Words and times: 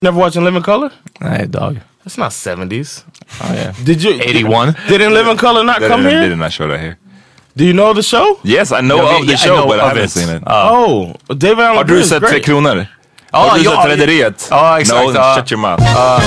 Never 0.00 0.16
watching 0.20 0.44
Living 0.44 0.62
Color? 0.62 0.90
Nej, 1.20 1.46
dog. 1.48 1.80
That's 2.04 2.16
not 2.18 2.30
70s. 2.32 3.04
Oh, 3.42 3.52
yeah. 3.54 3.72
Did 3.84 4.00
you? 4.02 4.12
81? 4.22 4.74
Didn't 4.88 5.12
Living 5.12 5.36
Color 5.36 5.64
not 5.64 5.80
They 5.80 5.88
come 5.88 6.02
didn't, 6.04 6.20
here? 6.20 6.28
did 6.28 6.38
not 6.38 6.52
show 6.52 6.68
that 6.68 6.78
here. 6.80 6.96
Do 7.56 7.64
you 7.64 7.72
know 7.72 7.92
the 7.94 8.02
show? 8.02 8.38
Yes, 8.44 8.70
I 8.70 8.80
know 8.80 8.96
Yeah, 9.02 9.18
of 9.20 9.26
the 9.26 9.32
I 9.32 9.36
show 9.36 9.56
know 9.56 9.66
but 9.66 9.80
I 9.80 9.88
haven't 9.88 10.04
it. 10.04 10.10
seen 10.10 10.28
it. 10.28 10.42
Oh, 10.46 11.14
oh 11.28 11.34
David 11.34 11.64
Allen 11.64 11.76
Har 11.78 11.84
Greer 11.84 11.96
du 11.98 12.02
is 12.02 12.08
sett 12.08 12.20
Tre 12.22 12.30
great. 12.30 12.44
Kronor? 12.44 12.86
Ja, 13.32 13.38
Har 13.38 13.58
du 13.58 13.64
ja, 13.64 13.82
sett 13.82 13.90
Rederiet? 13.90 14.46
Ja, 14.50 14.78
exakt. 14.80 15.04
No, 15.06 15.12
ja. 15.14 15.34
shut 15.34 15.50
your 15.52 15.60
mouth. 15.60 15.82
Ja, 15.82 16.20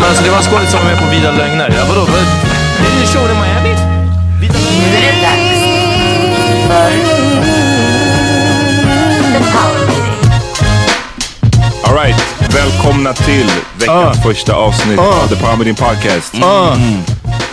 men 0.00 0.04
alltså 0.08 0.22
det 0.24 0.30
var 0.30 0.36
en 0.38 0.42
skådis 0.44 0.70
som 0.70 0.78
var 0.80 0.86
med 0.90 0.98
på 0.98 1.06
Vida 1.10 1.32
Lögner. 1.32 1.68
Ja, 1.76 1.84
vadå? 1.88 2.00
Vad- 2.00 2.08
Det 2.10 2.86
är 2.86 3.00
ju 3.00 3.06
showen 3.06 3.30
i 3.30 3.40
Miami? 3.42 3.74
Vida 4.40 4.54
Nu 4.54 4.60
Lögner? 4.70 5.08
är 5.08 5.22
dags 5.26 5.60
för 6.68 6.90
The 9.32 9.40
Power 9.52 9.86
Meeting. 9.86 10.16
Alright, 11.84 12.16
välkomna 12.54 13.12
till 13.12 13.50
veckans 13.78 14.16
Uh. 14.16 14.22
första 14.22 14.54
avsnitt 14.54 14.98
Uh. 14.98 15.22
av 15.22 15.28
The 15.28 15.56
Meeting 15.56 15.74
Podcast. 15.74 16.34
Uh, 16.34 16.40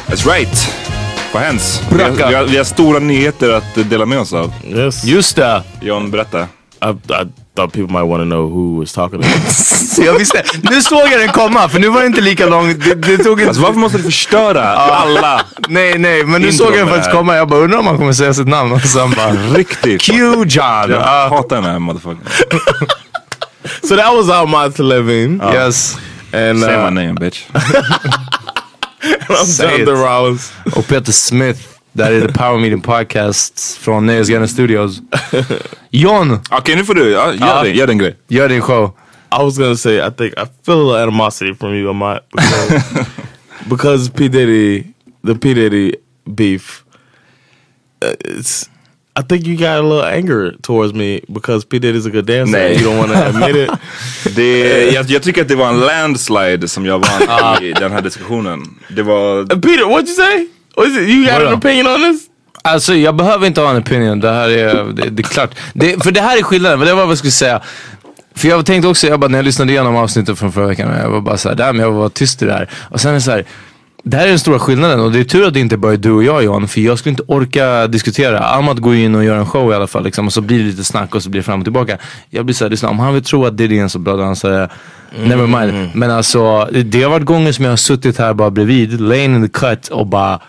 That's 0.07 0.29
right. 0.33 0.73
Vad 1.33 1.43
hänt? 1.43 1.83
Vi 1.89 2.03
har, 2.03 2.11
vi, 2.11 2.23
har, 2.35 2.43
vi 2.43 2.57
har 2.57 2.63
stora 2.63 2.99
nyheter 2.99 3.49
att 3.53 3.89
dela 3.89 4.05
med 4.05 4.19
oss 4.19 4.33
av. 4.33 4.53
yes. 4.75 5.03
Just 5.03 5.35
det! 5.35 5.63
John, 5.81 6.11
berätta. 6.11 6.39
I, 6.41 6.89
I 6.89 7.27
thought 7.55 7.73
people 7.73 7.87
might 7.99 8.09
want 8.09 8.21
to 8.21 8.25
know 8.25 8.49
who 8.51 8.79
was 8.79 8.93
talking 8.93 9.21
to 9.21 9.27
jag 10.01 10.13
visste, 10.13 10.43
nu 10.61 10.81
såg 10.81 10.99
jag 11.11 11.19
den 11.19 11.29
komma 11.29 11.69
för 11.69 11.79
nu 11.79 11.89
var 11.89 12.01
det 12.01 12.07
inte 12.07 12.21
lika 12.21 12.45
långt. 12.45 12.83
Det, 12.85 12.95
det 12.95 13.17
tog 13.17 13.39
inte... 13.39 13.47
Alltså 13.47 13.61
varför 13.63 13.79
måste 13.79 13.97
du 13.97 14.03
förstöra 14.03 14.63
alla? 14.75 15.41
Nej, 15.67 15.97
nej, 15.97 16.23
men 16.23 16.41
nu 16.41 16.51
såg 16.53 16.67
jag 16.67 16.77
den 16.77 16.87
faktiskt 16.87 17.11
komma. 17.11 17.35
Jag 17.35 17.47
bara 17.47 17.59
undrar 17.59 17.79
om 17.79 17.87
han 17.87 17.97
kommer 17.97 18.13
säga 18.13 18.33
sitt 18.33 18.47
namn 18.47 18.71
och 18.71 18.81
sen 18.81 19.11
bara... 19.11 19.31
Riktigt. 19.31 20.01
Q 20.01 20.13
John! 20.13 20.47
Jag 20.49 20.89
Ja, 20.91 21.27
hatar 21.31 21.55
den 21.55 21.65
här 21.65 21.79
motherfuckern. 21.79 22.27
So 23.83 23.95
that 23.95 24.13
was 24.13 24.29
our 24.29 24.45
Almat 24.45 24.79
Levine. 24.79 25.39
yes. 25.53 25.97
And 26.33 26.59
Say 26.59 26.73
uh, 26.75 26.91
my 26.91 27.01
name 27.01 27.15
bitch. 27.15 27.45
I'm 29.29 29.45
Say 29.45 29.63
Jonathan 29.85 29.95
it. 29.95 30.07
Rollins. 30.07 30.51
Och 30.75 30.87
Peter 30.87 31.11
Smith. 31.11 31.59
Där 31.93 32.11
är 32.11 32.27
The 32.27 32.33
Power 32.33 32.57
Meeting 32.59 32.81
Podcast 32.81 33.77
från 33.81 34.05
Nöjesguiden 34.05 34.47
Studios. 34.47 35.01
John, 35.91 36.39
Okej 36.51 36.75
nu 36.75 36.85
får 36.85 36.93
du, 36.93 37.09
ja, 37.09 37.33
gör, 37.33 37.47
Ja. 37.47 37.63
det, 37.63 37.69
gör 37.69 37.87
din 37.87 37.97
grej. 37.97 38.15
gör 38.27 38.49
din 38.49 38.61
show. 38.61 38.91
I 39.31 39.43
was 39.43 39.57
gonna 39.57 39.75
say 39.75 39.97
I 40.07 40.11
think 40.17 40.33
I 40.33 40.45
feel 40.65 40.75
a 40.75 40.83
little 40.83 41.01
animosity 41.03 41.53
from 41.55 41.73
you, 41.73 41.89
Amat, 41.89 42.23
because, 42.31 43.05
because 43.69 44.09
P 44.11 44.27
Diddy, 44.27 44.83
the 45.25 45.35
P 45.35 45.53
Diddy 45.53 45.95
beef. 46.25 46.83
uh, 48.05 48.11
It's. 48.19 48.69
I 49.19 49.23
think 49.23 49.47
you 49.47 49.57
got 49.57 49.79
a 49.79 49.81
little 49.81 50.05
anger 50.05 50.51
towards 50.61 50.93
me 50.93 51.21
because 51.27 51.65
P 51.65 51.79
Diddy's 51.79 52.05
a 52.05 52.09
good 52.09 52.25
dancer. 52.25 52.51
Nej. 52.57 52.71
and 52.73 52.81
You 52.81 52.87
don't 52.87 52.97
want 52.97 53.11
to 53.11 53.27
admit 53.29 53.55
it. 53.55 53.69
Det, 54.35 54.91
jag, 54.93 55.05
jag 55.05 55.23
tycker 55.23 55.41
att 55.41 55.47
det 55.47 55.55
var 55.55 55.69
en 55.69 55.79
landslide 55.79 56.67
som 56.67 56.85
jag 56.85 56.99
vann 56.99 57.63
i 57.63 57.73
den 57.73 57.91
här 57.91 58.01
diskussionen. 58.01 58.59
Det 58.89 59.03
var... 59.03 59.39
Uh, 59.39 59.47
Peter, 59.47 59.83
what'd 59.83 60.07
you 60.07 60.15
say? 60.15 60.47
Was 60.75 60.87
it, 60.87 61.09
you 61.09 61.25
got 61.25 61.41
an 61.41 61.47
on. 61.47 61.53
opinion 61.53 61.87
on 61.87 62.11
this? 62.11 62.21
Alltså 62.61 62.95
jag 62.95 63.15
behöver 63.15 63.47
inte 63.47 63.61
ha 63.61 63.69
en 63.69 63.81
opinion. 63.81 64.19
Det 64.19 64.29
här 64.31 64.49
är, 64.49 64.83
det, 64.83 65.09
det 65.09 65.21
är 65.21 65.23
klart. 65.23 65.55
Det, 65.73 66.03
för 66.03 66.11
det 66.11 66.21
här 66.21 66.37
är 66.37 66.43
skillnaden. 66.43 66.79
Men 66.79 66.87
det 66.87 66.93
var 66.93 67.01
vad 67.01 67.11
jag 67.11 67.17
skulle 67.17 67.31
säga. 67.31 67.61
För 68.35 68.47
jag 68.47 68.65
tänkte 68.65 68.87
också, 68.87 69.07
jag 69.07 69.19
bara, 69.19 69.27
när 69.27 69.37
jag 69.37 69.45
lyssnade 69.45 69.71
igenom 69.71 69.95
avsnittet 69.95 70.39
från 70.39 70.51
förra 70.51 70.67
veckan. 70.67 70.99
Jag 71.01 71.09
var 71.09 71.21
bara 71.21 71.37
såhär, 71.37 71.55
där 71.55 71.73
men 71.73 71.85
jag 71.85 71.91
var 71.91 72.09
tyst 72.09 72.41
i 72.41 72.45
det 72.45 72.53
här. 72.53 72.69
Och 72.89 73.01
sen 73.01 73.11
är 73.11 73.15
det 73.15 73.21
så 73.21 73.31
här. 73.31 73.45
Det 74.09 74.17
här 74.17 74.25
är 74.25 74.29
den 74.29 74.39
stora 74.39 74.59
skillnaden 74.59 74.99
och 74.99 75.11
det 75.11 75.19
är 75.19 75.23
tur 75.23 75.47
att 75.47 75.53
det 75.53 75.59
inte 75.59 75.77
bara 75.77 75.93
är 75.93 75.97
du 75.97 76.11
och 76.11 76.23
jag 76.23 76.43
Johan. 76.43 76.67
För 76.67 76.81
jag 76.81 76.99
skulle 76.99 77.11
inte 77.11 77.23
orka 77.27 77.87
diskutera. 77.87 78.39
Ahmad 78.39 78.81
går 78.81 78.95
in 78.95 79.15
och 79.15 79.23
gör 79.23 79.35
en 79.37 79.45
show 79.45 79.71
i 79.71 79.75
alla 79.75 79.87
fall. 79.87 80.03
Liksom, 80.03 80.25
och 80.27 80.33
så 80.33 80.41
blir 80.41 80.59
det 80.59 80.63
lite 80.65 80.83
snack 80.83 81.15
och 81.15 81.23
så 81.23 81.29
blir 81.29 81.39
det 81.41 81.45
fram 81.45 81.59
och 81.59 81.65
tillbaka. 81.65 81.97
Jag 82.29 82.45
blir 82.45 82.55
såhär, 82.55 82.69
lyssna 82.69 82.89
om 82.89 82.99
han 82.99 83.13
vill 83.13 83.23
tro 83.23 83.45
att 83.45 83.57
Diddy 83.57 83.77
är 83.77 83.81
en 83.81 83.89
så 83.89 83.99
bra 83.99 84.15
dansare. 84.15 84.69
Never 85.25 85.47
mind. 85.47 85.89
Men 85.93 86.11
alltså 86.11 86.67
det- 86.71 86.83
det 86.83 87.03
har 87.03 87.09
varit 87.09 87.25
gånger 87.25 87.51
som 87.51 87.65
jag 87.65 87.71
har 87.71 87.77
suttit 87.77 88.17
här 88.17 88.33
bara 88.33 88.49
bredvid, 88.51 89.01
laying 89.01 89.35
in 89.35 89.49
the 89.49 89.59
cut 89.59 89.87
och 89.87 90.07
bara 90.07 90.39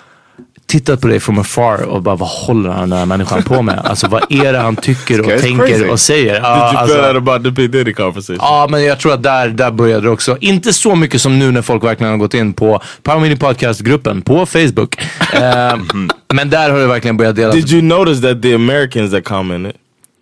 tittat 0.69 1.01
på 1.01 1.09
dig 1.09 1.21
from 1.21 1.39
afar 1.39 1.83
och 1.83 2.03
bara 2.03 2.17
vad 2.17 2.29
håller 2.29 2.71
han 2.71 2.91
den 2.91 2.99
här 2.99 3.07
människan 3.07 3.43
på 3.43 3.63
med? 3.63 3.79
Alltså 3.85 4.09
vad 4.09 4.33
är 4.33 4.53
det 4.53 4.59
han 4.59 4.77
tycker 4.77 5.21
och 5.21 5.41
tänker 5.41 5.67
crazy. 5.67 5.85
och 5.85 6.01
säger? 6.01 6.35
Did 6.35 6.43
you 6.43 6.47
alltså, 6.47 6.97
feel 6.97 7.07
that 7.07 7.17
about 7.17 7.45
the 7.45 7.53
P 7.53 7.67
Diddy 7.67 7.93
conversation? 7.93 8.37
Ja, 8.41 8.67
men 8.71 8.85
jag 8.85 9.01
tror 9.01 9.15
att 9.15 9.23
där, 9.23 9.49
där 9.49 9.71
började 9.71 10.03
det 10.03 10.11
också. 10.11 10.37
Inte 10.41 10.73
så 10.73 10.95
mycket 10.95 11.21
som 11.21 11.39
nu 11.39 11.51
när 11.51 11.63
folk 11.63 11.85
verkligen 11.85 12.11
har 12.11 12.19
gått 12.19 12.35
in 12.35 12.53
på 12.53 12.83
Power 13.03 13.21
Meeting 13.21 13.39
Podcast-gruppen 13.39 14.23
på 14.23 14.47
Facebook. 14.47 15.03
Eh, 15.33 15.77
men 16.35 16.51
där 16.51 16.71
har 16.71 16.79
det 16.79 16.87
verkligen 16.87 17.17
börjat 17.17 17.37
delas. 17.37 17.55
Did 17.55 17.73
you 17.73 17.83
notice 17.83 18.23
that 18.23 18.43
the 18.43 18.55
Americans 18.55 19.11
that 19.11 19.25
commented 19.25 19.73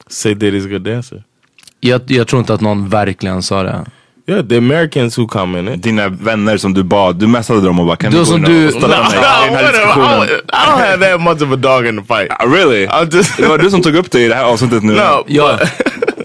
say 0.09 0.35
Diddy's 0.35 0.67
a 0.67 0.69
good 0.71 0.83
dancer? 0.83 1.23
Jag, 1.81 2.01
jag 2.07 2.29
tror 2.29 2.41
inte 2.41 2.55
att 2.55 2.61
någon 2.61 2.89
verkligen 2.89 3.43
sa 3.43 3.63
det. 3.63 3.85
Yeah, 4.29 4.43
the 4.49 4.57
Americans 4.59 5.19
who 5.19 5.27
commented. 5.29 5.79
Dina 5.81 6.09
vänner 6.09 6.57
som 6.57 6.75
du 6.75 6.83
bad, 6.83 7.17
du 7.17 7.27
messade 7.27 7.61
dem 7.61 7.81
och 7.81 7.87
bara 7.87 7.97
kan 7.97 8.11
Du 8.11 8.17
du 8.17 8.21
gå 8.21 8.27
som 8.27 8.37
in 8.37 8.43
du- 8.43 8.67
och 8.69 8.75
No, 8.75 8.79
ställa 8.81 8.97
I 8.97 9.51
mig 9.51 9.61
i 9.61 9.65
den 9.65 9.65
här 9.65 9.73
diskussionen? 9.73 10.23
I 10.29 10.31
don't 10.53 10.91
have 10.91 11.11
that 11.11 11.21
much 11.21 11.43
of 11.43 11.53
a 11.53 11.57
dog 11.57 11.87
in 11.87 11.97
the 12.03 12.15
fight. 12.15 12.31
Ah, 12.31 12.47
Really? 12.47 12.87
Det 13.37 13.47
var 13.49 13.59
du 13.59 13.71
som 13.71 13.83
tog 13.83 13.95
upp 13.97 14.11
det 14.11 14.21
i 14.21 14.29
det 14.29 14.35
här 14.35 14.45
avsnittet 14.45 14.83
nu. 14.83 14.93
no. 14.93 15.25
Ja. 15.27 15.59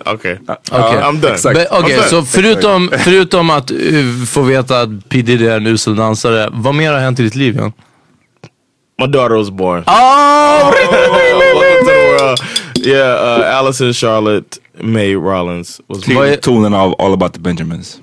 but- 0.06 0.14
okay. 0.14 0.38
Okej. 0.72 0.98
I'm 1.04 1.20
done. 1.22 1.34
exakt. 1.34 1.58
Men, 1.58 1.66
Okej, 1.72 1.94
I'm 1.96 1.98
done. 1.98 2.08
så 2.10 2.22
förutom, 2.24 2.92
förutom 2.98 3.50
att 3.50 3.72
uh, 3.72 4.26
få 4.26 4.42
veta 4.42 4.80
att 4.82 4.90
P 5.10 5.22
Diddy 5.22 5.48
är 5.48 5.58
en 5.58 5.68
usel 5.68 5.96
dansare, 5.96 6.50
vad 6.52 6.76
mer 6.76 6.92
har 6.94 7.00
hänt 7.00 7.20
i 7.20 7.24
ditt 7.24 7.36
liv 7.36 7.56
Jan? 7.58 7.72
My 9.02 9.08
daughter 9.08 9.36
was 9.36 9.50
born. 9.50 9.84
Oh! 9.88 10.66
World. 10.66 11.91
Yeah, 12.84 13.40
uh, 13.40 13.58
Allison 13.60 13.94
Charlotte 13.94 14.58
May 14.80 15.16
Rollins 15.16 15.82
was 15.88 16.08
Vad 16.08 16.28
är- 16.28 16.32
Till 16.32 16.42
tonen 16.42 16.74
av 16.74 16.96
All 17.02 17.14
about 17.14 17.34
the 17.34 17.40
Benjamins. 17.40 18.00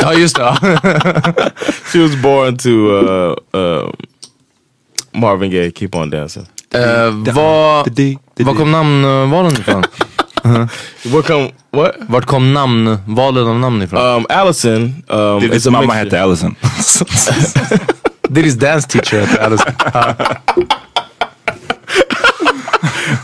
Ja, 0.00 0.12
just 0.14 0.36
det. 0.36 1.52
she 1.92 1.98
was 1.98 2.16
born 2.22 2.56
to 2.56 2.68
uh, 2.70 3.34
uh, 3.54 3.90
Marvin 5.12 5.50
Gaye. 5.50 5.70
Keep 5.72 5.94
on 5.94 6.10
dancing. 6.10 6.46
Eh, 6.74 7.10
vad, 7.34 7.88
vad 8.38 8.56
kom 8.56 8.70
namnvalen 8.72 9.52
ifrån? 9.52 9.84
What 11.04 11.26
come? 11.26 11.50
What? 11.70 11.94
Vart 12.08 12.26
kom 12.26 12.52
namnvalen 12.52 13.46
av 13.48 13.58
namn 13.58 13.82
ifrån? 13.82 14.00
Um, 14.16 14.26
Allison. 14.28 15.02
Um, 15.08 15.40
Diddy's 15.40 15.54
is 15.56 15.66
a 15.66 15.70
mamma 15.70 15.94
mixture. 15.94 16.04
hette 16.04 16.20
Allison. 16.22 16.56
Diddy's 18.30 18.56
dance 18.56 18.86
teacher 18.88 19.20
hette 19.26 19.40
Alice. 19.42 19.64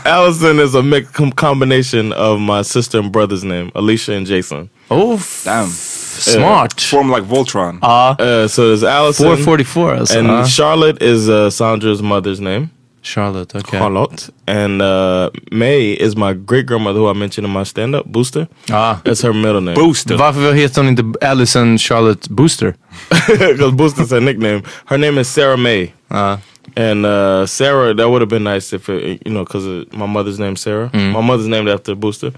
Allison 0.07 0.59
is 0.59 0.75
a 0.75 0.81
mix 0.81 1.09
combination 1.35 2.13
of 2.13 2.39
my 2.39 2.63
sister 2.63 2.99
and 2.99 3.11
brother's 3.11 3.43
name, 3.43 3.71
Alicia 3.75 4.13
and 4.13 4.25
Jason. 4.25 4.69
Oh, 4.89 5.17
Damn. 5.43 5.67
smart. 5.67 6.79
Form 6.81 7.09
like 7.09 7.23
Voltron. 7.23 7.79
Uh, 7.81 8.47
so 8.47 8.67
there's 8.67 8.83
Allison. 8.83 9.25
444 9.25 9.95
alltså. 9.95 10.17
And 10.19 10.27
Ja. 10.27 10.45
Charlotte 10.45 11.01
is 11.03 11.27
uh, 11.29 11.49
Sandra's 11.49 12.01
mother's 12.01 12.39
name. 12.39 12.69
Charlotte, 13.01 13.55
okay. 13.55 13.77
Charlotte. 13.77 14.29
And 14.47 14.81
uh, 14.81 15.29
May 15.51 15.93
is 15.93 16.15
my 16.17 16.33
great 16.33 16.65
grandmother 16.65 16.99
who 16.99 17.07
I 17.07 17.13
mentioned 17.13 17.45
in 17.47 17.53
my 17.53 17.63
stand 17.63 17.95
up, 17.95 18.05
Booster. 18.05 18.47
Ah. 18.69 19.01
That's 19.05 19.21
her 19.21 19.33
middle 19.33 19.61
name. 19.61 19.75
Booster. 19.75 20.17
Varför 20.17 20.53
heter 20.53 20.81
hon 20.81 20.87
inte 20.89 21.03
Allison 21.21 21.77
Charlotte 21.77 22.27
Booster? 22.29 22.75
Because 23.27 23.71
Booster's 23.75 24.11
her 24.11 24.19
nickname. 24.21 24.61
Her 24.85 24.97
name 24.97 25.17
is 25.21 25.27
Sarah 25.29 25.57
May. 25.57 25.93
Ja. 26.09 26.37
And 26.79 27.05
uh, 27.05 27.45
Sarah, 27.47 27.93
that 27.95 28.07
would 28.09 28.21
have 28.21 28.29
been 28.29 28.43
nice 28.43 28.71
if 28.75 28.87
it, 28.89 29.21
you 29.25 29.31
know, 29.33 29.43
because 29.43 29.65
my 29.91 30.05
mother's 30.05 30.37
name 30.39 30.55
Sarah. 30.55 30.89
My 30.93 31.21
mother's 31.21 31.47
named 31.47 31.69
after 31.69 31.95
Booster, 31.95 32.31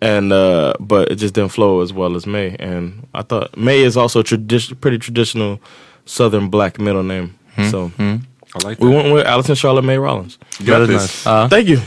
and 0.00 0.32
uh, 0.32 0.72
but 0.80 1.08
it 1.12 1.16
just 1.20 1.34
didn't 1.34 1.52
flow 1.52 1.80
as 1.82 1.92
well 1.92 2.16
as 2.16 2.26
May. 2.26 2.56
And 2.58 2.92
I 3.14 3.22
thought 3.22 3.56
May 3.56 3.84
is 3.84 3.96
also 3.96 4.20
a 4.20 4.24
tradi- 4.24 4.74
pretty 4.80 4.98
traditional 4.98 5.58
Southern 6.06 6.48
black 6.50 6.78
middle 6.80 7.02
name. 7.04 7.28
So 7.70 7.90
I 7.98 8.18
like 8.64 8.78
that. 8.78 8.80
we 8.80 8.88
went 8.88 9.12
with 9.14 9.26
Allison 9.26 9.54
Charlotte 9.54 9.84
May 9.84 9.98
Rollins. 9.98 10.38
Väldigt 10.60 10.88
Grattis. 10.90 11.02
nice. 11.02 11.22
Ja. 11.30 11.48
Thank 11.48 11.68
you. 11.68 11.80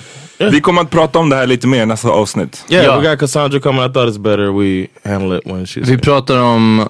Vi 0.52 0.62
kommer 0.62 0.82
att 0.82 0.90
prata 0.90 1.20
om 1.20 1.30
det 1.30 1.36
här 1.36 1.48
lite 1.48 1.68
mer 1.68 1.84
i 1.84 1.86
nästa 1.86 2.10
avsnitt. 2.10 2.66
Yeah, 2.70 2.86
Ja. 2.86 3.00
we 3.00 3.10
got 3.10 3.20
Cassandra 3.20 3.60
coming. 3.60 3.82
I 3.86 3.90
thought 3.90 4.10
it's 4.10 4.18
better 4.22 4.52
we 4.52 4.88
handle 5.10 5.38
it 5.38 5.46
when 5.46 5.66
she's 5.66 5.86
Vi 5.86 5.98
pratar 5.98 6.40
om 6.42 6.88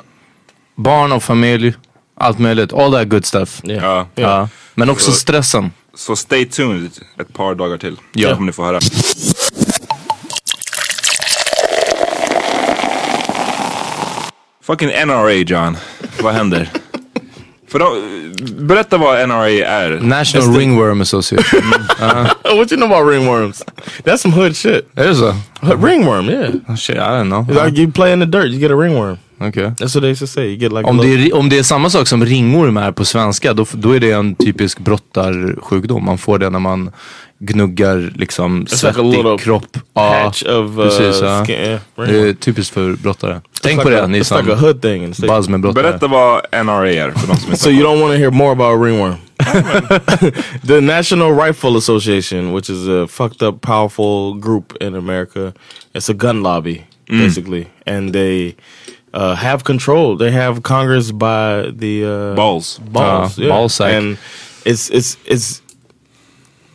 barn 0.75 1.11
och 1.11 1.23
familj, 1.23 1.73
allt 2.21 2.39
möjligt. 2.39 2.73
All 2.73 2.91
that 2.91 3.07
good 3.09 3.25
stuff. 3.25 3.61
Yeah. 3.63 3.83
Ja. 3.83 4.07
Ja. 4.15 4.49
Men 4.75 4.89
också 4.89 5.11
stressen. 5.11 5.71
Så 5.95 6.15
stay 6.15 6.45
tuned 6.45 6.91
ett 7.21 7.33
par 7.33 7.55
dagar 7.55 7.77
till. 7.77 7.95
Ja. 8.13 8.29
Så 8.29 8.35
kommer 8.35 8.45
ni 8.45 8.51
få 8.51 8.63
höra. 8.63 8.79
Fucking 14.61 14.89
NRA 15.07 15.31
John. 15.33 15.77
Vad 16.21 16.33
händer? 16.33 16.69
För 17.67 17.79
de, 17.79 18.65
berätta 18.67 18.97
vad 18.97 19.29
NRA 19.29 19.49
är. 19.49 19.99
National 20.01 20.55
Ringworm 20.57 21.01
Association. 21.01 21.61
Oh, 22.43 22.57
what 22.57 22.71
you 22.71 22.77
know 22.77 22.91
about 22.93 23.07
ringworms? 23.13 23.63
That's 24.03 24.17
some 24.21 24.33
hood 24.35 24.55
shit. 24.55 24.89
Så? 24.95 25.35
Hood- 25.61 25.83
Ringworm, 25.83 26.29
yeah. 26.29 26.49
Oh, 26.67 26.75
shit, 26.75 26.95
I 26.97 26.99
don't 26.99 27.29
know. 27.29 27.45
It's 27.49 27.65
like 27.65 27.77
you 27.81 27.91
play 27.91 28.11
in 28.13 28.19
the 28.19 28.25
dirt, 28.25 28.49
you 28.51 28.59
get 28.59 28.71
a 28.71 28.75
ringworm. 28.75 29.17
Okej. 29.47 29.63
That's 29.63 29.95
what 29.95 30.01
they 30.01 30.09
used 30.09 30.19
to 30.19 30.27
say. 30.27 30.43
You 30.43 30.55
get 30.55 30.71
like 30.71 30.89
Om 30.89 30.97
det, 30.97 31.07
är, 31.07 31.35
om 31.35 31.49
det 31.49 31.57
är 31.57 31.63
samma 31.63 31.89
sak 31.89 32.07
som 32.07 32.25
ringorm 32.25 32.77
är 32.77 32.91
på 32.91 33.05
svenska, 33.05 33.53
då, 33.53 33.65
då 33.73 33.91
är 33.91 33.99
det 33.99 34.11
en 34.11 34.35
typisk 34.35 34.79
brottarsjukdom. 34.79 36.05
Man 36.05 36.17
får 36.17 36.39
det 36.39 36.49
när 36.49 36.59
man 36.59 36.91
gnuggar 37.39 38.13
liksom 38.15 38.65
It's 38.65 38.71
like 38.71 38.73
a 38.73 38.77
svettig 38.77 39.03
little 39.03 39.37
kropp. 39.37 39.77
patch 39.93 40.43
of 40.43 40.77
uh, 40.77 40.83
precis, 40.83 41.21
ja. 41.21 41.45
skin. 41.45 41.55
Yeah, 41.55 41.79
Det 41.95 42.29
är 42.29 42.33
typiskt 42.33 42.73
för 42.73 42.93
brottare. 42.93 43.33
It's 43.33 43.59
Tänk 43.61 43.77
like 43.77 43.83
på 43.83 43.89
det 43.89 44.03
a, 44.03 44.07
ni 44.07 44.23
som 44.23 44.45
like 44.45 45.27
buzz 45.27 45.49
med 45.49 45.61
brottare. 45.61 45.83
Berätta 45.83 46.07
vad 46.07 46.65
NRA 46.65 46.91
är 46.91 47.11
för 47.11 47.27
de 47.27 47.37
som 47.37 47.51
inte 47.51 47.57
So 47.57 47.69
you 47.69 47.83
don't 47.83 48.01
want 48.01 48.13
to 48.13 48.17
hear 48.17 48.31
more 48.31 48.51
about 48.51 48.85
ringworm? 48.85 49.15
the 50.67 50.81
National 50.81 51.33
Rifle 51.33 51.77
Association, 51.77 52.53
which 52.53 52.69
is 52.69 52.87
a 52.87 53.07
fucked 53.07 53.41
up, 53.41 53.61
powerful 53.61 54.33
group 54.33 54.73
in 54.81 54.95
America. 54.95 55.53
It's 55.93 56.09
a 56.09 56.13
gun 56.13 56.43
lobby, 56.43 56.85
basically, 57.07 57.67
and 57.87 58.13
they 58.13 58.55
uh, 59.13 59.35
have 59.35 59.63
control. 59.63 60.15
They 60.15 60.31
have 60.31 60.63
Congress 60.63 61.11
by 61.11 61.71
the 61.71 62.05
uh, 62.05 62.35
Balls. 62.35 62.79
balls, 62.79 63.39
Uh, 63.39 63.47
ball 63.49 63.69
sack. 63.69 63.93
and 63.93 64.17
it's 64.65 64.89
it's 64.89 65.17
it's. 65.25 65.61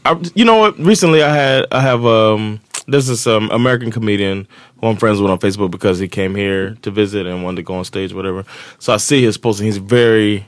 I, 0.05 0.17
you 0.35 0.44
know 0.44 0.56
what? 0.56 0.79
Recently, 0.79 1.23
I 1.23 1.35
had 1.35 1.67
I 1.73 1.81
have 1.81 2.05
um. 2.05 2.61
There's 2.88 3.09
this 3.09 3.27
um, 3.27 3.50
American 3.50 3.91
comedian 3.91 4.47
who 4.81 4.87
I'm 4.87 4.97
friends 4.97 5.21
with 5.21 5.29
on 5.29 5.38
Facebook 5.41 5.73
because 5.73 5.99
he 5.99 6.06
came 6.06 6.37
here 6.37 6.77
to 6.83 6.91
visit 6.93 7.27
and 7.27 7.43
wanted 7.43 7.56
to 7.56 7.62
go 7.65 7.75
on 7.75 7.85
stage, 7.85 8.12
whatever. 8.15 8.44
So 8.79 8.93
I 8.94 8.99
see 8.99 9.23
his 9.23 9.37
posting. 9.37 9.67
he's 9.67 9.79
very 9.79 10.47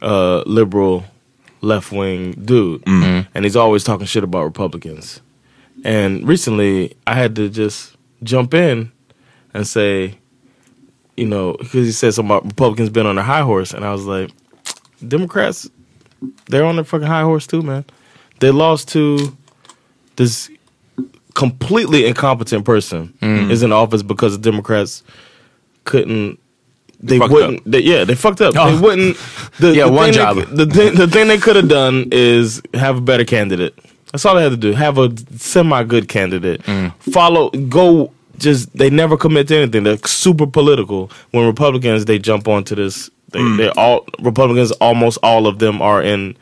uh, 0.00 0.42
liberal, 0.46 1.04
left 1.60 1.92
wing 1.92 2.32
dude, 2.32 2.82
and 2.86 3.44
he's 3.44 3.56
always 3.56 3.84
talking 3.84 4.06
shit 4.06 4.24
about 4.24 4.44
Republicans. 4.44 5.20
And 5.84 6.26
recently, 6.26 6.96
I 7.06 7.14
had 7.14 7.36
to 7.36 7.50
just 7.50 7.94
jump 8.22 8.54
in 8.54 8.90
and 9.52 9.66
say, 9.66 10.14
you 11.16 11.26
know, 11.26 11.54
because 11.54 11.86
he 11.86 11.92
said 11.92 12.14
something 12.14 12.30
about 12.30 12.44
Republicans 12.44 12.90
been 12.90 13.06
on 13.06 13.16
their 13.16 13.24
high 13.24 13.42
horse, 13.42 13.72
and 13.72 13.84
I 13.84 13.92
was 13.92 14.04
like, 14.04 14.30
Democrats, 15.06 15.68
they're 16.48 16.64
on 16.64 16.76
their 16.76 16.84
fucking 16.84 17.06
high 17.06 17.22
horse 17.22 17.46
too, 17.46 17.62
man. 17.62 17.84
They 18.40 18.50
lost 18.50 18.88
to 18.90 19.36
this 20.16 20.50
completely 21.34 22.06
incompetent 22.06 22.64
person 22.64 23.12
mm. 23.20 23.50
is 23.50 23.62
in 23.62 23.70
office 23.70 24.02
because 24.02 24.38
the 24.38 24.50
Democrats 24.50 25.02
couldn't. 25.84 26.40
They 26.98 27.18
fucked 27.18 27.32
wouldn't. 27.32 27.70
They, 27.70 27.80
yeah, 27.80 28.04
they 28.04 28.14
fucked 28.14 28.40
up. 28.40 28.54
Oh. 28.56 28.74
They 28.74 28.80
wouldn't. 28.80 29.16
The, 29.58 29.74
Yeah, 29.74 29.86
the 29.86 29.92
one 29.92 30.12
thing 30.12 30.12
they 30.12 30.42
job. 30.42 30.56
the 30.56 30.66
thing, 30.66 30.94
the 30.96 31.08
thing 31.08 31.28
they 31.28 31.38
could 31.38 31.56
have 31.56 31.68
done 31.68 32.10
is 32.12 32.60
have 32.74 32.98
a 32.98 33.00
better 33.00 33.24
candidate. 33.24 33.74
That's 34.12 34.22
all 34.26 34.34
they 34.34 34.42
had 34.42 34.50
to 34.50 34.56
do. 34.58 34.72
Have 34.72 34.98
a 34.98 35.10
semi 35.38 35.82
good 35.84 36.08
candidate. 36.08 36.62
Mm. 36.64 36.92
Follow. 37.10 37.48
Go. 37.50 38.12
Just 38.38 38.76
they 38.76 38.90
never 38.90 39.16
commit 39.16 39.48
to 39.48 39.56
anything. 39.56 39.84
They're 39.84 39.98
super 39.98 40.46
political. 40.46 41.10
When 41.30 41.46
Republicans 41.46 42.04
they 42.04 42.18
jump 42.18 42.48
onto 42.48 42.74
this. 42.74 43.10
They, 43.30 43.40
hmm. 43.40 43.56
They're 43.56 43.78
all 43.78 44.06
Republicans. 44.20 44.70
Almost 44.72 45.18
all 45.22 45.46
of 45.46 45.58
them 45.58 45.82
are 45.82 46.02
in 46.02 46.36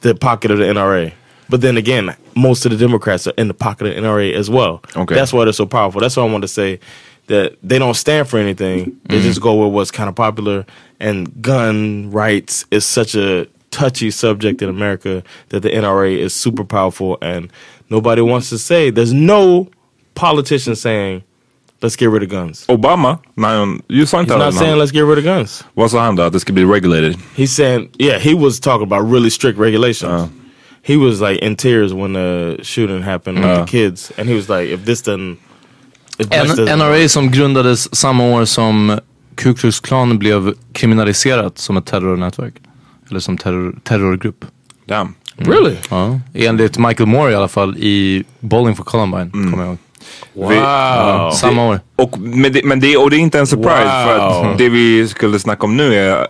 the 0.00 0.14
pocket 0.14 0.50
of 0.50 0.58
the 0.58 0.64
NRA. 0.64 1.12
But 1.48 1.60
then 1.60 1.76
again, 1.76 2.14
most 2.36 2.66
of 2.66 2.72
the 2.72 2.76
Democrats 2.76 3.26
are 3.26 3.34
in 3.38 3.48
the 3.48 3.54
pocket 3.54 3.86
of 3.86 3.94
the 3.94 4.00
NRA 4.00 4.34
as 4.34 4.50
well. 4.50 4.82
Okay. 4.96 5.14
That's 5.14 5.32
why 5.32 5.44
they're 5.44 5.52
so 5.52 5.66
powerful. 5.66 6.00
That's 6.00 6.16
why 6.16 6.24
I 6.24 6.30
want 6.30 6.42
to 6.42 6.48
say 6.48 6.80
that 7.28 7.56
they 7.62 7.78
don't 7.78 7.94
stand 7.94 8.28
for 8.28 8.38
anything. 8.38 9.00
They 9.04 9.18
hmm. 9.18 9.22
just 9.22 9.40
go 9.40 9.64
with 9.64 9.72
what's 9.72 9.90
kind 9.90 10.08
of 10.08 10.14
popular. 10.14 10.66
And 11.00 11.40
gun 11.40 12.10
rights 12.10 12.66
is 12.70 12.84
such 12.84 13.14
a 13.14 13.46
touchy 13.70 14.10
subject 14.10 14.62
in 14.62 14.68
America 14.68 15.22
that 15.50 15.60
the 15.60 15.70
NRA 15.70 16.16
is 16.16 16.34
super 16.34 16.64
powerful 16.64 17.18
and 17.20 17.52
nobody 17.90 18.22
wants 18.22 18.48
to 18.50 18.58
say 18.58 18.90
there's 18.90 19.12
no 19.12 19.68
politician 20.20 20.76
saying 20.76 21.22
let's 21.82 21.96
get 22.00 22.10
rid 22.12 22.22
of 22.22 22.28
guns. 22.28 22.64
Obama, 22.68 23.18
när 23.34 23.58
han, 23.58 23.82
you 23.88 24.06
sa 24.06 24.20
inte 24.20 24.34
He's 24.34 24.44
not 24.44 24.54
saying 24.54 24.76
let's 24.76 24.92
get 24.94 25.04
rid 25.08 25.18
of 25.18 25.24
guns. 25.24 25.64
Vad 25.74 25.90
sa 25.90 26.00
han 26.00 26.16
då? 26.16 26.22
Att 26.22 26.32
det 26.32 26.40
ska 26.40 26.52
bli 26.52 26.64
regulated? 26.64 27.16
He's 27.36 27.46
saying, 27.46 27.88
yeah, 27.98 28.20
he 28.20 28.34
was 28.34 28.60
talking 28.60 28.92
about 28.92 29.12
really 29.12 29.30
strict 29.30 29.58
regulations. 29.58 30.30
He 30.82 30.96
was 30.96 31.20
like 31.20 31.46
in 31.46 31.56
tears 31.56 31.92
when 31.92 32.12
the 32.14 32.56
shooting 32.64 33.02
happened 33.02 33.38
with 33.38 33.48
the 33.58 33.66
kids, 33.70 34.12
and 34.18 34.28
he 34.28 34.34
was 34.34 34.48
like, 34.48 34.74
if 34.74 34.84
this 34.84 35.02
doesn't, 35.02 35.36
if 36.18 36.28
this 36.30 36.50
N- 36.50 36.56
doesn't 36.56 36.68
NRA 36.78 37.08
som 37.08 37.30
grundades 37.30 37.94
samma 37.94 38.24
år 38.24 38.44
som 38.44 38.98
Ku 39.34 39.54
Klux 39.54 39.80
Klan 39.80 40.18
blev 40.18 40.54
kriminaliserat 40.72 41.58
som 41.58 41.76
ett 41.76 41.86
terrornätverk. 41.86 42.54
Eller 43.10 43.20
som 43.20 43.38
terror, 43.38 43.74
terrorgrupp. 43.84 44.44
Damn. 44.86 45.14
Mm. 45.38 45.52
really, 45.52 45.76
Ja. 45.90 46.20
Enligt 46.34 46.78
Michael 46.78 47.06
Moore 47.06 47.32
i 47.32 47.34
alla 47.34 47.48
fall 47.48 47.76
i 47.78 48.24
Bowling 48.40 48.76
for 48.76 48.84
Columbine. 48.84 49.30
Kommer 49.30 49.58
jag 49.58 49.66
ihåg. 49.66 49.78
Wow, 50.34 51.30
Samma 51.30 51.68
år. 51.68 51.80
Och, 51.96 52.18
men, 52.18 52.52
det, 52.52 52.64
men 52.64 52.80
det, 52.80 52.96
och 52.96 53.10
det 53.10 53.16
är 53.16 53.20
inte 53.20 53.38
en 53.38 53.46
surprise 53.46 53.84
Wow. 53.84 54.04
för 54.06 54.18
att 54.52 54.58
det 54.58 54.68
vi 54.68 55.08
skulle 55.08 55.38
snacka 55.38 55.64
om 55.66 55.76
nu 55.76 55.94
är 55.94 56.26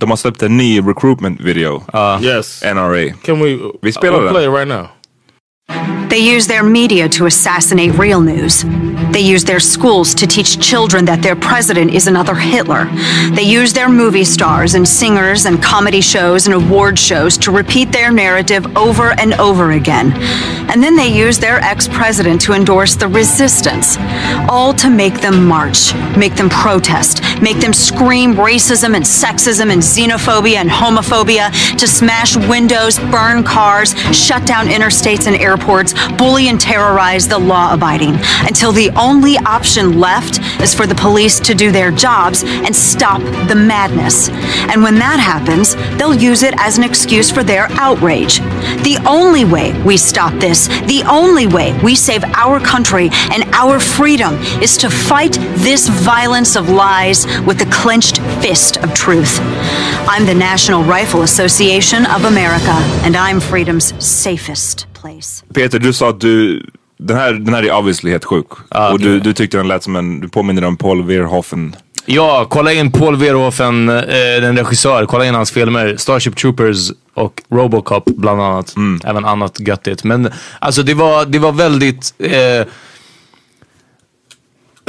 de 0.00 0.10
har 0.10 0.16
släppt 0.16 0.42
en 0.42 0.56
ny 0.56 0.80
recruitment 0.80 1.40
video. 1.40 1.82
yes. 2.22 2.62
NRA. 2.74 3.12
Can 3.24 3.40
we? 3.40 3.58
Vi 3.82 3.92
spelar 3.92 4.18
we'll 4.18 4.24
den. 4.24 4.32
play 4.34 4.46
right 4.48 4.68
now. 4.68 4.86
They 6.10 6.36
use 6.36 6.48
their 6.48 6.62
media 6.62 7.08
to 7.08 7.26
assassinate 7.26 7.98
real 8.02 8.20
news. 8.20 8.64
They 9.12 9.20
use 9.20 9.44
their 9.44 9.60
schools 9.60 10.14
to 10.14 10.26
teach 10.26 10.58
children 10.58 11.04
that 11.04 11.22
their 11.22 11.36
president 11.36 11.92
is 11.92 12.06
another 12.06 12.34
Hitler. 12.34 12.86
They 13.34 13.42
use 13.42 13.72
their 13.74 13.90
movie 13.90 14.24
stars 14.24 14.74
and 14.74 14.88
singers 14.88 15.44
and 15.44 15.62
comedy 15.62 16.00
shows 16.00 16.46
and 16.46 16.54
award 16.54 16.98
shows 16.98 17.36
to 17.38 17.50
repeat 17.50 17.92
their 17.92 18.10
narrative 18.10 18.76
over 18.76 19.10
and 19.20 19.34
over 19.34 19.72
again. 19.72 20.12
And 20.70 20.82
then 20.82 20.96
they 20.96 21.08
use 21.08 21.38
their 21.38 21.58
ex 21.58 21.88
president 21.88 22.40
to 22.42 22.54
endorse 22.54 22.94
the 22.94 23.08
resistance, 23.08 23.98
all 24.48 24.72
to 24.74 24.88
make 24.88 25.20
them 25.20 25.44
march, 25.46 25.94
make 26.16 26.34
them 26.34 26.48
protest, 26.48 27.22
make 27.42 27.58
them 27.58 27.74
scream 27.74 28.34
racism 28.34 28.96
and 28.96 29.04
sexism 29.04 29.70
and 29.70 29.82
xenophobia 29.82 30.56
and 30.56 30.70
homophobia, 30.70 31.50
to 31.76 31.86
smash 31.86 32.36
windows, 32.48 32.98
burn 32.98 33.44
cars, 33.44 33.94
shut 34.16 34.46
down 34.46 34.68
interstates 34.68 35.26
and 35.26 35.36
airports, 35.36 35.92
bully 36.16 36.48
and 36.48 36.58
terrorize 36.58 37.28
the 37.28 37.38
law 37.38 37.74
abiding, 37.74 38.14
until 38.46 38.72
the 38.72 38.90
only 39.02 39.36
option 39.38 39.98
left 39.98 40.38
is 40.62 40.72
for 40.72 40.86
the 40.86 40.94
police 40.94 41.40
to 41.40 41.54
do 41.54 41.72
their 41.72 41.90
jobs 41.90 42.44
and 42.44 42.74
stop 42.74 43.20
the 43.48 43.54
madness. 43.54 44.28
And 44.70 44.82
when 44.82 44.94
that 45.00 45.18
happens, 45.18 45.74
they'll 45.98 46.14
use 46.14 46.44
it 46.44 46.54
as 46.58 46.78
an 46.78 46.84
excuse 46.84 47.28
for 47.30 47.42
their 47.42 47.66
outrage. 47.72 48.38
The 48.88 49.02
only 49.06 49.44
way 49.44 49.68
we 49.82 49.96
stop 49.96 50.32
this, 50.34 50.68
the 50.86 51.02
only 51.10 51.48
way 51.48 51.76
we 51.82 51.96
save 51.96 52.22
our 52.44 52.60
country 52.60 53.10
and 53.32 53.42
our 53.52 53.80
freedom 53.80 54.34
is 54.62 54.76
to 54.78 54.88
fight 54.88 55.32
this 55.66 55.88
violence 55.88 56.54
of 56.56 56.68
lies 56.68 57.26
with 57.46 57.58
the 57.58 57.70
clenched 57.72 58.18
fist 58.40 58.76
of 58.84 58.94
truth. 58.94 59.40
I'm 60.08 60.24
the 60.26 60.34
National 60.34 60.84
Rifle 60.84 61.22
Association 61.22 62.06
of 62.06 62.24
America, 62.24 62.76
and 63.04 63.16
I'm 63.16 63.40
freedom's 63.40 63.92
safest 64.04 64.86
place. 64.94 65.42
Peter, 65.52 65.78
du 65.78 65.92
du, 66.12 66.60
den 67.06 67.16
här, 67.16 67.32
den 67.32 67.54
här 67.54 67.62
är 67.62 67.78
obviously 67.78 68.10
helt 68.10 68.24
sjuk. 68.24 68.46
och 68.92 69.00
du, 69.00 69.20
du 69.20 69.32
tyckte 69.32 69.56
den 69.56 69.68
lät 69.68 69.82
som 69.82 69.96
en, 69.96 70.20
du 70.20 70.28
påminner 70.28 70.64
om 70.64 70.76
Paul 70.76 71.02
Verhoeven. 71.02 71.76
Ja, 72.06 72.46
kolla 72.50 72.72
in 72.72 72.92
Paul 72.92 73.16
Verhoeven, 73.16 73.88
eh, 73.88 74.04
den 74.40 74.58
regissör. 74.58 75.06
Kolla 75.06 75.26
in 75.26 75.34
hans 75.34 75.50
filmer. 75.50 75.96
Starship 75.96 76.36
Troopers 76.36 76.92
och 77.14 77.42
Robocop 77.50 78.04
bland 78.04 78.42
annat. 78.42 78.74
Även 79.04 79.24
annat 79.24 79.60
göttigt. 79.60 80.04
Men 80.04 80.30
alltså 80.58 80.82
det 80.82 80.94
var, 80.94 81.24
det 81.24 81.38
var 81.38 81.52
väldigt... 81.52 82.14
Eh, 82.18 82.66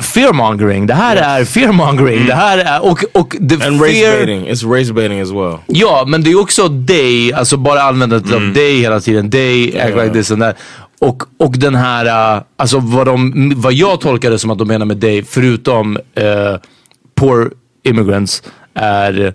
Fearmongering. 0.01 0.87
Det 0.87 0.93
här 0.93 1.15
är 1.15 1.45
fearmongering. 1.45 2.25
Det 2.25 2.33
här 2.35 2.57
är... 2.57 2.83
Och, 2.83 3.03
och 3.13 3.29
the 3.29 3.55
And 3.55 3.61
fear, 3.61 3.71
race 3.71 4.17
baiting. 4.17 4.47
It's 4.47 4.79
race 4.79 4.93
baiting 4.93 5.21
as 5.21 5.31
well. 5.31 5.57
Ja, 5.67 6.03
men 6.07 6.23
det 6.23 6.31
är 6.31 6.39
också 6.41 6.69
they, 6.87 7.33
alltså 7.33 7.57
bara 7.57 7.81
användandet 7.81 8.33
av 8.33 8.53
they 8.53 8.79
hela 8.79 8.99
tiden. 8.99 9.31
They 9.31 9.79
act 9.79 9.95
like 9.95 10.09
this 10.09 10.31
and 10.31 10.41
that. 10.41 10.55
Och, 11.03 11.23
och 11.37 11.53
den 11.57 11.75
här, 11.75 12.35
uh, 12.35 12.43
alltså 12.57 12.79
vad, 12.79 13.07
de, 13.07 13.53
vad 13.55 13.73
jag 13.73 14.01
tolkade 14.01 14.39
som 14.39 14.49
att 14.51 14.57
de 14.57 14.67
menar 14.67 14.85
med 14.85 15.01
they, 15.01 15.23
förutom 15.23 15.97
uh, 15.97 16.57
poor 17.15 17.53
immigrants, 17.83 18.43
är 18.73 19.33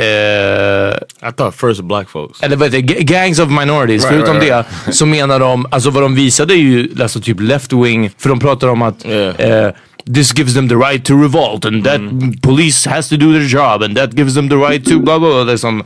uh, 0.00 0.94
I 1.28 1.32
thought 1.36 1.54
first 1.54 1.80
black 1.84 2.10
folks. 2.10 2.42
eller 2.42 2.56
vad 2.56 2.74
heter 2.74 3.02
gangs 3.02 3.38
of 3.38 3.48
minorities. 3.50 4.02
Right, 4.02 4.14
Förutom 4.14 4.36
right, 4.40 4.66
det 4.86 4.92
så 4.92 5.06
menar 5.06 5.40
de, 5.40 5.66
alltså 5.70 5.90
vad 5.90 6.02
de 6.02 6.14
visade 6.14 6.54
är 6.54 6.58
ju 6.58 6.88
alltså 7.02 7.20
typ 7.20 7.40
left 7.40 7.72
wing, 7.72 8.10
för 8.18 8.28
de 8.28 8.38
pratar 8.38 8.68
om 8.68 8.82
att 8.82 9.06
Yeah. 9.06 9.64
eh, 9.66 9.72
this 10.14 10.38
gives 10.38 10.54
them 10.54 10.68
the 10.68 10.74
right 10.74 11.04
to 11.04 11.22
revolt 11.22 11.64
and 11.64 11.84
that 11.84 12.00
police 12.42 12.90
has 12.90 13.08
to 13.08 13.16
do 13.16 13.32
their 13.32 13.48
job 13.48 13.82
and 13.82 13.96
that 13.96 14.18
gives 14.18 14.34
them 14.34 14.48
the 14.48 14.56
right 14.56 14.84
to 14.84 14.98
blah 14.98 15.18
blah 15.18 15.44
blah. 15.44 15.84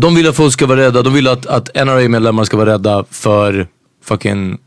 De 0.00 0.14
vill 0.14 0.28
att 0.28 0.36
folk 0.36 0.52
ska 0.52 0.66
vara 0.66 0.80
rädda, 0.80 1.02
de 1.02 1.14
vill 1.14 1.28
att, 1.28 1.46
att 1.46 1.74
NRA-medlemmar 1.74 2.44
ska 2.44 2.56
vara 2.56 2.72
rädda 2.72 3.04
för 3.10 3.66
fucking 4.04 4.58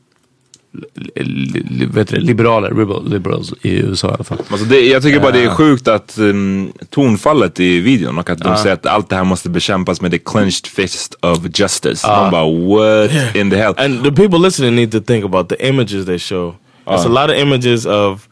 li, 0.95 1.63
li, 1.69 1.85
vet 1.85 2.07
du, 2.07 2.15
det, 2.15 2.21
liberaler, 2.21 3.09
liberals 3.09 3.53
i 3.61 3.79
USA 3.79 4.07
i 4.07 4.11
alla 4.13 4.23
fall. 4.23 4.37
Alltså 4.49 4.65
det, 4.65 4.81
jag 4.81 5.03
tycker 5.03 5.19
bara 5.19 5.31
det 5.31 5.43
är 5.43 5.49
sjukt 5.49 5.87
att 5.87 6.17
um, 6.17 6.73
tonfallet 6.89 7.59
i 7.59 7.79
videon 7.79 8.17
och 8.17 8.29
att 8.29 8.39
de 8.39 8.57
säger 8.57 8.73
att 8.73 8.85
allt 8.85 9.09
det 9.09 9.15
här 9.15 9.23
måste 9.23 9.49
bekämpas 9.49 10.01
med 10.01 10.11
the 10.11 10.17
clenched 10.17 10.67
fist 10.67 11.15
of 11.21 11.39
justice. 11.59 12.07
Man 12.07 12.31
bara 12.31 12.45
what 12.45 13.35
in 13.35 13.49
the 13.49 13.57
hell. 13.57 13.73
And 13.77 14.03
the 14.03 14.11
people 14.11 14.39
listening 14.39 14.75
need 14.75 14.91
to 14.91 14.99
think 14.99 15.25
about 15.25 15.49
the 15.49 15.67
images 15.69 16.05
they 16.05 16.19
show. 16.19 16.55
There's 16.85 17.05
a 17.05 17.09
lot 17.09 17.29
of 17.29 17.35
images 17.35 17.85
of 17.85 18.27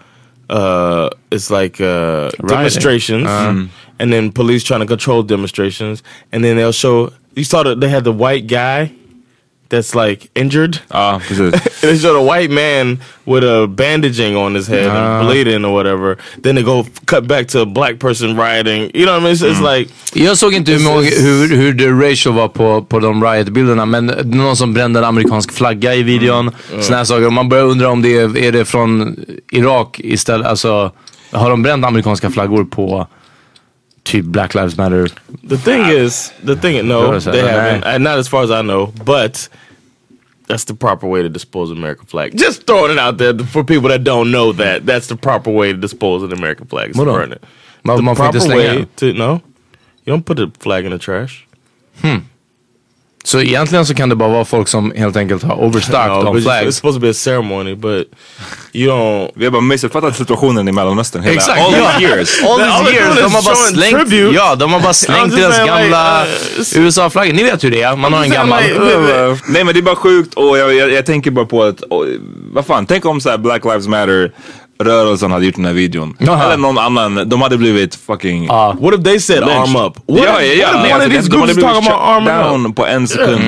uh 0.49 1.09
it's 1.29 1.63
like 1.63 1.83
uh 1.83 2.29
demonstrations 2.47 3.27
and 3.99 4.11
then 4.11 4.31
police 4.31 4.63
trying 4.63 4.81
to 4.81 4.85
control 4.85 5.23
demonstrations 5.23 6.03
and 6.31 6.43
then 6.43 6.57
they'll 6.57 6.71
show 6.71 7.11
you 7.35 7.43
saw 7.43 7.63
that 7.63 7.79
they 7.79 7.89
had 7.89 8.03
the 8.03 8.11
white 8.11 8.47
guy 8.47 8.91
that's 9.69 9.95
like 9.95 10.29
injured. 10.35 10.81
Ah, 10.91 11.13
ja, 11.13 11.19
precis. 11.19 11.81
they 11.81 11.97
showed 11.97 12.15
a 12.15 12.23
white 12.23 12.49
man 12.49 12.99
with 13.25 13.43
a 13.43 13.67
bandaging 13.67 14.35
on 14.35 14.55
his 14.55 14.67
head 14.67 14.87
and 14.87 14.97
ah. 14.97 15.23
bleeding 15.23 15.65
or 15.65 15.73
whatever. 15.73 16.17
Then 16.41 16.55
they 16.55 16.63
go 16.63 16.85
cut 17.05 17.27
back 17.27 17.47
to 17.49 17.61
a 17.61 17.65
black 17.65 17.99
person 17.99 18.37
rioting. 18.37 18.91
You 18.93 19.05
know 19.05 19.13
what 19.13 19.21
I 19.21 19.23
mean? 19.23 19.33
It's, 19.33 19.41
it's 19.41 19.59
mm. 19.59 19.77
like 19.77 19.93
Jag 20.13 20.37
såg 20.37 20.53
inte 20.53 20.71
hur, 20.71 20.77
This 20.77 20.87
många, 20.87 21.07
is- 21.07 21.21
hur, 21.21 21.55
hur 21.55 21.73
det 21.73 22.09
racial 22.09 22.35
var 22.35 22.47
på, 22.47 22.81
på 22.81 22.99
de 22.99 23.23
riot-bilderna 23.23 23.85
men 23.85 24.05
någon 24.23 24.55
som 24.55 24.73
brände 24.73 24.99
en 24.99 25.05
amerikansk 25.05 25.51
flagga 25.51 25.95
i 25.95 26.03
videon. 26.03 26.39
Mm, 26.39 26.53
mm. 26.71 26.83
Såna 26.83 26.97
här 26.97 27.05
saker. 27.05 27.25
Och 27.25 27.33
Man 27.33 27.49
börjar 27.49 27.65
undra 27.65 27.89
om 27.89 28.01
det 28.01 28.17
är, 28.17 28.37
är 28.37 28.51
det 28.51 28.65
från 28.65 29.15
Irak 29.51 29.99
istället. 30.03 30.47
Alltså, 30.47 30.91
har 31.31 31.49
de 31.49 31.63
bränt 31.63 31.85
amerikanska 31.85 32.29
flaggor 32.29 32.63
på 32.63 33.07
typ 34.07 34.25
Black 34.25 34.55
Lives 34.55 34.77
Matter? 34.77 35.07
The 35.43 35.57
thing 35.57 35.85
is, 35.87 36.31
the 36.43 36.55
thing 36.55 36.75
is 36.77 36.83
no, 36.85 37.19
they 37.19 37.39
haven't, 37.47 38.03
not 38.03 38.17
as 38.17 38.27
far 38.27 38.43
as 38.43 38.51
I 38.51 38.61
know. 38.61 38.87
But 39.05 39.49
that's 40.47 40.63
the 40.65 40.73
proper 40.73 41.07
way 41.07 41.21
to 41.21 41.29
dispose 41.29 41.71
of 41.71 41.77
American 41.77 42.05
flag. 42.05 42.37
Just 42.37 42.65
throwing 42.67 42.91
it 42.91 42.97
out 42.99 43.17
there 43.17 43.37
for 43.37 43.63
people 43.63 43.89
that 43.89 44.03
don't 44.03 44.31
know 44.31 44.53
that. 44.53 44.85
That's 44.85 45.07
the 45.07 45.15
proper 45.17 45.51
way 45.51 45.71
to 45.73 45.77
dispose 45.77 46.23
of 46.23 46.29
the 46.29 46.35
American 46.37 46.67
flag. 46.67 46.93
to 46.93 46.99
Vadå? 46.99 47.31
it. 47.31 47.43
Man, 47.83 47.97
The 47.97 48.03
får 48.03 48.15
proper 48.15 48.39
way 48.55 48.85
to 48.97 49.13
no, 49.13 49.41
you 50.05 50.13
don't 50.13 50.25
put 50.25 50.37
the 50.37 50.51
flag 50.59 50.85
in 50.85 50.91
the 50.91 50.99
trash. 50.99 51.45
Så 53.23 53.41
egentligen 53.41 53.85
så 53.85 53.93
kan 53.93 54.09
det 54.09 54.15
bara 54.15 54.29
vara 54.29 54.45
folk 54.45 54.67
som 54.67 54.91
helt 54.95 55.15
enkelt 55.17 55.43
har 55.43 55.55
overstocked 55.63 56.07
No, 56.23 56.27
on 56.27 56.33
but 56.35 56.43
it's, 56.43 56.45
flags. 56.45 56.75
supposed 56.75 57.01
to 57.01 57.05
be 57.05 57.09
a 57.09 57.13
ceremony, 57.13 57.75
but 57.75 58.07
you 58.73 58.91
don't. 58.91 59.31
Vi 59.35 59.45
har 59.45 59.51
bara 59.51 59.61
missuppfattat 59.61 60.15
situationen 60.17 60.67
i 60.67 60.71
Mellanöstern 60.71 61.23
hela 61.23 61.35
Exakt, 61.35 61.61
all 61.61 61.73
ja. 61.73 61.91
these 61.91 62.01
years. 62.09 62.43
All 62.43 62.57
these 62.59 62.95
years, 62.95 63.15
de 63.15 63.21
har 63.33 63.43
bara 63.43 63.55
slängt, 63.55 64.09
tribute. 64.09 64.35
ja, 64.35 64.55
de 64.55 64.73
har 64.73 64.79
bara 64.79 64.93
slängt 64.93 65.35
deras 65.35 65.55
saying, 65.55 65.71
like, 65.75 65.81
gamla 65.83 66.23
uh, 66.25 66.83
USA-flaggor. 66.85 67.33
Ni 67.33 67.43
vet 67.43 67.63
hur 67.63 67.71
det 67.71 67.81
är, 67.81 67.95
man 67.95 68.13
har 68.13 68.23
en 68.23 68.29
gammal. 68.31 68.63
like, 68.63 68.75
Uh, 68.79 69.37
nej 69.47 69.63
men 69.63 69.73
det 69.73 69.79
är 69.79 69.81
bara 69.81 69.95
sjukt 69.95 70.33
och 70.33 70.57
jag, 70.57 70.73
jag, 70.75 70.91
jag 70.91 71.05
tänker 71.05 71.31
bara 71.31 71.45
på 71.45 71.63
att, 71.63 71.81
oh, 71.89 72.05
vad 72.53 72.65
fan, 72.65 72.85
tänk 72.85 73.05
om 73.05 73.21
så 73.21 73.29
här 73.29 73.37
Black 73.37 73.65
Lives 73.65 73.87
Matter 73.87 74.31
rörelsen 74.79 75.31
hade 75.31 75.45
gjort 75.45 75.55
den 75.55 75.65
här 75.65 75.73
videon. 75.73 76.15
Jaha. 76.19 76.45
Eller 76.45 76.57
någon 76.57 76.77
annan, 76.77 77.29
de 77.29 77.41
hade 77.41 77.57
blivit 77.57 77.95
fucking 77.95 78.47
What 78.47 78.93
if 78.93 79.03
they 79.03 79.19
said 79.19 79.39
lynched. 79.39 79.57
arm 79.57 79.75
up? 79.75 79.97
What 80.07 80.23
ja, 80.25 80.41
if, 80.41 80.59
ja, 80.59 80.67
ja. 80.73 80.73
what 80.73 80.85
if 80.85 80.93
one 80.93 80.93
alltså, 80.93 81.07
of 81.07 81.13
these 81.13 81.29
de 81.29 81.37
hade 81.39 81.53
groups 81.53 81.53
blivit 81.53 81.63
talking 81.73 81.87
about 81.91 82.07
arming 82.07 82.51
down 82.51 82.65
up? 82.65 82.75
på 82.75 82.85
en 82.85 83.07
sekund. 83.07 83.39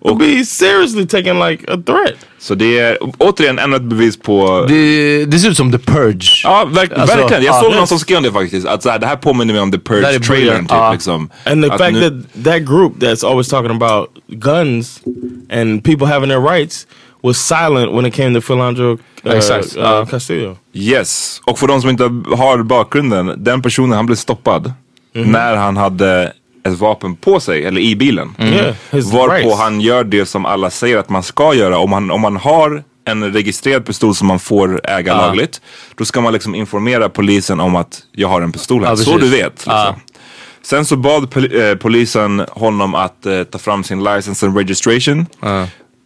Would 0.00 0.12
Och, 0.12 0.16
be 0.16 0.44
seriously 0.44 1.06
taken 1.06 1.38
like 1.40 1.72
a 1.72 1.76
threat. 1.86 2.14
så 2.38 2.54
det 2.54 2.78
är 2.78 2.98
återigen 3.18 3.58
ännu 3.58 3.76
ett 3.76 3.82
bevis 3.82 4.16
på 4.16 4.64
Det, 4.68 5.24
det 5.24 5.38
ser 5.38 5.50
ut 5.50 5.56
som 5.56 5.72
The 5.72 5.78
Purge. 5.78 6.40
Ja, 6.44 6.64
verk, 6.64 6.90
Alltså, 6.96 7.16
verkligen. 7.16 7.42
Jag 7.44 7.54
ja, 7.54 7.60
såg 7.60 7.72
det- 7.72 7.76
någon 7.76 7.86
som 7.86 7.98
skrev 7.98 8.22
det 8.22 8.32
faktiskt. 8.32 8.66
Att 8.66 8.82
så 8.82 8.90
här, 8.90 8.98
det 8.98 9.06
här 9.06 9.16
påminner 9.16 9.54
mig 9.54 9.62
om 9.62 9.70
The 9.72 9.76
Där 9.78 9.96
är 9.96 10.02
Purge 10.02 10.20
trailern 10.20 10.46
början. 10.48 10.62
typ. 10.66 10.70
Ja. 10.76 10.92
Liksom. 10.92 11.30
And 11.44 11.64
the 11.64 11.70
Att 11.72 11.78
fact 11.80 11.92
nu- 11.92 12.00
that 12.34 12.44
that 12.44 12.62
group 12.62 12.92
that's 12.98 13.26
always 13.30 13.48
talking 13.48 13.70
about 13.70 14.08
guns 14.28 15.00
and 15.52 15.84
people 15.84 16.06
having 16.06 16.28
their 16.30 16.40
rights 16.50 16.86
was 17.22 17.38
silent 17.46 17.92
when 17.92 18.06
it 18.06 18.14
came 18.14 18.34
to 18.34 18.40
Philandro 18.46 18.98
uh, 19.26 20.00
uh. 20.02 20.06
Castillo. 20.06 20.56
Yes, 20.72 21.40
och 21.44 21.58
för 21.58 21.66
de 21.66 21.80
som 21.80 21.90
inte 21.90 22.04
har 22.36 22.62
bakgrunden. 22.62 23.32
Den 23.44 23.62
personen 23.62 23.92
han 23.92 24.06
blev 24.06 24.16
stoppad 24.16 24.72
Mhm. 25.14 25.30
när 25.32 25.56
han 25.56 25.76
hade 25.76 26.32
ett 26.64 26.78
vapen 26.78 27.16
på 27.16 27.40
sig, 27.40 27.64
eller 27.64 27.80
i 27.80 27.96
bilen. 27.96 28.34
Yeah, 28.38 28.74
his 28.90 29.12
Varpå 29.12 29.34
rights. 29.34 29.58
han 29.58 29.80
gör 29.80 30.04
det 30.04 30.26
som 30.26 30.46
alla 30.46 30.70
säger 30.70 30.98
att 30.98 31.08
man 31.08 31.22
ska 31.22 31.54
göra. 31.54 31.78
Om 31.78 31.90
man, 31.90 32.10
om 32.10 32.20
man 32.20 32.36
har 32.36 32.82
en 33.04 33.32
registrerad 33.32 33.86
pistol 33.86 34.14
som 34.14 34.26
man 34.28 34.38
får 34.38 34.80
äga 34.84 35.14
lagligt. 35.14 35.60
Då 35.94 36.04
ska 36.04 36.20
man 36.20 36.32
liksom 36.32 36.54
informera 36.54 37.08
polisen 37.08 37.60
om 37.60 37.76
att 37.76 38.02
jag 38.12 38.28
har 38.28 38.40
en 38.40 38.52
pistol 38.52 38.82
här. 38.84 38.90
Ja, 38.90 38.96
så 38.96 39.18
du 39.18 39.28
vet. 39.28 39.52
Liksom. 39.52 39.72
Ja. 39.72 39.96
Sen 40.62 40.84
så 40.84 40.96
bad 40.96 41.30
pol- 41.30 41.70
eh, 41.70 41.74
polisen 41.76 42.44
honom 42.50 42.94
att 42.94 43.26
eh, 43.26 43.42
ta 43.42 43.58
fram 43.58 43.84
sin 43.84 44.04
license 44.04 44.46
and 44.46 44.56
registration. 44.56 45.26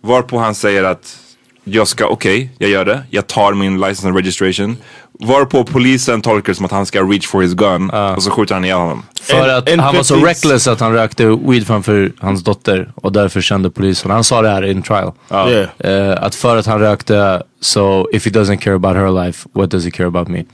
Varpå 0.03 0.39
han 0.39 0.55
säger 0.55 0.85
att 0.85 1.17
jag 1.65 1.89
ska, 1.89 2.07
okej, 2.07 2.51
jag 2.59 2.71
gör 2.71 2.85
det. 2.85 3.03
Jag 3.11 3.27
tar 3.27 3.55
min 3.55 3.81
license 3.81 4.07
and 4.09 4.17
registration. 4.17 4.77
Varpå 5.21 5.65
polisen 5.65 6.23
tolkar 6.23 6.53
det 6.53 6.57
som 6.57 6.65
att 6.65 6.71
han 6.73 6.87
ska 6.87 7.03
reach 7.03 7.27
for 7.27 7.43
his 7.43 7.55
gun. 7.55 7.91
Och 7.91 8.23
så 8.23 8.31
skjuter 8.31 8.55
han 8.55 8.65
ihjäl 8.65 8.77
honom. 8.79 9.03
För 9.23 9.35
And- 9.43 9.51
att 9.51 9.71
and 9.73 9.81
han 9.81 9.97
var 9.97 10.03
så 10.03 10.15
50s 10.17 10.25
reckless 10.25 10.69
att 10.69 10.81
han 10.81 10.93
rökte 10.93 11.27
weed 11.27 11.67
framför 11.67 12.13
hans 12.19 12.45
dotter 12.45 12.93
och 12.95 13.13
därför 13.13 13.41
kände 13.41 13.71
polisen. 13.71 14.11
Han 14.11 14.25
sa 14.25 14.43
det 14.43 14.49
här 14.49 14.63
in 14.65 14.83
trial. 14.83 15.13
Yeah. 15.33 15.69
Eh, 15.79 16.23
att 16.23 16.35
för 16.35 16.57
att 16.57 16.67
han 16.67 16.81
rökte, 16.81 17.43
so 17.61 18.09
if 18.13 18.25
he 18.25 18.31
doesn't 18.31 18.57
care 18.57 18.77
about 18.77 18.97
her 18.97 19.25
life, 19.25 19.49
what 19.53 19.71
does 19.71 19.85
he 19.85 19.91
care 19.91 20.07
about 20.09 20.29
me? 20.29 20.45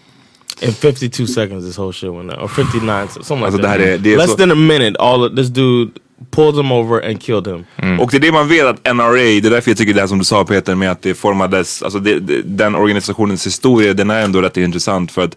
In 0.61 0.73
52 0.75 1.27
seconds, 1.27 1.67
this 1.67 1.79
whole 1.79 1.93
shit 1.93 2.11
went 2.13 2.31
down, 2.31 2.41
or 2.45 2.49
59, 2.49 3.07
something 3.09 3.37
like 3.37 3.47
Alltså, 3.47 3.57
det 3.59 3.63
that. 3.63 3.71
här 3.71 3.79
är- 3.81 3.99
det 3.99 4.13
är 4.15 4.17
Less 4.19 4.31
så- 4.31 4.37
than 4.37 4.51
a 4.51 4.55
minute, 4.55 4.99
all 5.01 5.25
of, 5.25 5.37
this 5.37 5.49
dude 5.49 5.91
pulled 6.31 6.57
him 6.57 6.73
over 6.73 7.11
and 7.11 7.23
killed 7.23 7.47
him. 7.47 7.65
Och 8.01 8.11
det 8.11 8.17
är 8.17 8.21
det 8.21 8.33
man 8.33 8.49
vet 8.49 8.67
att 8.67 8.95
NRA, 8.97 9.13
det 9.13 9.47
är 9.47 9.51
därför 9.51 9.71
jag 9.71 9.79
tycker 9.79 9.95
det 9.95 10.01
här 10.01 10.07
som 10.07 10.19
du 10.19 10.25
sa 10.25 10.45
Peter 10.45 10.75
med 10.75 10.91
att 10.91 11.03
det 11.03 11.15
formades, 11.15 11.83
alltså 11.83 11.99
det, 11.99 12.21
det, 12.21 12.43
den 12.43 12.75
organisationens 12.75 13.47
historia 13.47 13.95
den 13.95 14.11
är 14.11 14.23
ändå 14.25 14.43
rätt 14.43 14.57
intressant 14.57 15.13
för 15.13 15.25
att 15.25 15.37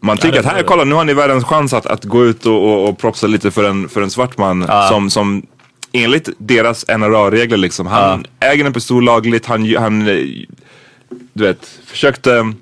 man 0.00 0.18
tycker 0.18 0.38
att 0.38 0.44
här, 0.44 0.62
kolla 0.62 0.84
nu 0.84 0.94
har 0.94 1.04
ni 1.04 1.14
världens 1.14 1.44
chans 1.44 1.72
att, 1.72 1.86
att 1.86 2.04
gå 2.04 2.24
ut 2.24 2.46
och, 2.46 2.64
och, 2.72 2.88
och 2.88 2.98
propsa 2.98 3.26
lite 3.26 3.50
för 3.50 3.64
en, 3.64 3.88
för 3.88 4.02
en 4.02 4.10
svart 4.10 4.38
man 4.38 4.70
som, 4.88 5.10
som 5.10 5.42
enligt 5.92 6.28
deras 6.38 6.84
NRA-regler 6.88 7.56
liksom, 7.56 7.86
han 7.86 8.26
äger 8.40 8.64
en 8.64 8.72
pistol 8.72 9.04
lagligt, 9.04 9.46
han, 9.46 9.76
han 9.76 10.04
du 11.32 11.44
vet, 11.44 11.80
försökte 11.86 12.52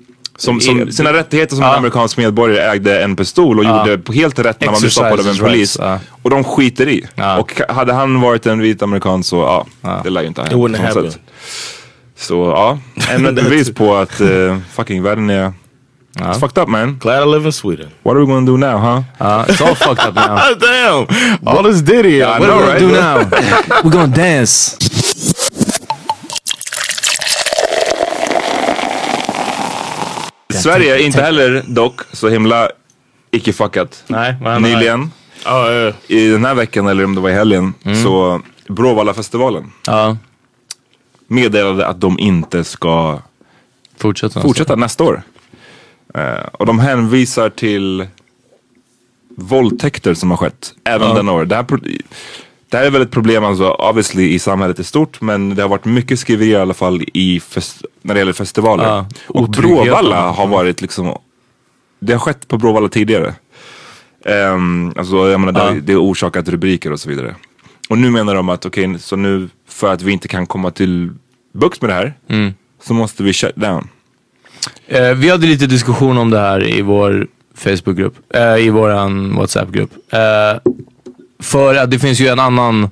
som, 0.41 0.61
som 0.61 0.91
sina 0.91 1.13
rättigheter 1.13 1.55
som 1.55 1.65
en 1.65 1.71
amerikansk 1.71 2.17
medborgare 2.17 2.71
ägde 2.71 3.03
en 3.03 3.15
pistol 3.15 3.59
och 3.59 3.65
gjorde 3.65 3.97
på 3.97 4.13
helt 4.13 4.39
rätt 4.39 4.61
när 4.61 4.71
man 4.71 4.79
blev 4.79 4.89
stoppad 4.89 5.19
av 5.19 5.27
en 5.27 5.37
polis. 5.37 5.77
Och 6.21 6.29
de 6.29 6.43
skiter 6.43 6.87
i. 6.89 7.05
Och 7.39 7.61
hade 7.69 7.93
han 7.93 8.21
varit 8.21 8.45
en 8.45 8.59
vit 8.59 8.81
amerikan 8.81 9.23
så 9.23 9.65
ja, 9.81 9.99
det 10.03 10.09
lär 10.09 10.21
ju 10.21 10.27
inte 10.27 10.41
ha 10.41 10.67
hänt. 10.77 11.19
Så 12.17 12.35
ja, 12.35 12.79
ännu 13.09 13.29
ett 13.29 13.35
bevis 13.35 13.73
på 13.73 13.95
att 13.95 14.21
uh, 14.21 14.57
fucking 14.73 15.03
världen 15.03 15.29
är 15.29 15.53
It's 16.19 16.39
fucked 16.39 16.63
up 16.63 16.69
man. 16.69 16.97
Glad 16.99 17.23
I 17.23 17.25
live 17.25 17.45
in 17.45 17.51
Sweden. 17.51 17.89
What 18.03 18.15
are 18.15 18.19
we 18.19 18.25
gonna 18.25 18.45
do 18.45 18.57
now 18.57 18.77
huh? 18.77 19.03
Uh, 19.19 19.45
it's 19.47 19.61
all 19.61 19.75
fucked 19.75 20.07
up 20.07 20.15
now. 20.15 20.53
Damn! 20.59 21.07
All 21.47 21.63
this 21.63 21.81
Diddy. 21.81 22.17
Yeah, 22.17 22.35
I 22.35 22.39
What 22.39 22.47
know, 22.47 22.59
are 22.59 22.65
we 22.65 22.71
right? 22.71 22.79
gonna 22.81 22.93
do 22.93 23.69
now? 23.69 23.81
We're 23.83 23.91
gonna 23.91 24.15
dance. 24.15 24.77
Sverige 30.53 30.95
är 30.95 30.99
inte 31.05 31.21
heller 31.21 31.63
dock 31.67 32.01
så 32.11 32.29
himla 32.29 32.69
icke-fuckat. 33.31 34.03
Nej, 34.07 34.33
här? 34.43 34.59
Nyligen, 34.59 35.11
Oh, 35.45 35.71
yeah. 35.71 35.93
i 36.07 36.29
den 36.31 36.45
här 36.45 36.55
veckan 36.55 36.87
eller 36.87 37.05
om 37.05 37.15
det 37.15 37.21
var 37.21 37.29
i 37.29 37.33
helgen, 37.33 37.73
så 38.03 38.41
Bråvalla-festivalen 38.67 39.71
Ja, 39.87 40.17
meddelade 41.27 41.87
att 41.87 42.01
de 42.01 42.19
inte 42.19 42.63
ska 42.63 43.19
fortsätt. 43.97 44.33
fortsätta 44.33 44.75
nästa 44.75 45.03
år. 45.03 45.21
Eh, 46.13 46.45
och 46.53 46.65
de 46.65 46.79
hänvisar 46.79 47.49
till 47.49 48.07
våldtäkter 49.37 50.13
som 50.13 50.29
har 50.31 50.37
skett 50.37 50.73
även 50.83 51.07
Ja. 51.07 51.13
denna 51.13 51.31
år. 51.31 51.45
Det 51.45 51.55
här, 51.55 51.65
det 52.71 52.77
här 52.77 52.85
är 52.85 52.89
väl 52.89 53.01
ett 53.01 53.11
problem 53.11 53.43
alltså, 53.45 53.71
obviously 53.71 54.29
i 54.33 54.39
samhället 54.39 54.79
i 54.79 54.83
stort 54.83 55.21
men 55.21 55.55
det 55.55 55.61
har 55.61 55.69
varit 55.69 55.85
mycket 55.85 56.19
skriverier 56.19 56.57
i 56.59 56.61
alla 56.61 56.73
fall 56.73 57.01
i 57.13 57.41
när 58.01 58.13
det 58.13 58.19
gäller 58.19 58.33
festivaler. 58.33 58.83
Ja, 58.83 59.05
och. 59.27 59.49
Bråvalla 59.49 60.29
har 60.31 60.47
varit 60.47 60.81
liksom, 60.81 61.17
det 61.99 62.13
har 62.13 62.19
skett 62.19 62.47
på 62.47 62.57
Bråvalla 62.57 62.89
tidigare. 62.89 63.33
Um, 64.25 64.93
alltså, 64.97 65.29
jag 65.29 65.39
menar, 65.39 65.65
Ja. 65.67 65.73
det, 65.73 65.79
det 65.81 65.93
har 65.93 66.01
orsakat 66.01 66.49
rubriker 66.49 66.91
och 66.91 66.99
så 66.99 67.09
vidare. 67.09 67.35
Och 67.89 67.97
nu 67.97 68.09
menar 68.09 68.35
de 68.35 68.49
att 68.49 68.65
okej, 68.65 68.99
så 68.99 69.15
nu 69.15 69.49
för 69.69 69.93
att 69.93 70.01
vi 70.01 70.11
inte 70.11 70.27
kan 70.27 70.45
komma 70.47 70.71
till 70.71 71.09
bukt 71.53 71.81
med 71.81 71.89
det 71.89 71.93
här 71.93 72.13
Mm. 72.29 72.53
så 72.83 72.93
måste 72.93 73.23
vi 73.23 73.33
shut 73.33 73.55
down. 73.55 73.87
Eh, 74.87 75.13
vi 75.13 75.29
hade 75.29 75.47
lite 75.47 75.65
diskussion 75.65 76.17
om 76.17 76.29
det 76.29 76.39
här 76.39 76.67
i 76.69 76.81
vår 76.81 77.27
Facebookgrupp, 77.55 78.15
eh, 78.35 78.55
i 78.65 78.69
våran 78.69 79.35
WhatsApp-grupp. 79.35 79.91
Eh, 80.13 80.71
för 81.41 81.75
att 81.75 81.91
det 81.91 81.99
finns 81.99 82.19
ju 82.19 82.27
en 82.27 82.39
annan 82.39 82.89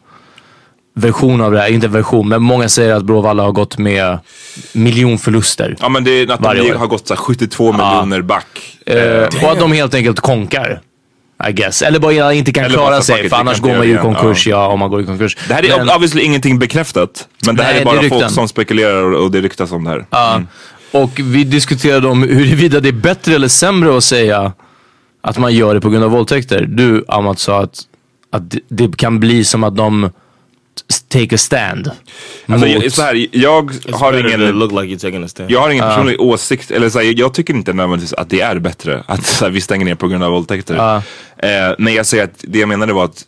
version 0.95 1.41
av 1.41 1.51
det 1.51 1.59
här, 1.59 1.69
inte 1.69 1.87
version, 1.87 2.29
men 2.29 2.41
många 2.41 2.69
säger 2.69 2.93
att 2.93 3.03
Bråvalla 3.03 3.43
har 3.43 3.51
gått 3.51 3.77
med 3.77 4.17
miljonförluster. 4.73 5.75
Ja 5.79 5.89
men 5.89 6.03
det 6.03 6.11
är 6.11 6.31
att 6.31 6.41
de 6.41 6.71
har 6.77 6.87
gått 6.87 7.07
så 7.07 7.13
här 7.13 7.21
72 7.21 7.71
miljoner 7.71 8.21
back. 8.21 8.77
Eh, 8.85 9.43
och 9.43 9.51
att 9.51 9.59
de 9.59 9.71
helt 9.71 9.93
enkelt 9.93 10.19
konkar. 10.19 10.81
I 11.49 11.51
guess. 11.51 11.81
Eller 11.81 11.99
bara 11.99 12.33
inte 12.33 12.51
kan 12.51 12.63
Eller 12.63 12.75
klara 12.75 13.01
sig, 13.01 13.29
för 13.29 13.37
annars 13.37 13.59
går 13.59 13.77
man 13.77 13.87
ju 13.87 13.93
i 13.93 13.97
konkurs, 13.97 14.47
ja. 14.47 14.67
om 14.67 14.79
man 14.79 14.89
går 14.89 15.01
i 15.01 15.05
konkurs. 15.05 15.37
Det 15.47 15.53
här 15.53 15.65
är 15.65 15.77
Men- 15.77 15.89
obviously 15.89 16.21
ingenting 16.21 16.59
bekräftat. 16.59 17.27
Men 17.45 17.55
det 17.55 17.63
här 17.63 17.71
Nej, 17.71 17.81
är 17.81 17.85
bara 17.85 17.99
är 17.99 18.09
folk 18.09 18.29
som 18.31 18.47
spekulerar 18.47 19.11
och, 19.11 19.31
det 19.31 19.41
ryktas 19.41 19.71
om 19.71 19.83
det 19.83 19.89
här. 19.89 20.05
Ja. 20.09 20.41
Och 20.91 21.11
vi 21.19 21.43
diskuterade 21.43 22.07
om 22.07 22.23
huruvida 22.23 22.79
det 22.79 22.89
är 22.89 22.93
bättre 22.93 23.35
eller 23.35 23.47
sämre 23.47 23.97
att 23.97 24.03
säga 24.03 24.53
att 25.21 25.37
man 25.37 25.53
gör 25.53 25.75
det 25.75 25.81
på 25.81 25.89
grund 25.89 26.03
av 26.03 26.11
våldtäkter. 26.11 26.65
Du 26.69 27.05
Amat 27.07 27.39
sa 27.39 27.61
att, 27.63 27.81
att 28.31 28.51
det- 28.51 28.59
det 28.67 28.97
kan 28.97 29.19
bli 29.19 29.43
som 29.45 29.63
att 29.63 29.75
de 29.75 30.09
take 31.07 31.35
a 31.35 31.37
stand. 31.37 31.87
Alltså, 32.47 32.67
mot- 32.67 32.83
jag, 32.83 32.91
så 32.91 33.01
här, 33.01 33.27
jag 33.31 33.71
har 33.91 34.13
ingen... 34.27 34.39
look 34.59 34.71
like 34.71 34.83
you're 34.95 34.99
taking 34.99 35.23
a 35.23 35.27
stand. 35.27 35.51
Jag 35.51 35.59
har 35.61 35.69
ingen 35.69 35.83
personlig 35.89 36.21
åsikt, 36.21 36.71
eller 36.71 36.89
så 36.89 36.99
här, 36.99 37.19
jag 37.19 37.33
tycker 37.33 37.53
inte 37.53 37.73
nödvändigtvis 37.73 38.13
att 38.13 38.29
det 38.29 38.41
är 38.41 38.59
bättre 38.59 39.03
att 39.07 39.25
så 39.25 39.45
här, 39.45 39.51
vi 39.51 39.61
stänger 39.61 39.85
ner 39.85 39.95
på 39.95 40.07
grund 40.07 40.23
av 40.23 40.31
våldtäkter. 40.31 40.75
Ja. 40.75 40.95
Eh, 41.47 41.75
men 41.79 41.93
jag 41.93 42.05
säger 42.05 42.23
att 42.23 42.35
det 42.47 42.59
jag 42.59 42.69
menade 42.69 42.93
var 42.93 43.05
att 43.05 43.25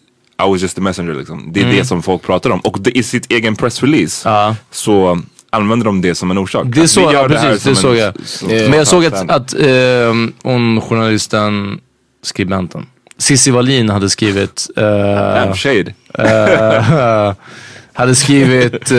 I 0.48 0.50
was 0.51 0.62
just 0.62 0.77
a 0.77 0.81
messenger 0.81 1.13
liksom. 1.13 1.50
Det 1.53 1.60
är 1.60 1.63
Mm. 1.63 1.75
det 1.77 1.86
som 1.86 2.03
folk 2.03 2.22
pratar 2.22 2.50
om. 2.50 2.60
Och 2.60 2.77
det, 2.79 2.98
i 2.98 3.03
sitt 3.03 3.31
egen 3.31 3.55
pressrelease 3.55 4.29
Ja. 4.29 4.55
så 4.72 5.22
använder 5.50 5.86
de 5.86 6.01
det 6.01 6.15
som 6.15 6.31
en 6.31 6.38
orsak. 6.38 6.65
Det 6.65 6.88
det 7.27 7.39
här 7.39 7.50
precis. 7.50 7.63
som 7.63 7.74
Det 7.74 7.79
såg 7.79 7.91
en- 7.96 7.98
jag. 8.00 8.13
som- 8.25 8.48
Men 8.48 8.74
jag 8.74 8.88
såg 8.88 9.05
att, 9.05 9.29
att 9.29 9.53
eh, 9.53 10.13
hon 10.43 10.81
journalisten, 10.81 11.79
skribenten, 12.24 12.86
Cissi 13.18 13.51
Wallin 13.51 13.89
hade 13.89 14.10
skrivit 14.10 14.68
eh, 14.77 14.84
Damn, 14.84 15.56
shade. 15.56 15.94
eh, 16.18 17.34
hade 17.94 18.15
skrivit, 18.15 18.91
uh, 18.91 18.98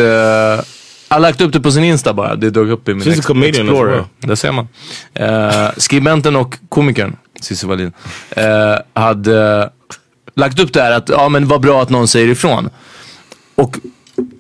har 1.09 1.19
lagt 1.21 1.41
upp 1.41 1.53
det 1.53 1.61
på 1.61 1.71
sin 1.73 1.85
Insta 1.85 2.13
bara. 2.15 2.35
Det 2.37 2.51
dök 2.51 2.69
upp 2.69 2.89
i 2.89 2.95
min 2.95 3.03
She's 3.09 3.17
ex- 3.19 3.27
comedian 3.27 3.67
as 3.69 3.73
Explorer. 3.73 4.05
Där 4.21 4.35
ser 4.35 4.53
man. 4.53 4.69
Eh, 5.15 5.71
skribenten 5.77 6.37
och 6.37 6.55
komikern, 6.69 7.17
Cissi 7.41 7.67
Wallin, 7.67 7.93
eh, 8.31 8.77
hade 8.95 9.71
lagt 10.37 10.59
upp 10.61 10.73
det 10.73 10.83
här 10.83 10.93
att, 10.93 11.09
ja 11.09 11.29
men 11.29 11.49
vad 11.49 11.61
bra 11.61 11.83
att 11.83 11.91
någon 11.91 12.09
säger 12.09 12.29
ifrån. 12.29 12.71
Och 13.55 13.77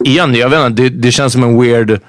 igen, 0.04 0.34
jag 0.34 0.48
vet 0.48 0.66
inte, 0.66 0.82
det, 0.82 0.88
det 0.88 1.12
känns 1.12 1.32
som 1.32 1.42
en 1.42 1.60
weird 1.60 2.00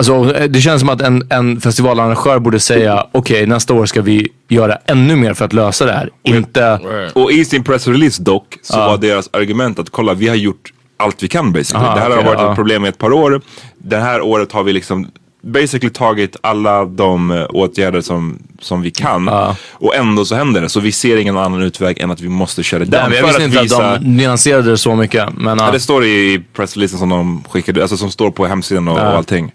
Alltså, 0.00 0.22
det 0.48 0.60
känns 0.60 0.80
som 0.80 0.88
att 0.88 1.00
en, 1.00 1.26
en 1.30 1.60
festivalarrangör 1.60 2.38
borde 2.38 2.60
säga 2.60 3.06
okej 3.12 3.46
nästa 3.46 3.74
år 3.74 3.86
ska 3.86 4.02
vi 4.02 4.28
göra 4.48 4.78
ännu 4.86 5.16
mer 5.16 5.34
för 5.34 5.44
att 5.44 5.52
lösa 5.52 5.84
det 5.84 5.92
här. 5.92 6.10
Inte... 6.22 6.76
Right. 6.76 7.12
Och 7.12 7.32
i 7.32 7.44
sin 7.44 7.64
pressrelease 7.64 8.22
dock 8.22 8.58
så 8.62 8.76
var 8.76 8.98
deras 8.98 9.30
argument 9.32 9.78
att 9.78 9.90
kolla 9.90 10.14
vi 10.14 10.28
har 10.28 10.36
gjort 10.36 10.72
allt 10.96 11.22
vi 11.22 11.28
kan 11.28 11.52
basically. 11.52 11.84
Aha, 11.84 11.94
det 11.94 12.00
här 12.00 12.10
okej, 12.10 12.22
har 12.22 12.30
varit 12.30 12.40
ja. 12.40 12.50
ett 12.50 12.56
problem 12.56 12.84
i 12.84 12.88
ett 12.88 12.98
par 12.98 13.12
år. 13.12 13.40
Det 13.78 13.96
här 13.96 14.20
året 14.20 14.52
har 14.52 14.62
vi 14.62 14.72
liksom 14.72 15.06
basically 15.42 15.90
tagit 15.90 16.36
alla 16.40 16.84
de 16.84 17.30
eh, 17.30 17.46
åtgärder 17.50 18.00
som, 18.00 18.38
som 18.60 18.82
vi 18.82 18.90
kan. 18.90 19.26
Ja. 19.26 19.56
Och 19.72 19.96
ändå 19.96 20.24
så 20.24 20.34
händer 20.34 20.60
det. 20.60 20.68
Så 20.68 20.80
vi 20.80 20.92
ser 20.92 21.16
ingen 21.16 21.36
annan 21.36 21.62
utväg 21.62 22.00
än 22.00 22.10
att 22.10 22.20
vi 22.20 22.28
måste 22.28 22.62
köra 22.62 22.84
det 22.84 22.96
jag 22.96 23.26
visste 23.26 23.42
inte 23.42 23.62
visa, 23.62 23.86
att 23.86 24.00
de 24.00 24.16
nyanserade 24.16 24.70
det 24.70 24.78
så 24.78 24.94
mycket. 24.96 25.28
Men, 25.36 25.58
ja. 25.58 25.70
det 25.70 25.80
står 25.80 26.04
i 26.04 26.42
pressreleasen 26.52 26.98
som 26.98 27.08
de 27.08 27.44
skickade, 27.48 27.82
alltså 27.82 27.96
som 27.96 28.10
står 28.10 28.30
på 28.30 28.46
hemsidan 28.46 28.88
och, 28.88 28.94
och 28.94 29.00
allting. 29.00 29.52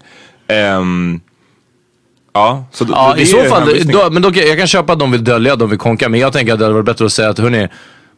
Ehm, 0.48 1.20
ja, 2.34 2.66
så 2.72 2.86
Ja, 2.88 3.12
det 3.16 3.22
i 3.22 3.26
så 3.26 3.44
fall, 3.44 3.68
då, 3.92 4.10
men 4.10 4.22
då, 4.22 4.30
jag 4.34 4.58
kan 4.58 4.66
köpa 4.66 4.92
att 4.92 4.98
de 4.98 5.10
vill 5.10 5.24
dölja, 5.24 5.52
att 5.52 5.58
de 5.58 5.70
vill 5.70 5.78
konka. 5.78 6.08
Men 6.08 6.20
jag 6.20 6.32
tänker 6.32 6.52
att 6.52 6.58
det 6.58 6.64
hade 6.64 6.74
varit 6.74 6.86
bättre 6.86 7.04
att 7.06 7.12
säga 7.12 7.28
att 7.28 7.38
hörni, 7.38 7.68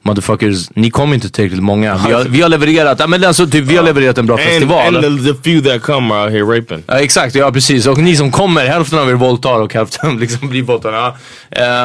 motherfuckers, 0.03 0.71
ni 0.75 0.91
kommer 0.91 1.15
inte 1.15 1.31
tillräckligt 1.31 1.63
många. 1.63 2.01
Vi 2.07 2.13
har, 2.13 2.25
vi 2.25 2.41
har 2.43 2.49
levererat, 2.49 3.11
men 3.11 3.25
alltså, 3.25 3.47
typ, 3.47 3.65
vi 3.65 3.77
har 3.77 3.85
levererat 3.85 4.19
en 4.19 4.27
bra 4.27 4.37
And, 4.37 4.45
festival. 4.45 4.97
and 4.97 5.27
the, 5.27 5.35
few 5.35 5.71
that 5.71 5.83
come 5.83 6.15
are 6.15 6.25
out 6.25 6.33
here 6.33 6.59
raping. 6.59 6.83
Ja, 6.87 6.99
exakt, 6.99 7.35
ja 7.35 7.53
precis. 7.53 7.87
Och 7.87 7.99
ni 7.99 8.17
som 8.17 8.31
kommer, 8.31 8.67
hälften 8.67 8.99
av 8.99 9.11
er 9.11 9.15
våldtar 9.15 9.61
och 9.61 9.75
hälften 9.75 10.17
liksom 10.21 10.49
blir 10.49 10.63
våldtagna. 10.63 10.97
Ja. 10.99 11.17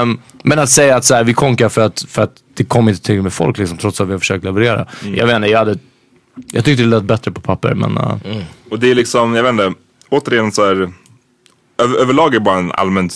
Ehm, 0.01 0.19
men 0.43 0.60
att 0.60 0.69
säga 0.69 0.95
att 0.95 1.06
så 1.06 1.15
här, 1.15 1.23
vi 1.23 1.34
konkar 1.34 1.69
för 1.69 1.82
att, 1.82 2.06
för 2.10 2.21
att 2.21 2.32
det 2.53 2.63
kommer 2.63 2.91
inte 2.91 3.03
tillräckligt 3.03 3.23
med 3.23 3.34
folk 3.34 3.58
liksom, 3.58 3.77
trots 3.77 4.01
att 4.01 4.08
vi 4.08 4.12
har 4.12 4.19
försökt 4.19 4.43
leverera. 4.43 4.88
Jag 5.15 5.27
vet 5.27 5.36
inte, 5.36 5.47
jag 5.47 5.60
hade... 5.60 5.77
Jag 6.51 6.65
tyckte 6.65 6.84
det 6.84 6.89
lät 6.89 7.03
bättre 7.03 7.32
på 7.32 7.41
papper 7.41 7.73
men... 7.73 7.93
ja. 7.95 8.19
Och 8.71 8.79
det 8.79 8.91
är 8.91 8.95
liksom, 8.95 9.36
jag 9.36 9.43
vet 9.43 9.49
inte, 9.49 9.73
återigen 10.13 10.52
så 10.52 10.65
här, 10.65 10.93
över, 11.78 11.97
överlag 11.97 12.36
är 12.36 12.39
bara 12.39 12.60
en 12.60 12.71
allmänt 12.71 13.13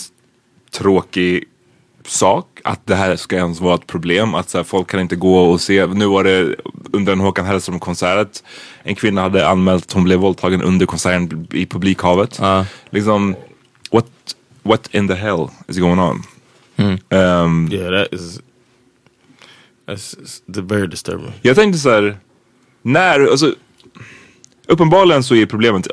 tråkig 0.70 1.44
sak 2.06 2.60
att 2.64 2.86
det 2.86 2.94
här 2.94 3.16
ska 3.16 3.36
ens 3.36 3.60
vara 3.60 3.74
ett 3.74 3.86
problem. 3.86 4.34
Att 4.34 4.50
så 4.50 4.58
här, 4.58 4.64
folk 4.64 4.90
kan 4.90 5.00
inte 5.00 5.16
gå 5.16 5.38
och 5.38 5.60
se. 5.60 5.86
Nu 5.86 6.06
var 6.06 6.24
det 6.24 6.56
under 6.92 7.12
en 7.12 7.20
Håkan 7.20 7.46
Hellström 7.46 7.80
konsert. 7.80 8.42
En 8.82 8.94
kvinna 8.94 9.20
hade 9.20 9.48
anmält 9.48 9.84
att 9.84 9.92
hon 9.92 10.04
blev 10.04 10.18
våldtagen 10.18 10.62
under 10.62 10.86
konserten 10.86 11.46
i 11.52 11.66
publikhavet. 11.66 12.38
Ja. 12.40 12.66
Liksom, 12.90 13.36
what, 13.90 14.06
what 14.62 14.94
in 14.94 15.08
the 15.08 15.14
hell 15.14 15.48
is 15.68 15.78
going 15.78 16.00
on? 16.00 16.22
Ehm, 17.10 17.68
Yeah, 17.72 17.90
that 17.90 18.12
is 18.12 18.40
that's, 19.86 20.16
it's 20.46 20.60
very 20.60 20.86
disturbing. 20.86 21.32
Jag 21.42 21.56
tänkte 21.56 21.78
så 21.78 21.90
här, 21.90 22.16
när, 22.82 23.20
alltså 23.20 23.54
Uppenbarligen 24.68 25.22
så 25.22 25.34
är 25.34 25.46
problemet, 25.46 25.86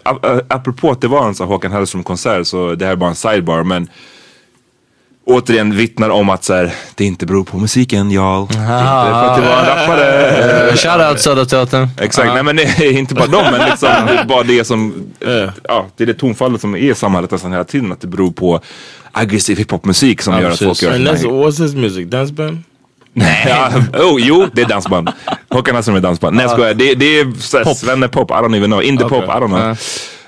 apropå 0.48 0.92
att 0.92 1.02
det 1.02 1.08
var 1.08 1.28
en 1.28 1.36
sån 1.36 1.48
Håkan 1.48 1.72
Hellström 1.72 2.04
konsert 2.04 2.48
så 2.48 2.76
det 2.76 2.86
här 2.86 2.92
är 2.92 2.96
bara 2.96 3.10
en 3.10 3.16
sidebar 3.16 3.64
men 3.64 3.90
Återigen 5.28 5.76
vittnar 5.76 6.10
om 6.10 6.30
att 6.30 6.44
så 6.44 6.54
här, 6.54 6.74
det 6.96 7.06
inte 7.06 7.26
beror 7.26 7.44
på 7.44 7.58
musiken 7.58 8.12
y'all. 8.12 8.42
Inte 8.42 8.54
för 8.54 9.24
att 9.24 9.42
det 9.42 9.48
var 9.48 9.60
en 9.60 9.66
rappare. 9.66 10.70
Uh, 10.70 10.76
Shoutout 10.76 11.20
Södra 11.20 11.46
Teatern. 11.46 11.88
Exakt, 12.02 12.34
nej 12.34 12.44
men 12.44 12.56
det 12.56 12.64
är 12.64 12.92
inte 12.92 13.16
bara 13.16 13.28
dem 13.28 13.44
men 13.52 13.70
liksom, 13.70 13.90
det 14.08 14.14
är 14.14 14.26
bara 14.26 14.44
det 14.44 14.66
som, 14.66 15.06
ja 15.64 15.86
det 15.96 16.04
är 16.04 16.08
det 16.08 16.14
tonfallet 16.14 16.62
som 16.62 16.76
är 16.76 16.80
i 16.80 16.96
samhället 16.96 17.32
nästan 17.32 17.52
hela 17.52 17.64
tiden. 17.64 17.92
Att 17.92 18.02
det 18.02 18.08
beror 18.08 18.32
på 18.32 18.60
aggressiv 19.12 19.58
hiphopmusik 19.58 20.22
som 20.22 20.42
gör 20.42 20.52
att 20.52 20.60
folk 20.60 20.82
gör 20.82 20.94
And 20.94 21.08
that's 21.08 21.24
what's 21.24 21.64
his 21.64 21.76
music? 21.76 22.08
Dance 22.08 22.34
band? 22.34 22.64
Ja, 23.48 23.72
oh, 23.94 24.22
jo, 24.22 24.48
det 24.54 24.62
är 24.62 24.66
dansband. 24.66 25.10
Håkan 25.50 25.76
Hellström 25.76 25.96
är 25.96 26.02
dansband. 26.02 26.36
Nej 26.36 26.44
jag 26.44 26.52
skojar, 26.52 26.74
det, 26.74 26.96
det 26.96 27.20
är 27.20 27.34
såhär 27.40 27.74
svennepop, 27.74 28.32
I 28.32 28.34
don't 28.34 28.58
even 28.58 28.70
know. 28.70 28.84
Indiepop, 28.84 29.24
Okay. 29.24 29.38
I 29.38 29.40
don't 29.40 29.48
know. 29.48 29.78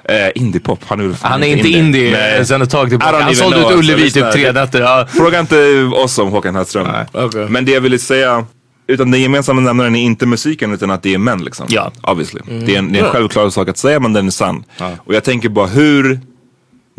Uh, 0.10 0.32
indiepop, 0.36 0.80
han 0.88 1.00
är 1.00 1.16
Han 1.22 1.44
är 1.44 1.48
inte 1.48 1.68
indie 1.68 2.12
Nej. 2.12 2.46
sen 2.46 2.62
ett 2.62 2.70
tag 2.70 2.90
tillbaka. 2.90 3.20
Han 3.20 3.36
sålde 3.36 3.58
ut 3.60 3.66
alltså, 3.66 3.80
Ullevi 3.80 4.12
typ 4.12 4.32
tre 4.32 4.52
nätter. 4.52 4.82
Ja. 4.82 5.08
Fråga 5.10 5.40
inte 5.40 5.84
oss 5.84 6.20
om 6.20 6.30
Håkan 6.30 6.56
Hellström. 6.56 6.88
Okay. 7.14 7.46
Men 7.50 7.66
det 7.66 7.72
jag 7.72 7.82
ville 7.82 8.00
säga, 8.00 8.46
utan 8.88 9.12
den 9.12 9.22
gemensamma 9.22 9.62
nämnaren 9.62 9.96
är 9.96 10.02
inte 10.02 10.26
musiken 10.26 10.74
utan 10.74 10.92
att 10.92 11.04
det 11.04 11.14
är 11.14 11.18
män 11.18 11.44
liksom. 11.44 11.66
Ja. 11.70 11.92
Obviously. 12.02 12.42
Det 12.66 12.76
är 12.76 12.80
en, 12.80 12.94
det 12.94 13.00
är 13.00 13.04
en 13.04 13.12
självklar 13.12 13.50
sak 13.50 13.70
att 13.70 13.78
säga 13.78 14.00
men 14.00 14.14
den 14.14 14.28
är 14.28 14.32
sann. 14.32 14.64
Och 14.98 15.16
jag 15.16 15.24
tänker 15.24 15.50
bara 15.50 15.68
hur 15.68 16.20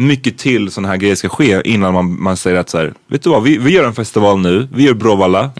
mycket 0.01 0.39
till 0.39 0.71
sådana 0.71 0.89
här 0.89 0.97
grejer 0.97 1.15
ska 1.15 1.29
ske 1.29 1.61
innan 1.65 1.95
man, 1.95 2.23
man 2.23 2.37
säger 2.37 2.57
att 2.59 2.69
så 2.71 2.79
här, 2.79 2.95
vet 3.09 3.23
du 3.23 3.31
vad, 3.31 3.43
vi, 3.43 3.59
vi 3.59 3.71
gör 3.71 3.85
en 3.85 3.95
festival 3.95 4.39
nu, 4.39 4.69
vi 4.75 4.83
gör 4.83 4.95
Bråvalla 4.95 5.51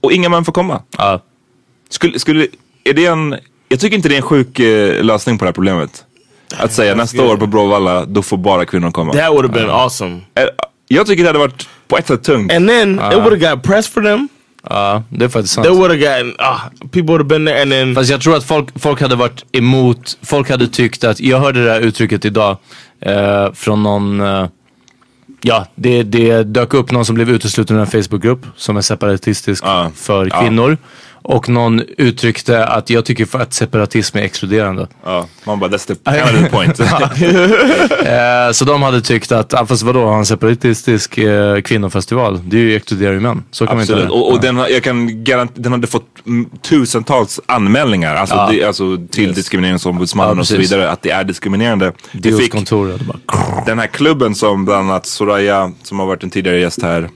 och 0.00 0.12
inga 0.12 0.28
män 0.28 0.44
får 0.44 0.52
komma. 0.52 0.82
Ja. 0.98 1.22
Skulle, 1.88 2.18
skulle, 2.18 2.46
är 2.84 2.92
det 2.92 3.06
en, 3.06 3.36
jag 3.68 3.80
tycker 3.80 3.96
inte 3.96 4.08
det 4.08 4.14
är 4.14 4.16
en 4.16 4.22
sjuk 4.22 4.60
eh, 4.60 5.04
lösning 5.04 5.38
på 5.38 5.44
det 5.44 5.48
här 5.48 5.52
problemet. 5.52 6.04
Att 6.56 6.72
säga 6.72 6.94
nästa 6.94 7.22
år 7.22 7.36
på 7.36 7.46
Bråvalla, 7.46 8.04
då 8.04 8.22
får 8.22 8.36
bara 8.36 8.64
kvinnor 8.64 8.90
komma. 8.90 9.12
That 9.12 9.30
would 9.32 9.44
have 9.50 9.60
been 9.60 9.70
awesome. 9.70 10.20
Eh, 10.34 10.44
Jag 10.88 11.06
tycker 11.06 11.22
det 11.22 11.28
hade 11.28 11.38
varit 11.38 11.68
på 11.88 11.98
ett 11.98 12.06
sätt 12.06 12.22
tungt. 12.24 12.52
And 12.52 12.68
then 12.68 12.94
it 12.94 13.00
would 13.18 13.42
have 13.42 13.54
got 13.54 13.62
press 13.62 13.88
for 13.88 14.02
them. 14.02 14.28
Ja, 14.70 15.02
det 15.08 15.24
är 15.24 15.28
faktiskt 15.28 15.54
sant. 15.54 15.66
They 15.66 15.76
would 15.76 15.90
have 15.90 16.00
gotten 16.00 16.34
ah, 16.38 16.58
people 16.80 17.02
would 17.02 17.20
have 17.20 17.28
been 17.28 17.46
there, 17.46 17.62
and 17.62 17.70
then 17.70 17.94
Fast 17.94 18.10
jag 18.10 18.20
tror 18.20 18.36
att 18.36 18.44
folk, 18.44 18.80
folk 18.80 19.00
hade 19.00 19.16
varit 19.16 19.44
emot, 19.52 20.18
folk 20.22 20.50
hade 20.50 20.68
tyckt 20.68 21.04
att, 21.04 21.20
jag 21.20 21.40
hörde 21.40 21.64
det 21.64 21.70
här 21.70 21.80
uttrycket 21.80 22.24
idag 22.24 22.56
eh, 23.00 23.52
från 23.52 23.82
någon, 23.82 24.20
eh, 24.20 24.46
ja 25.42 25.66
det, 25.74 26.02
det 26.02 26.42
dök 26.42 26.74
upp 26.74 26.90
någon 26.90 27.04
som 27.04 27.14
blev 27.14 27.30
utesluten 27.30 27.76
ur 27.76 27.80
en 27.80 27.86
Facebookgrupp 27.86 28.46
som 28.56 28.76
är 28.76 28.80
separatistisk 28.80 29.64
Ja. 29.66 29.90
för 29.94 30.28
Ja. 30.30 30.40
kvinnor. 30.40 30.78
Och 31.26 31.48
någon 31.48 31.82
uttryckte 31.98 32.64
att 32.66 32.90
jag 32.90 33.04
tycker 33.04 33.36
att 33.40 33.54
separatism 33.54 34.18
är 34.18 34.22
exkluderande. 34.22 34.88
Ja, 35.04 35.26
man 35.44 35.58
bara 35.58 35.70
that's 35.70 35.86
the, 35.86 35.94
the 36.44 36.50
point. 36.56 36.80
Eh, 36.80 38.52
så 38.52 38.64
de 38.64 38.82
hade 38.82 39.00
tyckt 39.00 39.32
att, 39.32 39.54
ah, 39.54 39.66
fast 39.66 39.82
vadå, 39.82 40.04
ha 40.04 40.18
en 40.18 40.26
separatistisk 40.26 41.18
eh, 41.18 41.60
kvinnofestival? 41.60 42.40
Det 42.44 42.56
är 42.56 42.60
ju 42.60 42.76
exkluderar 42.76 43.12
ju 43.12 43.20
män. 43.20 43.42
Så 43.50 43.66
kan 43.66 43.76
man 43.76 43.82
Absolut. 43.82 44.02
inte 44.02 44.14
Och, 44.14 44.32
och 44.32 44.40
den, 44.40 44.56
jag 44.56 44.82
kan 44.82 45.10
garant- 45.10 45.52
den 45.54 45.72
hade 45.72 45.86
fått 45.86 46.06
mm, 46.26 46.50
tusentals 46.62 47.40
anmälningar 47.46 48.14
alltså, 48.14 48.34
Ja. 48.36 48.48
det, 48.52 48.64
alltså 48.64 48.98
till 49.10 49.34
diskrimineringsombudsmannen 49.34 50.36
Ja, 50.36 50.40
och 50.40 50.46
så 50.46 50.56
vidare 50.56 50.90
att 50.90 51.02
det 51.02 51.10
är 51.10 51.24
diskriminerande. 51.24 51.92
Det 52.12 52.32
fick 52.32 52.52
kontoret 52.52 53.00
bara... 53.00 53.18
den 53.66 53.78
här 53.78 53.86
klubben 53.86 54.34
som 54.34 54.64
bland 54.64 54.90
annat 54.90 55.06
Soraya, 55.06 55.72
som 55.82 55.98
har 55.98 56.06
varit 56.06 56.22
en 56.22 56.30
tidigare 56.30 56.58
gäst 56.60 56.82
här, 56.82 57.10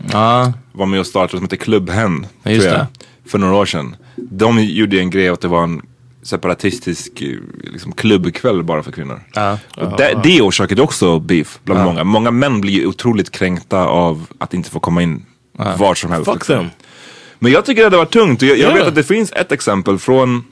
var 0.72 0.86
med 0.86 1.00
och 1.00 1.06
startade 1.06 1.36
som 1.38 1.42
heter 1.44 1.56
Klubbhen. 1.56 2.26
Ja, 2.42 2.50
just 2.50 2.68
det. 2.68 2.86
För 3.28 3.38
några 3.38 3.54
år 3.56 3.66
sedan. 3.66 3.96
De 4.16 4.62
gjorde 4.64 4.98
en 5.00 5.10
grej 5.10 5.28
att 5.28 5.40
det 5.40 5.48
var 5.48 5.62
en 5.62 5.82
separatistisk 6.22 7.20
eh, 7.22 7.28
liksom, 7.72 7.92
klubbkväll 7.92 8.62
bara 8.62 8.82
för 8.82 8.92
kvinnor. 8.92 9.20
ja. 9.34 9.58
Och 9.76 9.96
det, 9.96 10.20
det 10.24 10.40
orsakade 10.42 10.82
också 10.82 11.18
beef 11.18 11.58
bland 11.64 11.84
många. 11.84 12.04
Många 12.04 12.30
män 12.30 12.60
blir 12.60 12.72
ju 12.72 12.86
otroligt 12.86 13.30
kränkta 13.30 13.78
av 13.86 14.26
att 14.38 14.54
inte 14.54 14.70
få 14.70 14.80
komma 14.80 15.02
in 15.02 15.24
var 15.78 15.94
som 15.94 16.10
helst. 16.12 16.24
Fuck 16.24 16.34
liksom. 16.34 16.56
them. 16.56 16.66
Men 17.38 17.52
jag 17.52 17.64
tycker 17.64 17.84
att 17.84 17.90
det 17.90 17.96
var 17.96 18.04
tungt 18.04 18.42
jag, 18.42 18.50
jag 18.50 18.58
Yeah. 18.58 18.74
vet 18.74 18.86
att 18.86 18.94
det 18.94 19.04
finns 19.04 19.32
ett 19.32 19.52
exempel 19.52 19.98
från 19.98 20.44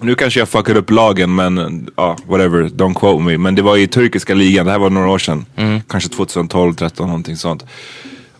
nu 0.00 0.14
kanske 0.14 0.40
jag 0.40 0.48
fuckar 0.48 0.76
upp 0.76 0.90
lagen 0.90 1.34
men 1.34 1.88
ja, 1.96 2.16
whatever, 2.26 2.62
don't 2.62 2.94
quote 2.94 3.22
me. 3.24 3.38
Men 3.38 3.54
det 3.54 3.62
var 3.62 3.76
i 3.76 3.86
turkiska 3.86 4.34
ligan, 4.34 4.66
det 4.66 4.72
här 4.72 4.78
var 4.78 4.90
några 4.90 5.08
år 5.08 5.18
sedan. 5.18 5.44
Kanske 5.88 6.08
2012, 6.10 6.74
13 6.74 7.06
någonting 7.06 7.36
sånt. 7.36 7.64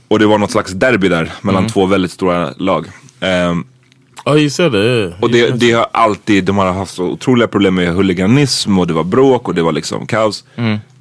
Och 0.08 0.18
det 0.18 0.26
var 0.26 0.38
något 0.38 0.50
slags 0.50 0.72
derby 0.72 1.08
där 1.08 1.32
mellan 1.42 1.66
två 1.66 1.86
väldigt 1.86 2.10
stora 2.10 2.52
lag. 2.56 2.86
Oh, 4.24 4.36
you 4.36 4.50
said 4.50 4.72
that. 4.72 4.84
Yeah. 4.84 5.12
och 5.20 5.30
det, 5.30 5.50
det 5.50 5.72
har 5.72 5.86
alltid, 5.92 6.44
de 6.44 6.58
har 6.58 6.72
haft 6.72 6.94
så 6.94 7.04
otroliga 7.04 7.48
problem 7.48 7.74
med 7.74 7.94
huliganism 7.94 8.78
och 8.78 8.86
det 8.86 8.92
var 8.92 9.04
bråk 9.04 9.48
och 9.48 9.54
det 9.54 9.62
var 9.62 9.72
liksom 9.72 10.06
kaos. 10.06 10.44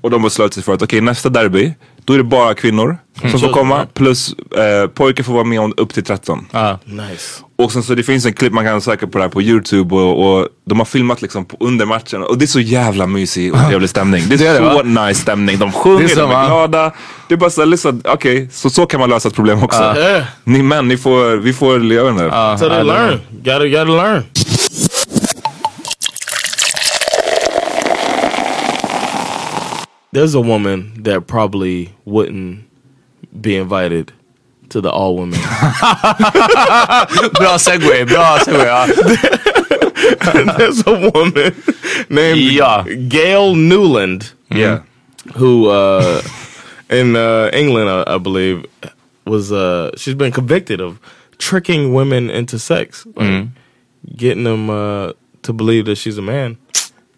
Och 0.02 0.10
de 0.10 0.22
beslöt 0.22 0.54
sig 0.54 0.64
för 0.64 0.74
att 0.74 0.82
okej 0.82 1.02
nästa 1.02 1.30
derby, 1.30 1.74
då 2.06 2.14
är 2.14 2.18
det 2.18 2.24
bara 2.24 2.54
kvinnor 2.54 2.98
som 3.32 3.40
får 3.40 3.50
komma. 3.54 3.86
Plus 3.94 4.34
eh, 4.34 4.88
pojkar 4.90 5.24
får 5.24 5.34
vara 5.34 5.44
med 5.44 5.60
om 5.60 5.74
upp 5.78 5.94
till 5.94 6.04
13. 6.04 6.48
Nice. 6.86 7.42
Och 7.58 7.72
sen 7.72 7.84
så 7.84 7.96
det 7.96 8.04
finns 8.04 8.26
en 8.26 8.34
klipp 8.34 8.54
man 8.54 8.66
kan 8.66 8.82
söka 8.82 9.08
på 9.08 9.18
det 9.18 9.24
här 9.24 9.30
på 9.30 9.42
youtube 9.42 9.96
och, 9.96 10.40
och 10.40 10.48
de 10.66 10.80
har 10.80 10.86
filmat 10.86 11.22
liksom 11.22 11.46
på, 11.46 11.58
under 11.60 11.86
matchen 11.86 12.24
och 12.24 12.38
det 12.38 12.46
är 12.46 12.48
så 12.48 12.60
jävla 12.60 13.08
mysig 13.08 13.54
och 13.54 13.60
trevlig 13.70 13.90
stämning. 13.90 14.24
Det 14.30 14.36
är, 14.36 14.38
Det 14.38 14.48
är 14.48 14.62
det, 14.62 14.70
så 14.70 14.84
va? 14.84 15.06
nice 15.08 15.22
stämning. 15.22 15.60
De 15.60 15.72
sjunger, 15.72 16.00
Det 16.00 16.06
är 16.06 16.08
så, 16.08 16.20
de 16.22 16.32
är 16.32 16.36
va? 16.36 16.46
glada. 16.46 16.92
Det 17.28 17.34
är 17.34 17.38
bara 17.38 17.50
såhär, 17.50 17.66
liksom, 17.66 18.02
okej, 18.06 18.50
så, 18.52 18.70
så 18.70 18.86
kan 18.86 19.00
man 19.00 19.10
lösa 19.10 19.28
ett 19.28 19.36
problem 19.36 19.64
också. 19.64 19.82
Yeah. 19.84 20.24
Ni 20.44 20.62
män, 20.62 20.88
ni 20.88 20.98
får, 20.98 21.36
vi 21.38 21.54
får 21.54 21.86
göra 21.94 22.06
den 22.06 22.18
där. 22.18 22.58
So 22.58 22.70
they 22.70 22.84
learn. 22.84 23.20
Gotta 23.44 23.68
gotta 23.68 23.84
learn. 23.84 24.24
There's 30.12 30.34
a 30.34 30.42
woman 30.42 31.04
that 31.04 31.28
probably 31.28 31.94
wouldn't 32.06 32.66
be 33.40 33.56
invited 33.56 34.12
to 34.70 34.82
the 34.82 34.90
all 34.92 35.16
women. 35.18 35.40
Bra 35.40 35.46
segway, 37.58 38.08
bra 38.08 38.40
segue. 38.40 38.66
Ja. 38.66 38.88
There's 40.58 40.84
a 40.88 41.12
woman 41.12 41.54
named 42.10 42.40
Yeah. 42.40 42.84
Gail 43.08 43.54
Newland 43.56 44.32
Yeah. 44.52 44.82
who 45.36 45.70
uh, 45.70 46.22
in 46.90 47.16
uh, 47.16 47.50
England, 47.54 47.90
I, 47.90 48.16
I 48.16 48.18
believe, 48.18 48.66
was 49.26 49.52
uh, 49.52 49.92
she's 49.96 50.16
been 50.16 50.32
convicted 50.32 50.82
of 50.82 51.00
tricking 51.38 51.94
women 51.94 52.30
into 52.32 52.58
sex, 52.58 53.06
like 53.16 53.48
getting 54.16 54.44
them 54.44 54.70
uh, 54.70 55.14
to 55.44 55.54
believe 55.54 55.86
that 55.86 55.96
she's 55.98 56.18
a 56.18 56.22
man 56.24 56.58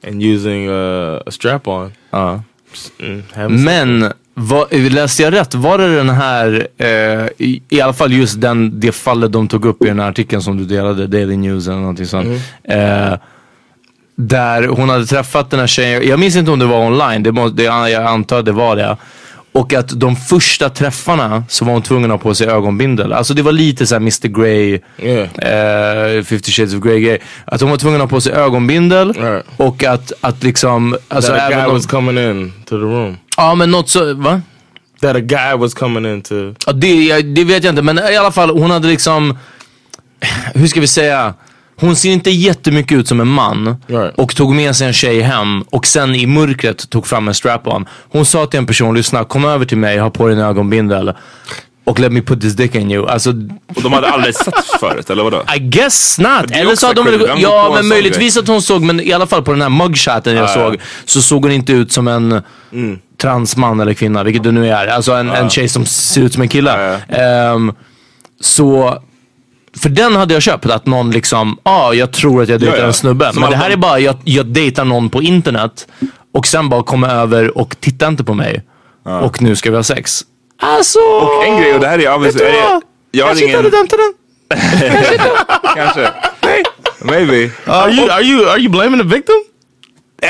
and 0.04 0.21
using 0.21 0.67
uh, 0.69 1.21
a 1.25 1.32
strap 1.32 1.67
on. 1.67 1.93
Ja. 2.13 2.41
Sex. 2.73 3.49
Men, 3.49 4.13
var, 4.34 4.89
läste 4.89 5.23
jag 5.23 5.34
rätt? 5.34 5.55
Var 5.55 5.77
det 5.77 5.95
den 5.95 6.10
här, 6.10 6.67
eh, 6.77 6.88
i, 7.38 7.62
i 7.69 7.81
alla 7.81 7.93
fall 7.93 8.13
just 8.13 8.41
den, 8.41 8.79
det 8.79 8.91
fallet 8.91 9.31
de 9.31 9.47
tog 9.47 9.65
upp 9.65 9.84
i 9.84 9.88
den 9.88 9.99
här 9.99 10.10
artikeln 10.10 10.41
som 10.41 10.57
du 10.57 10.65
delade, 10.65 11.07
Daily 11.07 11.38
News 11.38 11.67
eller 11.67 11.77
någonting 11.77 12.05
sånt. 12.05 12.27
Eh, 12.63 13.13
där 14.15 14.67
hon 14.67 14.89
hade 14.89 15.05
träffat 15.05 15.49
den 15.49 15.60
här 15.60 15.67
tjejen, 15.67 16.07
jag 16.07 16.19
minns 16.19 16.36
inte 16.36 16.51
om 16.51 16.60
det 16.60 16.65
var 16.65 16.86
online, 16.86 17.23
det 17.23 17.31
må, 17.31 17.49
det, 17.49 17.63
jag 17.63 17.93
antar 17.93 18.39
att 18.39 18.45
det 18.45 18.51
var 18.51 18.75
det. 18.75 18.97
Och 19.54 19.74
att 19.74 20.00
de 20.00 20.16
första 20.16 20.70
träffarna 20.70 21.44
så 21.50 21.66
var 21.66 21.74
hon 21.74 21.82
tvungen 21.82 22.12
att 22.12 22.18
ha 22.18 22.24
på 22.24 22.36
sig 22.36 22.48
ögonbindel. 22.48 23.14
Alltså 23.14 23.34
det 23.34 23.42
var 23.42 23.52
lite 23.52 23.88
såhär 23.88 24.00
Mr 24.00 24.28
Grey, 24.28 24.80
Yeah. 24.98 26.18
eh, 26.18 26.24
50 26.24 26.52
shades 26.52 26.74
of 26.74 26.80
Grey 26.84 27.00
grej. 27.00 27.22
Att 27.46 27.62
hon 27.62 27.70
var 27.70 27.78
tvungen 27.78 28.02
att 28.02 28.10
ha 28.12 28.16
på 28.18 28.22
sig 28.22 28.34
ögonbindel 28.34 29.14
Right. 29.14 29.46
och 29.58 29.84
att, 29.84 30.12
att 30.22 30.44
liksom, 30.44 30.98
alltså 31.08 31.32
that 31.32 31.42
a 31.42 31.50
guy 31.56 31.66
om, 31.66 31.74
was 31.74 31.86
coming 31.86 32.18
in 32.30 32.54
to 32.66 32.70
the 32.70 32.76
room. 32.86 33.18
Ja 33.38 33.56
men 33.56 33.72
något 33.72 33.90
så, 33.90 34.14
va? 34.14 34.42
That 35.02 35.16
a 35.16 35.20
guy 35.20 35.58
was 35.58 35.74
coming 35.74 36.14
into. 36.14 36.54
Ja, 36.66 36.74
det, 36.74 37.22
det 37.22 37.44
vet 37.44 37.64
jag 37.64 37.72
inte, 37.72 37.82
men 37.82 38.00
i 38.00 38.16
alla 38.18 38.32
fall 38.32 38.50
hon 38.50 38.72
hade 38.72 38.88
liksom, 38.88 39.38
hur 40.54 40.68
ska 40.68 40.82
vi 40.82 40.88
säga? 40.88 41.34
Hon 41.82 41.96
ser 41.96 42.10
inte 42.10 42.30
jättemycket 42.32 42.98
ut 42.98 43.08
som 43.08 43.20
en 43.20 43.28
man 43.28 43.76
Right. 43.88 44.13
och 44.17 44.36
tog 44.36 44.56
med 44.56 44.76
sig 44.76 44.88
en 44.88 44.94
tjej 44.94 45.22
hem 45.22 45.62
och 45.62 45.86
sen 45.86 46.15
i 46.15 46.26
mörkret 46.28 46.89
tog 46.89 47.08
fram 47.08 47.28
en 47.28 47.34
strap-on. 47.34 47.86
Hon 48.12 48.26
sa 48.26 48.46
till 48.46 48.58
en 48.58 48.65
person, 48.65 48.96
lyssna 48.96 49.24
kom 49.24 49.46
över 49.46 49.65
till 49.65 49.78
mig, 49.78 49.98
ha 50.00 50.10
på 50.10 50.28
dig 50.28 50.36
en 50.38 50.41
ögonbindel 50.44 51.13
och 51.84 52.00
let 52.00 52.12
me 52.12 52.22
put 52.22 52.41
this 52.41 52.54
dick 52.54 52.76
in 52.76 52.91
you. 52.91 53.08
Alltså, 53.10 53.30
Och 53.76 53.82
de 53.84 53.94
hade 53.94 54.08
aldrig 54.10 54.36
sett 54.36 54.54
förut, 54.80 55.10
eller 55.10 55.24
vadå? 55.24 55.44
I 55.56 55.60
guess 55.60 56.17
not. 56.20 56.30
det 56.48 56.54
är 56.56 56.62
Eller 56.62 56.76
så 56.76 56.88
hade 56.88 57.17
de, 57.17 57.41
ja 57.41 57.67
en 57.67 57.74
men 57.74 57.88
möjligtvis 57.88 58.38
att 58.38 58.48
hon 58.48 58.62
såg, 58.62 58.82
men 58.82 59.00
i 59.00 59.13
alla 59.13 59.28
fall 59.28 59.44
på 59.44 59.52
den 59.52 59.62
här 59.62 59.70
mugshoten 59.70 60.36
jag 60.36 60.44
Ja, 60.44 60.48
ja. 60.48 60.54
såg 60.72 60.78
så 61.06 61.22
såg 61.22 61.44
hon 61.44 61.52
inte 61.52 61.74
ut 61.74 61.91
som 61.91 62.08
en 62.08 62.41
transman 63.22 63.80
eller 63.80 63.94
kvinna, 63.94 64.24
vilket 64.24 64.44
det 64.44 64.52
nu 64.52 64.70
är. 64.70 64.88
Alltså 64.88 65.12
en, 65.13 65.30
en 65.30 65.50
tjej 65.50 65.70
som 65.70 65.86
ser 65.86 66.22
ut 66.22 66.34
som 66.34 66.41
en 66.41 66.50
kille. 66.50 67.00
Ehm, 67.10 67.74
så, 68.39 68.98
för 69.79 69.89
den 69.89 70.15
hade 70.15 70.34
jag 70.34 70.43
köpt, 70.43 70.65
att 70.65 70.86
någon 70.86 71.12
liksom, 71.12 71.57
ja 71.63 71.71
ah, 71.71 71.93
jag 71.93 72.12
tror 72.13 72.43
att 72.43 72.49
jag 72.49 72.60
dejtar 72.60 72.77
Ja, 72.77 72.81
ja. 72.81 72.88
en 72.88 72.93
snubbe. 72.93 73.34
Som 73.34 73.41
men 73.41 73.49
det 73.51 73.57
här 73.57 73.69
är 73.69 73.75
bara, 73.77 73.99
jag, 73.99 74.15
jag 74.23 74.45
dejtar 74.45 74.86
någon 74.86 75.10
på 75.10 75.21
internet 75.21 75.88
och 76.34 76.47
sen 76.47 76.69
bara 76.69 76.84
kommer 76.84 77.10
över 77.10 77.57
och 77.57 77.75
tittar 77.79 78.07
inte 78.07 78.23
på 78.23 78.34
mig. 78.34 78.63
Och 79.21 79.41
nu 79.41 79.55
ska 79.55 79.69
vi 79.69 79.75
ha 79.75 79.84
sex. 79.84 80.21
Alltså, 80.62 80.99
Och 80.99 81.45
en 81.45 81.57
grej, 81.62 81.73
och 81.73 81.79
det 81.79 81.88
här 81.88 81.99
är 81.99 82.15
obviously, 82.15 82.39
du 82.39 82.49
är 82.49 82.51
det, 82.51 82.81
jag 83.12 83.25
har 83.25 83.29
Kanske 83.36 83.45
inte 83.45 83.57
ingen, 83.57 83.65
hade 83.65 83.77
dömt 83.77 83.89
den. 83.89 84.13
kanske. 85.75 86.10
Maybe. 87.03 87.51
Are 87.65 87.91
you 87.91 88.10
are 88.12 88.21
you 88.23 88.49
are 88.49 88.60
you 88.60 88.69
blaming 88.69 88.99
the 89.01 89.07
victim? 89.15 89.36
Eh, 90.21 90.29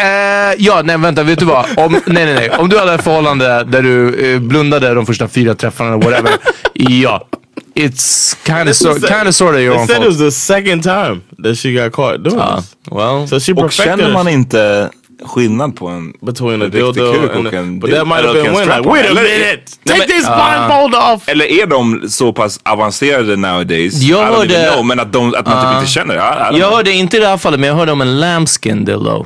ja, 0.58 0.82
nej 0.84 0.97
vänta, 0.97 1.23
vet 1.23 1.39
du 1.39 1.45
vad? 1.45 1.65
Om, 1.77 1.91
nej, 2.06 2.25
nej, 2.25 2.34
nej. 2.34 2.49
Om 2.49 2.69
du 2.69 2.80
hade 2.80 2.93
ett 2.93 3.04
förhållande 3.04 3.63
där 3.63 3.82
du 3.82 4.15
eh, 4.34 4.39
blundade 4.39 4.93
de 4.93 5.06
första 5.06 5.27
fyra 5.27 5.56
träffarna, 5.56 5.97
whatever. 5.97 6.32
ja. 6.73 7.27
It's 7.76 8.34
kind 8.46 8.70
of 8.70 8.76
so, 8.76 8.94
kind 9.00 9.28
of 9.28 9.36
sort 9.36 9.56
of 9.56 9.62
your 9.62 9.74
They 9.74 9.82
own 9.82 9.88
said 9.88 10.02
it 10.02 10.08
was 10.08 10.18
fault. 10.18 10.28
the 10.28 10.32
second 10.32 10.84
time 10.84 11.22
that 11.44 11.56
she 11.58 11.74
got 11.74 11.92
caught 11.94 12.24
doing 12.24 12.38
Ja, 12.38 12.56
this. 12.58 12.76
well. 12.92 13.28
So 13.28 13.40
she 13.40 13.52
Och 13.54 13.58
perfected 13.62 13.86
känner 14.00 14.14
man 14.14 14.28
it 14.28 14.34
inte 14.34 14.90
skillnad 15.26 15.76
på 15.76 15.88
en 15.88 16.14
between 16.22 16.62
a 16.62 16.66
dildo 16.68 16.94
kuk 16.94 17.32
and 17.36 17.48
och 17.48 17.54
en 17.54 17.80
but 17.80 17.92
that 17.92 18.08
might 18.08 18.26
have 18.26 18.34
been 18.34 18.46
en 18.46 18.54
when 18.54 18.68
like 18.78 18.90
wait 18.90 19.06
a 19.12 19.14
minute 19.14 19.62
take 19.86 20.00
men- 20.00 20.08
this 20.08 20.26
blindfold 20.26 20.96
off. 20.96 21.30
Eller 21.30 21.46
är 21.46 21.66
de 21.66 22.10
så 22.10 22.34
pass 22.34 22.60
avancerade 22.64 23.36
nowadays? 23.36 24.02
Jag 24.02 24.20
I 24.20 24.24
don't 24.32 24.36
hörde- 24.36 24.56
even 24.56 24.74
know, 24.74 24.86
men 24.86 25.00
att, 25.00 25.14
de, 25.14 25.36
att 25.36 25.46
man 25.48 25.66
typ 25.74 25.80
inte 25.82 25.92
känner. 25.92 26.16
I, 26.16 26.18
I 26.18 26.22
don't 26.22 26.52
Jag 26.52 26.60
know. 26.60 26.72
hörde 26.76 26.92
inte 26.92 27.18
i 27.18 27.20
det 27.20 27.28
här 27.28 27.38
fallet, 27.38 27.60
men 27.60 27.70
jag 27.70 27.76
hörde 27.76 27.92
om 27.92 28.02
en 28.02 28.20
lambskin 28.20 28.86
dildo. 28.86 29.26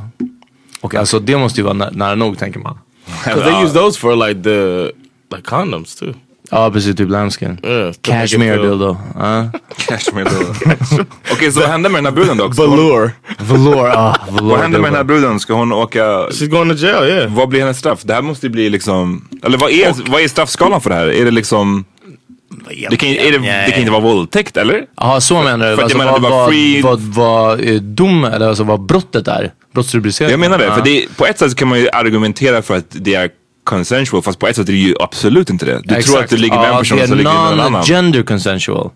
Och 0.81 0.95
alltså 0.95 1.19
det 1.19 1.37
måste 1.37 1.59
ju 1.59 1.63
vara 1.63 1.73
nä- 1.73 1.89
nära 1.91 2.15
nog 2.15 2.37
tänker 2.39 2.59
man. 2.59 2.77
Because 3.25 3.43
they 3.43 3.63
use 3.63 3.73
those 3.73 3.99
for 3.99 4.15
like 4.27 4.43
the 4.43 4.83
like 5.35 5.49
condoms 5.49 5.95
too. 5.95 6.13
Ja 6.51 6.71
precis, 6.71 6.95
typ 6.95 7.09
lambskin. 7.09 7.49
Make 7.63 7.89
it 7.89 8.01
Cashmere 8.01 8.57
dildo. 8.57 8.97
Ja. 9.19 9.49
Cashmere 9.77 10.29
dildo. 10.29 10.53
Okej, 11.31 11.51
så 11.51 11.59
vad 11.59 11.69
hände 11.69 11.89
med 11.89 11.97
den 11.97 12.05
här 12.05 12.11
bruden 12.11 12.39
hon- 12.39 12.51
Velour. 12.51 13.11
Velour, 13.39 13.87
ah, 13.89 14.15
velour 14.29 14.49
Vad 14.49 14.59
hände 14.59 14.79
med 14.79 14.87
den 14.87 14.95
här 14.97 15.03
bruden? 15.03 15.39
Ska 15.39 15.53
hon 15.53 15.71
åka... 15.73 16.03
She's 16.03 16.47
going 16.47 16.69
to 16.69 16.75
jail. 16.75 17.09
Yeah. 17.09 17.33
Vad 17.33 17.49
blir 17.49 17.59
hennes 17.59 17.77
straff? 17.79 17.99
Det 18.03 18.13
här 18.13 18.21
måste 18.21 18.45
ju 18.45 18.49
bli 18.51 18.69
liksom... 18.69 19.27
Eller 19.43 19.57
vad 19.57 19.71
är, 19.71 20.11
vad 20.11 20.21
är 20.21 20.27
straffskalan 20.27 20.81
för 20.81 20.89
det 20.89 20.95
här? 20.95 21.07
Är 21.07 21.25
det 21.25 21.31
liksom... 21.31 21.85
Det 22.89 22.97
kan, 22.97 23.09
är 23.09 23.31
det, 23.31 23.37
det 23.37 23.71
kan 23.71 23.79
inte 23.79 23.91
vara 23.91 24.01
våldtäkt, 24.01 24.57
eller? 24.57 24.81
Ja, 24.97 25.21
så 25.21 25.41
menar 25.41 25.69
du. 25.69 25.75
För 25.75 25.83
Alltså, 25.83 25.97
menar, 25.97 26.11
vad, 26.11 26.21
vad, 26.31 26.49
free- 26.53 26.83
vad, 26.83 26.99
vad, 26.99 27.81
dom, 27.83 28.25
eller 28.25 28.47
alltså 28.47 28.63
vad 28.63 28.81
brottet 28.85 29.27
är. 29.27 29.51
Brottsrubriceringen. 29.73 30.31
Jag 30.31 30.39
menar 30.39 30.57
det. 30.57 30.65
Ja. 30.65 30.75
För 30.75 30.83
det, 30.83 31.05
på 31.17 31.25
ett 31.25 31.39
sätt 31.39 31.51
så 31.51 31.57
kan 31.57 31.67
man 31.67 31.79
ju 31.79 31.89
argumentera 31.89 32.61
för 32.61 32.77
att 32.77 32.85
det 32.89 33.15
är 33.15 33.29
consensual, 33.65 34.23
fast 34.23 34.39
på 34.39 34.47
ett 34.47 34.55
sätt 34.55 34.67
är 34.69 34.73
det 34.73 34.77
ju 34.79 34.95
absolut 34.99 35.49
inte 35.49 35.65
det. 35.65 35.81
Du 35.83 36.01
tror 36.01 36.19
att 36.19 36.29
du 36.29 36.37
ligger 36.37 36.57
med 36.59 36.69
en 36.71 36.77
person 36.77 37.07
som 37.07 37.17
ligger 37.17 37.33
med 37.33 37.51
en 37.51 37.57
det 37.57 37.63
är 37.63 37.67
annan. 37.67 37.81
non-gender 37.81 38.23
consensual. 38.23 38.89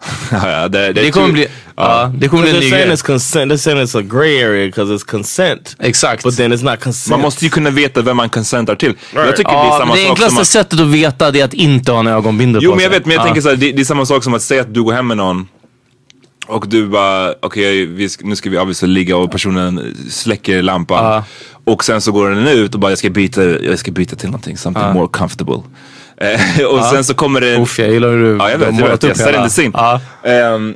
ja, 0.30 0.68
det, 0.68 0.92
Det 0.92 1.10
kommer 1.10 1.32
bli, 1.32 1.46
ja, 1.76 2.12
det 2.16 2.28
kommer 2.28 2.42
bli 2.42 2.50
en 2.50 2.56
They're 2.56 2.60
ny 2.60 2.70
saying 2.70 2.86
grej. 2.86 2.96
it's 2.96 3.06
consent. 3.06 3.52
They're 3.52 3.56
saying 3.56 3.78
it's 3.80 3.98
a 3.98 4.02
gray 4.02 4.42
area 4.42 4.66
because 4.66 4.94
it's 4.94 5.04
consent, 5.10 5.76
Exakt. 5.78 6.22
but 6.24 6.36
then 6.36 6.52
it's 6.52 6.64
not 6.70 6.80
consent. 6.80 7.10
Man 7.10 7.20
måste 7.20 7.44
ju 7.44 7.50
kunna 7.50 7.70
veta 7.70 8.02
vem 8.02 8.16
man 8.16 8.28
consentar 8.28 8.74
till. 8.74 8.94
Jag 9.14 9.22
Right. 9.24 9.36
tycker 9.36 9.50
det 9.50 9.56
är 9.58 9.64
Ja, 9.64 9.78
samma 9.78 9.94
det 9.94 10.00
sak 10.00 10.10
enklaste 10.10 10.40
att... 10.40 10.46
sättet 10.46 10.80
att 10.80 10.86
veta 10.86 11.30
det 11.30 11.40
är 11.40 11.44
att 11.44 11.54
inte 11.54 11.92
ha 11.92 12.00
en 12.00 12.06
ögonbindel 12.06 12.62
Jo 12.64 12.70
på 12.70 12.76
men 12.76 12.82
jag 12.84 12.92
sig. 12.92 12.98
vet, 12.98 13.06
men 13.06 13.14
jag 13.14 13.20
Ja. 13.22 13.24
tänker 13.24 13.40
såhär, 13.40 13.56
det, 13.56 13.72
det 13.72 13.80
är 13.80 13.84
samma 13.84 14.06
sak 14.06 14.24
som 14.24 14.34
att 14.34 14.42
säga 14.42 14.60
att 14.60 14.74
du 14.74 14.82
går 14.82 14.92
hem 14.92 15.06
med 15.06 15.16
någon 15.16 15.48
Och 16.50 16.68
du 16.68 16.86
bara, 16.88 17.34
okej 17.42 17.86
sk- 17.86 18.20
nu 18.22 18.36
ska 18.36 18.50
vi 18.50 18.58
obviously 18.58 18.88
ligga 18.88 19.16
och 19.16 19.30
personen 19.32 19.96
släcker 20.10 20.62
lampan. 20.62 21.04
Ja. 21.04 21.24
Och 21.72 21.84
sen 21.84 22.00
så 22.00 22.12
går 22.12 22.30
den 22.30 22.46
ut 22.48 22.74
och 22.74 22.80
bara 22.80 22.90
jag 22.90 22.98
ska 22.98 23.10
byta, 23.10 23.42
jag 23.44 23.78
ska 23.78 23.90
byta 23.90 24.16
till 24.16 24.28
någonting, 24.28 24.56
something 24.56 24.92
more 24.92 25.08
comfortable. 25.08 25.62
Eh, 26.16 26.64
och 26.66 26.84
sen 26.84 27.04
så 27.04 27.14
kommer 27.14 27.40
det... 27.40 27.56
Uff, 27.58 27.78
jag 27.78 27.90
gillar 27.90 28.08
hur 28.08 28.18
du 28.32 28.36
Ja 28.38 28.50
jag 28.50 28.58
vet, 28.58 28.66
jag 28.66 28.74
målat. 28.74 29.02
Jag 29.02 29.12
upp 29.12 29.18
hela- 29.20 29.38
in 29.38 29.44
the 29.44 29.48
scene. 29.50 29.70
Ja, 29.74 30.00
Ehm, 30.24 30.74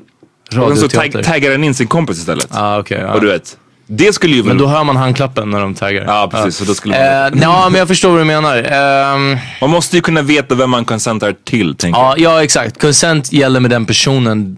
och 0.62 0.78
så 0.78 0.88
tag, 0.88 1.24
taggar 1.24 1.50
den 1.50 1.64
in 1.64 1.74
sin 1.74 1.86
kompis 1.86 2.18
istället. 2.18 2.48
Okej. 2.78 2.98
ja. 3.06 3.12
Och 3.14 3.20
du 3.20 3.26
vet, 3.26 3.56
det 3.86 4.12
skulle 4.12 4.36
ju 4.36 4.42
Men 4.42 4.58
då 4.58 4.66
hör 4.66 4.84
man 4.84 4.96
handklappen 4.96 5.50
när 5.50 5.60
de 5.60 5.74
taggar. 5.74 6.04
Ja 6.06 6.28
precis, 6.32 6.56
så 6.56 6.64
då 6.64 6.74
skulle 6.74 6.94
man... 6.94 7.32
Eh, 7.34 7.42
ja, 7.42 7.68
men 7.70 7.78
jag 7.78 7.88
förstår 7.88 8.10
vad 8.10 8.20
du 8.20 8.24
menar. 8.24 8.56
Ehm, 8.56 9.36
Man 9.60 9.70
måste 9.70 9.96
ju 9.96 10.02
kunna 10.02 10.22
veta 10.22 10.54
vem 10.54 10.70
man 10.70 10.84
consentar 10.84 11.34
till, 11.44 11.74
tänker 11.76 12.00
jag. 12.00 12.18
ja, 12.18 12.22
ja, 12.36 12.42
exakt. 12.42 12.80
Consent 12.80 13.32
gäller 13.32 13.60
med 13.60 13.70
den 13.70 13.86
personen. 13.86 14.56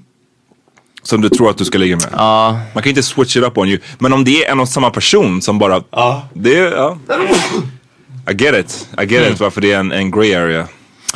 Som 1.07 1.21
du 1.21 1.29
tror 1.29 1.51
att 1.51 1.59
du 1.59 1.65
ska 1.65 1.79
ligga 1.79 1.97
med. 1.97 2.07
Ja, 2.13 2.61
Man 2.75 2.83
kan 2.83 2.91
inte 2.91 3.03
switch 3.03 3.37
it 3.37 3.43
up 3.45 3.59
on 3.59 3.69
you. 3.69 3.79
Men 3.99 4.13
om 4.13 4.25
det 4.25 4.45
är 4.47 4.53
en 4.53 4.61
och 4.61 4.69
samma 4.69 4.91
person 4.91 5.43
som 5.43 5.59
bara... 5.59 5.83
Det 6.33 6.57
är, 6.59 6.73
ja. 6.73 6.99
I 8.31 8.35
get 8.45 8.55
it. 8.55 8.89
I 9.03 9.05
get 9.07 9.21
Mm. 9.21 9.33
it 9.33 9.41
varför 9.41 9.61
det 9.61 9.73
är 9.73 9.79
en, 9.79 9.93
en 9.93 10.11
grey 10.11 10.35
area. 10.35 10.67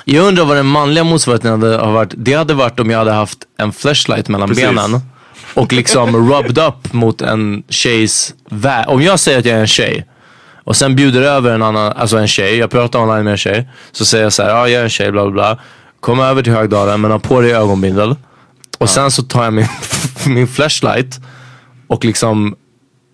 Jag 0.05 0.27
undrar 0.27 0.45
vad 0.45 0.57
den 0.57 0.67
manliga 0.67 1.05
motsvarigheten 1.05 1.51
hade 1.51 1.77
har 1.77 1.93
varit. 1.93 2.13
Det 2.17 2.33
hade 2.35 2.55
varit 2.55 2.81
om 2.81 2.91
jag 2.91 2.99
hade 2.99 3.13
haft 3.13 3.39
en 3.59 3.73
flashlight 3.73 4.29
mellan 4.29 4.49
Precis. 4.49 4.65
benen. 4.65 5.01
Och 5.55 5.73
liksom 5.73 6.33
rubbed 6.33 6.59
up 6.59 6.93
mot 6.93 7.23
en 7.23 7.63
tjejs 7.69 8.35
vä- 8.51 8.87
Om 8.87 9.03
jag 9.03 9.21
säger 9.21 9.39
att 9.39 9.45
jag 9.45 9.57
är 9.57 9.61
en 9.61 9.67
tjej. 9.67 10.07
Och 10.65 10.77
sen 10.77 10.97
bjuder 10.97 11.23
över 11.23 11.51
en 11.55 11.63
annan, 11.63 11.93
alltså 11.93 12.17
en 12.17 12.29
tjej. 12.29 12.57
Jag 12.57 12.71
pratar 12.71 12.99
online 12.99 13.25
med 13.25 13.31
en 13.31 13.37
tjej. 13.39 13.69
Så 13.93 14.05
säger 14.05 14.25
jag 14.25 14.33
så 14.33 14.43
här, 14.43 14.51
ja 14.51 14.69
jag 14.69 14.81
är 14.81 14.85
en 14.85 14.91
tjej, 14.91 15.13
bla 15.13 15.23
bla 15.23 15.31
bla. 15.33 15.59
Kom 16.01 16.21
över 16.21 16.43
till 16.43 16.53
Högdalen 16.53 17.01
men 17.01 17.11
ha 17.11 17.19
på 17.19 17.41
dig 17.41 17.53
ögonbindel. 17.53 18.17
Och 18.81 18.91
sen 18.91 19.11
så 19.11 19.23
tar 19.23 19.45
jag 19.45 19.53
min, 19.53 19.67
min 20.27 20.49
flashlight. 20.49 21.21
Och 21.87 22.05
liksom 22.05 22.57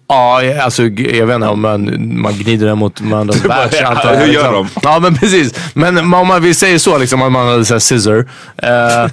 Ja, 0.09 0.42
alltså 0.62 0.83
jag 0.83 1.26
vet 1.26 1.35
inte 1.35 1.46
om 1.46 1.61
man, 1.61 2.20
man 2.20 2.35
gnider 2.35 2.66
den 2.66 2.79
mot 2.79 3.00
varandras 3.00 3.40
ja, 3.44 3.87
antar 3.87 4.12
jag, 4.12 4.20
hur 4.20 4.33
gör 4.33 4.62
liksom. 4.62 4.81
Ja 4.83 4.98
men 4.98 5.14
precis. 5.14 5.55
Men 5.74 5.98
om 6.14 6.26
man 6.26 6.42
vill 6.42 6.55
säga 6.55 6.79
så 6.79 6.98
liksom, 6.98 7.22
att 7.22 7.33
man 7.33 7.48
hade 7.48 7.64
såhär 7.64 7.81
scissor. 7.81 8.31
Eh, 8.57 9.07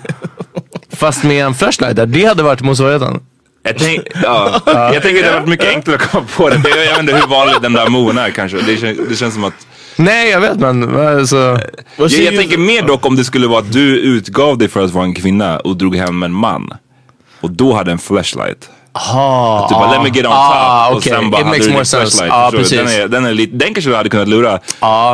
fast 0.95 1.23
med 1.23 1.45
en 1.45 1.53
flashlight 1.53 1.95
där, 1.95 2.05
det 2.05 2.25
hade 2.25 2.43
varit 2.43 2.61
motsvarigheten. 2.61 3.19
Jag, 3.63 3.77
tänk, 3.77 4.01
ja. 4.23 4.61
jag 4.65 5.01
tänker 5.01 5.09
att 5.09 5.15
det 5.15 5.25
hade 5.25 5.39
varit 5.39 5.49
mycket 5.49 5.67
enklare 5.67 5.95
att 5.95 6.11
komma 6.11 6.25
på 6.37 6.49
det. 6.49 6.57
det. 6.57 6.69
Jag 6.69 6.77
vet 6.77 6.99
inte 6.99 7.15
hur 7.15 7.27
vanlig 7.27 7.55
den 7.61 7.73
där 7.73 7.89
moven 7.89 8.17
är 8.17 8.29
kanske. 8.29 8.57
Det, 8.61 8.77
kän, 8.77 9.05
det 9.09 9.15
känns 9.15 9.33
som 9.33 9.43
att... 9.43 9.67
Nej 9.95 10.29
jag 10.29 10.41
vet 10.41 10.59
men 10.59 10.97
alltså. 10.97 11.59
Jag, 11.97 12.11
jag 12.11 12.35
tänker 12.35 12.57
mer 12.57 12.81
dock 12.87 13.05
om 13.05 13.15
det 13.15 13.23
skulle 13.23 13.47
vara 13.47 13.59
att 13.59 13.71
du 13.71 13.99
utgav 13.99 14.57
dig 14.57 14.67
för 14.67 14.83
att 14.83 14.91
vara 14.91 15.03
en 15.05 15.13
kvinna 15.15 15.59
och 15.59 15.77
drog 15.77 15.95
hem 15.95 16.23
en 16.23 16.31
man. 16.33 16.73
Och 17.41 17.51
då 17.51 17.73
hade 17.73 17.91
en 17.91 17.99
flashlight. 17.99 18.69
Aha, 18.95 19.67
Du 19.69 19.75
bara 19.75 19.91
let 19.91 20.01
me 20.03 20.07
get 20.19 20.25
on 20.25 20.31
top 20.31 20.39
ah, 20.39 20.95
och 20.95 21.03
sen 21.03 21.31
bara 21.31 21.41
It 21.41 21.45
hade 21.45 21.57
makes 21.57 21.67
du 21.67 21.73
more 21.73 21.85
sense. 21.85 22.25
du? 22.51 22.57
precis. 22.57 22.77
Den, 22.77 22.87
är, 22.87 23.07
den, 23.07 23.25
är 23.25 23.33
lite, 23.33 23.55
den 23.57 23.73
kanske 23.73 23.91
du 23.91 23.95
hade 23.95 24.09
kunnat 24.09 24.27
lura 24.27 24.59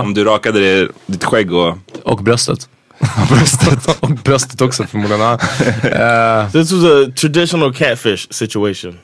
om 0.04 0.14
du 0.14 0.24
rakade 0.24 0.60
det, 0.60 0.88
ditt 1.06 1.24
skägg 1.24 1.54
och... 1.54 1.78
Och 2.04 2.24
bröstet. 2.24 2.70
bröstet. 3.30 3.98
och 4.00 4.10
bröstet 4.10 4.62
också 4.62 4.84
förmodligen. 4.84 5.22
Ja. 5.22 5.38
Eh, 6.44 6.52
This 6.52 6.72
was 6.72 6.84
a 6.84 7.12
traditional 7.22 7.74
catfish 7.74 8.28
situation. 8.30 8.98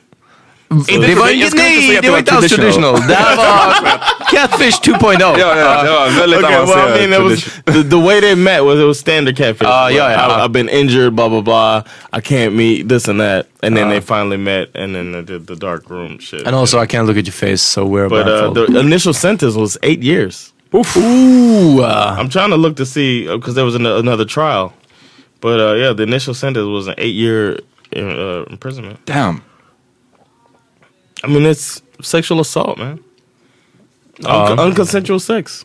Jag 0.68 0.78
inte, 0.78 1.16
ska 1.16 1.30
inte 1.30 1.56
nej 1.56 1.98
det 2.02 2.10
var 2.10 2.18
inte 2.18 2.32
alls 2.32 2.52
traditional. 2.52 2.94
Det 3.08 3.14
här 3.14 3.36
var 3.36 3.72
Catfish 4.30 4.80
2.0. 4.82 5.16
Ja, 5.20 5.38
ja, 5.38 5.82
det 5.82 5.90
var 5.90 6.20
väldigt 6.20 6.38
Okay, 6.38 6.66
well, 6.66 7.04
I 7.04 7.06
mean, 7.06 7.24
was 7.24 7.44
the, 7.64 7.82
the 7.82 7.96
way 7.96 8.20
they 8.20 8.34
met 8.34 8.64
was 8.64 8.78
it 8.78 8.86
was 8.86 8.98
standard 8.98 9.36
catfish. 9.36 9.66
Uh, 9.66 9.88
yeah, 9.90 10.10
yeah. 10.10 10.26
I, 10.26 10.44
I've 10.44 10.52
been 10.52 10.68
injured, 10.68 11.14
blah 11.14 11.28
blah 11.28 11.40
blah. 11.40 11.82
I 12.12 12.20
can't 12.20 12.54
meet 12.54 12.88
this 12.88 13.08
and 13.08 13.20
that, 13.20 13.46
and 13.62 13.76
then 13.76 13.88
they 13.88 14.00
finally 14.00 14.36
met, 14.36 14.68
and 14.74 14.94
then 14.94 15.12
they 15.12 15.22
did 15.22 15.46
the 15.46 15.56
dark 15.56 15.90
room 15.90 16.18
shit. 16.18 16.46
And 16.46 16.56
also 16.56 16.78
I 16.78 16.86
can't 16.86 17.06
look 17.06 17.16
at 17.16 17.26
your 17.26 17.32
face 17.32 17.62
so 17.62 17.86
we're 17.86 18.08
but 18.08 18.28
uh, 18.28 18.50
the 18.52 18.80
initial 18.80 19.14
sentence 19.14 19.54
was 19.54 19.78
eight 19.82 20.02
years. 20.02 20.52
Ooh, 20.74 21.80
uh, 21.80 22.16
I'm 22.18 22.28
trying 22.28 22.50
to 22.50 22.56
look 22.56 22.76
to 22.76 22.86
see 22.86 23.26
because 23.26 23.54
there 23.54 23.64
was 23.64 23.74
an, 23.74 23.86
another 23.86 24.24
trial, 24.24 24.72
but 25.40 25.60
uh, 25.60 25.74
yeah, 25.74 25.92
the 25.92 26.02
initial 26.02 26.34
sentence 26.34 26.66
was 26.66 26.86
an 26.86 26.94
eight 26.98 27.14
year 27.14 27.60
uh, 27.94 28.44
imprisonment. 28.50 28.98
Damn. 29.06 29.42
I 31.24 31.28
mean, 31.28 31.44
it's 31.46 31.82
sexual 32.02 32.40
assault, 32.40 32.78
man. 32.78 33.02
Um, 34.24 34.58
Un- 34.58 34.72
unconsensual 34.72 35.20
sex. 35.20 35.64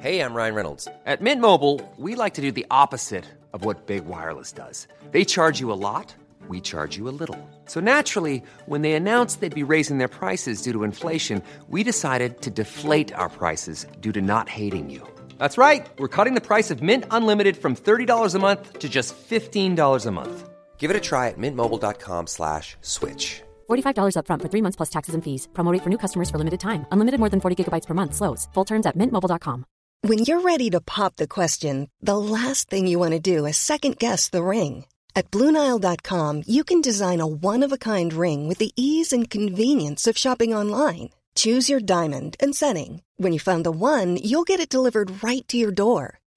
Hey, 0.00 0.20
I'm 0.20 0.32
Ryan 0.34 0.54
Reynolds. 0.54 0.86
At 1.06 1.20
Mint 1.20 1.40
Mobile, 1.40 1.80
we 1.96 2.14
like 2.14 2.34
to 2.34 2.40
do 2.40 2.52
the 2.52 2.66
opposite 2.70 3.24
of 3.52 3.64
what 3.64 3.86
Big 3.86 4.06
Wireless 4.06 4.52
does. 4.52 4.86
They 5.10 5.24
charge 5.24 5.58
you 5.58 5.72
a 5.72 5.80
lot, 5.80 6.14
we 6.46 6.60
charge 6.60 6.96
you 6.96 7.08
a 7.08 7.10
little. 7.20 7.36
So 7.64 7.80
naturally, 7.80 8.42
when 8.66 8.82
they 8.82 8.92
announced 8.92 9.40
they'd 9.40 9.52
be 9.54 9.64
raising 9.64 9.98
their 9.98 10.08
prices 10.08 10.62
due 10.62 10.72
to 10.72 10.84
inflation, 10.84 11.42
we 11.68 11.82
decided 11.82 12.40
to 12.42 12.50
deflate 12.50 13.12
our 13.14 13.28
prices 13.28 13.86
due 14.00 14.12
to 14.12 14.22
not 14.22 14.48
hating 14.48 14.88
you. 14.88 15.02
That's 15.38 15.58
right. 15.58 15.88
We're 15.98 16.08
cutting 16.16 16.34
the 16.34 16.40
price 16.40 16.70
of 16.70 16.80
Mint 16.80 17.04
Unlimited 17.10 17.56
from 17.56 17.74
$30 17.74 18.34
a 18.34 18.38
month 18.38 18.78
to 18.78 18.88
just 18.88 19.14
$15 19.28 20.06
a 20.06 20.10
month. 20.12 20.48
Give 20.78 20.90
it 20.90 20.96
a 20.96 21.00
try 21.00 21.28
at 21.28 21.38
mintmobile.com 21.38 22.26
slash 22.28 22.76
switch. 22.82 23.42
$45 23.68 24.14
upfront 24.14 24.42
for 24.42 24.48
three 24.48 24.62
months 24.62 24.76
plus 24.76 24.90
taxes 24.90 25.14
and 25.14 25.24
fees. 25.24 25.48
Promo 25.52 25.72
rate 25.72 25.82
for 25.82 25.90
new 25.90 25.98
customers 26.04 26.30
for 26.30 26.38
limited 26.38 26.60
time. 26.60 26.86
Unlimited 26.92 27.18
more 27.20 27.30
than 27.30 27.40
40 27.40 27.56
gigabytes 27.56 27.86
per 27.86 27.94
month. 27.94 28.14
Slows. 28.14 28.48
Full 28.54 28.64
terms 28.64 28.86
at 28.86 28.96
mintmobile.com. 28.96 29.64
When 30.02 30.18
you're 30.18 30.42
ready 30.42 30.70
to 30.70 30.80
pop 30.80 31.16
the 31.16 31.26
question, 31.26 31.90
the 32.00 32.16
last 32.16 32.70
thing 32.70 32.86
you 32.86 33.00
want 33.00 33.14
to 33.14 33.36
do 33.36 33.46
is 33.46 33.56
second 33.56 33.98
guess 33.98 34.30
the 34.30 34.44
ring. 34.44 34.84
At 35.16 35.32
Bluenile.com, 35.32 36.42
you 36.46 36.62
can 36.62 36.80
design 36.80 37.20
a 37.20 37.26
one 37.26 37.64
of 37.66 37.72
a 37.72 37.82
kind 37.92 38.12
ring 38.12 38.46
with 38.46 38.58
the 38.58 38.70
ease 38.76 39.12
and 39.12 39.28
convenience 39.28 40.06
of 40.06 40.16
shopping 40.16 40.54
online. 40.54 41.10
Choose 41.34 41.68
your 41.68 41.80
diamond 41.80 42.36
and 42.38 42.54
setting. 42.54 43.02
When 43.16 43.32
you 43.32 43.40
find 43.40 43.64
the 43.66 43.72
one, 43.72 44.16
you'll 44.16 44.46
get 44.46 44.60
it 44.60 44.68
delivered 44.68 45.22
right 45.24 45.46
to 45.48 45.56
your 45.56 45.72
door. 45.72 46.20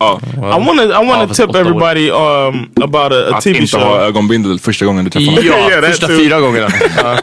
Ja. 0.00 0.20
I 0.36 0.40
want 0.66 0.78
to 0.80 0.84
I 0.84 1.06
want 1.06 1.08
Ja, 1.08 1.20
to 1.20 1.26
fast 1.28 1.40
tip 1.40 1.48
åtta 1.50 1.58
år. 1.58 1.60
everybody 1.60 2.10
um, 2.10 2.70
about 2.82 3.12
a, 3.12 3.28
a 3.32 3.36
Att 3.36 3.44
TV 3.44 3.58
inte 3.58 3.70
show. 3.70 3.80
ha 3.80 4.00
ögonbindel 4.00 4.58
första 4.58 4.84
gången 4.84 5.04
du 5.04 5.10
träffar 5.10 5.32
någon. 5.32 5.44
ja, 5.44 5.68
Yeah, 5.70 5.80
that 5.80 5.90
första 5.90 6.06
too. 6.06 6.16
fyra 6.18 6.40
gångerna. 6.40 6.68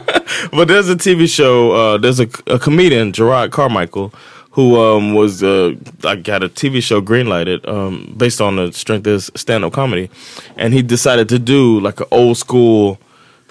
but 0.52 0.68
there's 0.68 0.92
a 0.92 0.96
TV 0.98 1.26
show. 1.28 1.72
Uh, 1.72 1.98
there's 2.00 2.20
a, 2.20 2.54
a 2.54 2.58
comedian, 2.58 3.12
Gerard 3.12 3.50
Carmichael, 3.50 4.10
who 4.50 4.76
um, 4.80 5.14
was 5.14 5.42
uh, 5.42 5.72
I 6.04 6.16
got 6.16 6.42
a 6.42 6.48
TV 6.48 6.80
show 6.82 7.00
greenlighted 7.00 7.66
um, 7.68 8.14
based 8.16 8.40
on 8.40 8.56
the 8.56 8.72
strength 8.72 9.06
of 9.06 9.12
his 9.12 9.30
stand-up 9.34 9.72
comedy, 9.72 10.08
and 10.56 10.72
he 10.74 10.82
decided 10.82 11.28
to 11.28 11.38
do 11.38 11.80
like 11.80 12.00
an 12.00 12.06
old 12.10 12.36
school, 12.36 12.98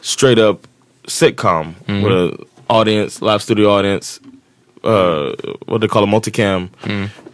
straight 0.01 0.39
up 0.39 0.67
sitcom 1.07 1.73
with 1.87 2.11
a 2.13 2.37
audience, 2.69 3.21
live 3.21 3.41
studio 3.41 3.69
audience. 3.77 4.19
Uh, 4.83 5.33
what 5.65 5.81
they 5.81 5.87
call 5.87 6.03
a 6.03 6.07
multicam, 6.07 6.69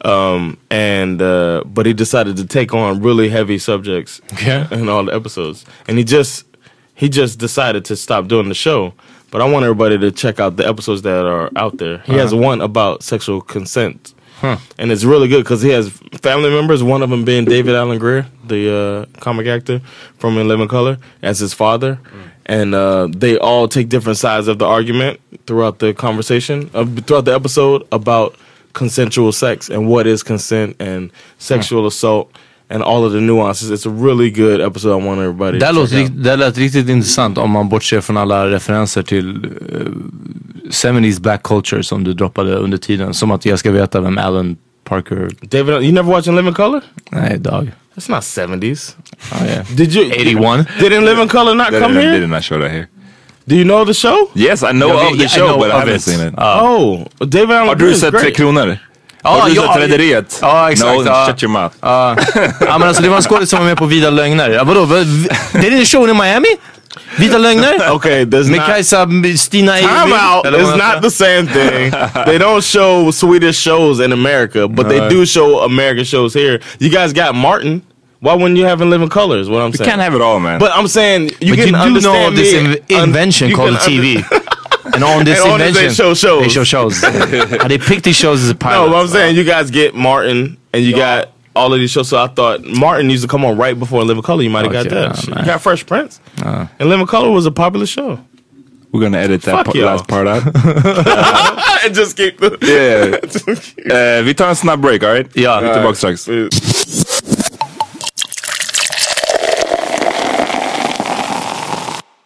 um, 0.05 0.57
and 0.69 1.21
uh, 1.21 1.61
but 1.65 1.85
he 1.85 1.93
decided 1.93 2.37
to 2.37 2.45
take 2.45 2.73
on 2.73 3.01
really 3.01 3.29
heavy 3.29 3.57
subjects 3.57 4.21
Okay. 4.33 4.65
in 4.71 4.89
all 4.89 5.03
the 5.05 5.13
episodes, 5.13 5.65
and 5.87 5.97
he 5.97 6.03
just 6.03 6.45
he 6.95 7.09
just 7.09 7.39
decided 7.39 7.83
to 7.85 7.95
stop 7.95 8.27
doing 8.27 8.47
the 8.49 8.55
show. 8.55 8.93
But 9.31 9.41
I 9.41 9.49
want 9.49 9.63
everybody 9.65 9.97
to 9.97 10.11
check 10.11 10.39
out 10.39 10.57
the 10.57 10.67
episodes 10.67 11.01
that 11.01 11.25
are 11.25 11.49
out 11.55 11.77
there. 11.77 11.99
He 12.05 12.13
has 12.13 12.33
one 12.33 12.61
about 12.61 13.03
sexual 13.03 13.41
consent, 13.41 14.13
and 14.77 14.91
it's 14.91 15.03
really 15.03 15.27
good 15.27 15.43
because 15.43 15.61
he 15.61 15.69
has 15.69 15.89
family 16.21 16.49
members. 16.49 16.81
One 16.83 17.01
of 17.03 17.09
them 17.09 17.25
being 17.25 17.43
David 17.45 17.75
Allen 17.75 17.97
Greer, 17.99 18.25
the 18.47 19.07
uh, 19.13 19.19
comic 19.19 19.47
actor 19.47 19.81
from 20.17 20.37
In 20.37 20.47
Living 20.47 20.67
Color, 20.67 20.97
as 21.21 21.39
his 21.39 21.53
father, 21.53 21.99
and 22.45 22.73
uh, 22.75 23.07
they 23.19 23.37
all 23.37 23.67
take 23.67 23.87
different 23.89 24.17
sides 24.17 24.47
of 24.47 24.57
the 24.57 24.65
argument 24.65 25.19
throughout 25.47 25.79
the 25.79 25.93
conversation, 25.93 26.69
uh, 26.73 26.85
throughout 27.05 27.25
the 27.25 27.35
episode 27.35 27.83
about 27.91 28.33
consensual 28.73 29.31
sex 29.31 29.69
and 29.69 29.87
what 29.89 30.07
is 30.07 30.23
consent 30.23 30.81
and 30.81 31.11
sexual 31.37 31.85
assault. 31.87 32.27
and 32.69 32.81
all 32.83 33.05
of 33.05 33.11
the 33.11 33.19
nuances. 33.21 33.69
It's 33.71 33.85
a 33.85 33.89
really 34.07 34.31
good 34.31 34.59
episode. 34.61 35.01
I 35.01 35.05
want 35.07 35.19
everybody 35.19 35.59
Det, 35.59 35.65
rikt- 35.71 36.23
det 36.23 36.35
lät 36.35 36.57
riktigt 36.57 36.89
intressant 36.89 37.37
om 37.37 37.49
man 37.51 37.69
bortser 37.69 38.01
från 38.01 38.17
alla 38.17 38.49
referenser 38.49 39.03
till 39.03 39.45
eh, 39.45 39.87
70s 40.69 41.21
black 41.21 41.43
culture 41.43 41.83
som 41.83 42.03
du 42.03 42.13
droppade 42.13 42.55
under 42.55 42.77
tiden. 42.77 43.13
Som 43.13 43.31
att 43.31 43.45
jag 43.45 43.59
ska 43.59 43.71
veta 43.71 44.01
vem 44.01 44.17
Alan 44.17 44.57
Parker... 44.93 45.29
David, 45.49 45.83
you 45.83 45.91
never 45.91 46.09
watched 46.11 46.27
In 46.27 46.35
Living 46.35 46.53
Color? 46.53 46.81
Nej, 47.11 47.37
dog. 47.37 47.67
That's 47.95 48.09
not 48.09 48.23
70s. 48.23 48.95
Oh, 49.31 49.45
yeah. 49.45 49.63
Did 49.75 49.93
you? 49.93 50.03
81? 50.11 50.65
Did 50.79 50.91
In 50.93 51.05
Living 51.05 51.27
Color 51.29 51.55
not 51.55 51.71
They 51.71 51.79
come 51.79 51.93
didn't, 51.93 52.09
they 52.09 52.11
here? 52.11 52.19
did 52.21 52.29
not 52.29 52.43
show 52.43 52.59
that 52.59 52.71
here. 52.71 52.87
Do 53.47 53.55
you 53.55 53.63
know 53.65 53.85
the 53.85 53.93
show? 53.93 54.17
Yes, 54.35 54.63
I 54.63 54.71
know 54.71 54.87
Yeah, 54.87 55.11
of 55.11 55.17
the 55.17 55.23
I 55.25 55.27
show 55.27 55.47
know 55.47 55.57
but 55.59 55.71
I 55.71 55.79
haven't 55.79 55.95
it. 55.95 56.01
seen 56.01 56.19
it. 56.27 56.33
Oh, 56.37 57.05
David 57.19 57.51
Allen 57.55 57.67
Har 57.67 57.75
du 57.75 57.93
sett 57.93 58.13
Tre. 58.19 58.31
Kronor? 58.31 58.77
Har 59.23 59.49
du 59.49 59.55
sett 59.55 59.77
Rederiet? 59.77 60.39
Ja, 60.41 60.71
exakt, 60.71 60.95
No, 60.97 61.03
ja. 61.05 61.25
shut 61.27 61.43
your 61.43 61.51
mouth. 61.51 61.75
Ja, 61.81 62.15
ja 62.59 62.77
men 62.77 62.87
alltså 62.87 63.03
det 63.03 63.09
var 63.09 63.17
en 63.17 63.23
skådis 63.23 63.49
som 63.49 63.59
var 63.59 63.65
med 63.65 63.77
på 63.77 63.85
Vida 63.85 64.09
Lögner. 64.09 64.49
Ja, 64.49 64.63
vadå? 64.63 64.83
är 65.53 65.71
en 65.79 65.85
show 65.85 66.09
i 66.09 66.13
Miami? 66.13 66.47
Vita 67.17 67.37
Lögner? 67.37 67.79
Okay, 67.95 68.23
there's 68.23 68.49
Med 68.49 68.57
not. 68.59 68.69
Kajsa, 68.69 69.37
Stina 69.37 69.79
Time 69.79 70.09
Eivind? 70.09 70.13
out. 70.13 70.45
It's 70.45 70.77
not 70.77 71.01
the 71.01 71.09
same 71.11 71.47
thing. 71.47 71.91
they 72.25 72.37
don't 72.37 72.63
show 72.63 73.11
Swedish 73.11 73.57
shows 73.57 73.99
in 73.99 74.11
America, 74.11 74.67
but 74.67 74.89
they 74.89 75.07
do 75.09 75.25
show 75.25 75.59
American 75.59 76.03
shows 76.05 76.33
here. 76.33 76.59
You 76.79 76.89
guys 76.89 77.13
got 77.13 77.35
Martin. 77.35 77.81
Why 78.19 78.33
wouldn't 78.35 78.57
you 78.57 78.63
have 78.65 78.81
in 78.81 78.89
Living 78.89 79.09
Color? 79.09 79.37
Is 79.39 79.49
what 79.49 79.61
I'm 79.61 79.71
You 79.71 79.77
saying. 79.77 79.85
You 79.87 79.91
can't 79.91 80.01
have 80.01 80.15
it 80.15 80.21
all 80.21 80.39
man. 80.39 80.57
But 80.59 80.71
I'm 80.71 80.87
saying 80.87 81.31
you 81.41 81.55
But 81.55 81.57
can 81.57 81.57
you 81.57 81.63
do 81.65 81.71
know 81.71 81.81
understand 81.81 82.27
of 82.29 82.35
this 82.37 82.53
me. 82.53 82.95
in- 82.95 83.03
invention 83.03 83.53
called 83.53 83.75
TV. 83.77 84.23
And 84.93 85.03
on 85.03 85.25
this 85.25 85.39
And 85.41 85.49
on 85.53 85.61
invention, 85.61 85.87
they 85.87 85.93
show 85.93 86.13
shows. 86.13 86.43
They 86.43 86.49
show 86.49 86.63
shows. 86.63 87.03
uh, 87.03 87.65
they 87.67 87.77
picked 87.79 88.03
these 88.03 88.15
shows 88.17 88.43
as 88.43 88.49
a 88.49 88.53
pilot. 88.55 88.87
No, 88.87 88.91
but 88.93 88.99
I'm 89.01 89.07
saying 89.07 89.35
you 89.35 89.43
guys 89.43 89.71
get 89.71 89.95
Martin, 89.95 90.57
and 90.71 90.83
you 90.83 90.93
got 90.95 91.29
all 91.55 91.73
of 91.73 91.79
these 91.79 91.91
shows. 91.91 92.07
So 92.09 92.17
I 92.17 92.27
thought 92.27 92.63
Martin 92.65 93.09
used 93.09 93.23
to 93.23 93.27
come 93.29 93.45
on 93.45 93.57
right 93.57 93.77
before 93.79 94.03
Living 94.03 94.23
Color. 94.23 94.43
You 94.43 94.49
might 94.49 94.65
have 94.65 94.73
got 94.73 94.85
Okay, 94.87 94.95
that. 94.95 95.27
nah, 95.29 95.39
you 95.39 95.45
got 95.45 95.61
Fresh 95.61 95.85
Prince, 95.85 96.19
and 96.79 96.89
Living 96.89 97.07
Color 97.07 97.29
was 97.31 97.45
a 97.45 97.51
popular 97.51 97.85
show. 97.87 98.17
We're 98.91 99.01
gonna 99.01 99.17
edit 99.23 99.41
that 99.43 99.65
pa- 99.65 99.71
last 99.79 100.07
part 100.07 100.27
out. 100.27 100.43
and 101.85 101.95
just 101.99 102.15
keep 102.17 102.37
the 102.39 102.57
yeah. 102.61 103.17
Eh, 104.19 104.23
vi 104.23 104.33
tar 104.33 104.47
en 104.49 104.55
snabb 104.55 104.81
break, 104.81 105.03
alright? 105.03 105.27
Ja. 105.33 105.59
Vi 105.61 105.67
är 105.67 105.73
tillbaka 105.73 105.95
strax. 105.95 106.29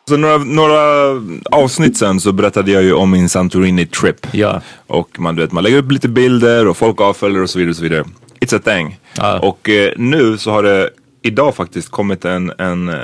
Så 0.10 0.18
några, 0.18 0.38
några 0.38 0.82
avsnitt 1.52 1.98
sen 1.98 2.20
så 2.20 2.32
berättade 2.32 2.72
jag 2.72 2.84
ju 2.84 2.94
om 2.94 3.12
min 3.12 3.30
Santorini-trip. 3.30 4.28
Ja. 4.32 4.62
Och 4.88 5.20
man, 5.20 5.36
du 5.36 5.42
vet, 5.42 5.52
man 5.52 5.64
lägger 5.64 5.78
upp 5.78 5.92
lite 5.92 6.08
bilder 6.08 6.68
och 6.68 6.78
folk 6.78 7.02
avföljer 7.02 7.42
och 7.42 7.50
så 7.50 7.60
vidare. 7.60 7.70
Och 7.72 7.76
så 7.76 7.84
vidare. 7.84 8.04
It's 8.48 8.56
a 8.56 8.60
thing. 8.60 9.00
Ja. 9.18 9.40
Och 9.40 9.70
eh, 9.70 9.94
nu 9.98 10.38
så 10.38 10.52
har 10.52 10.64
det 10.64 10.90
idag 11.22 11.56
faktiskt 11.56 11.90
kommit 11.90 12.26
en, 12.26 12.54
en 12.58 12.90
eh, 12.90 12.96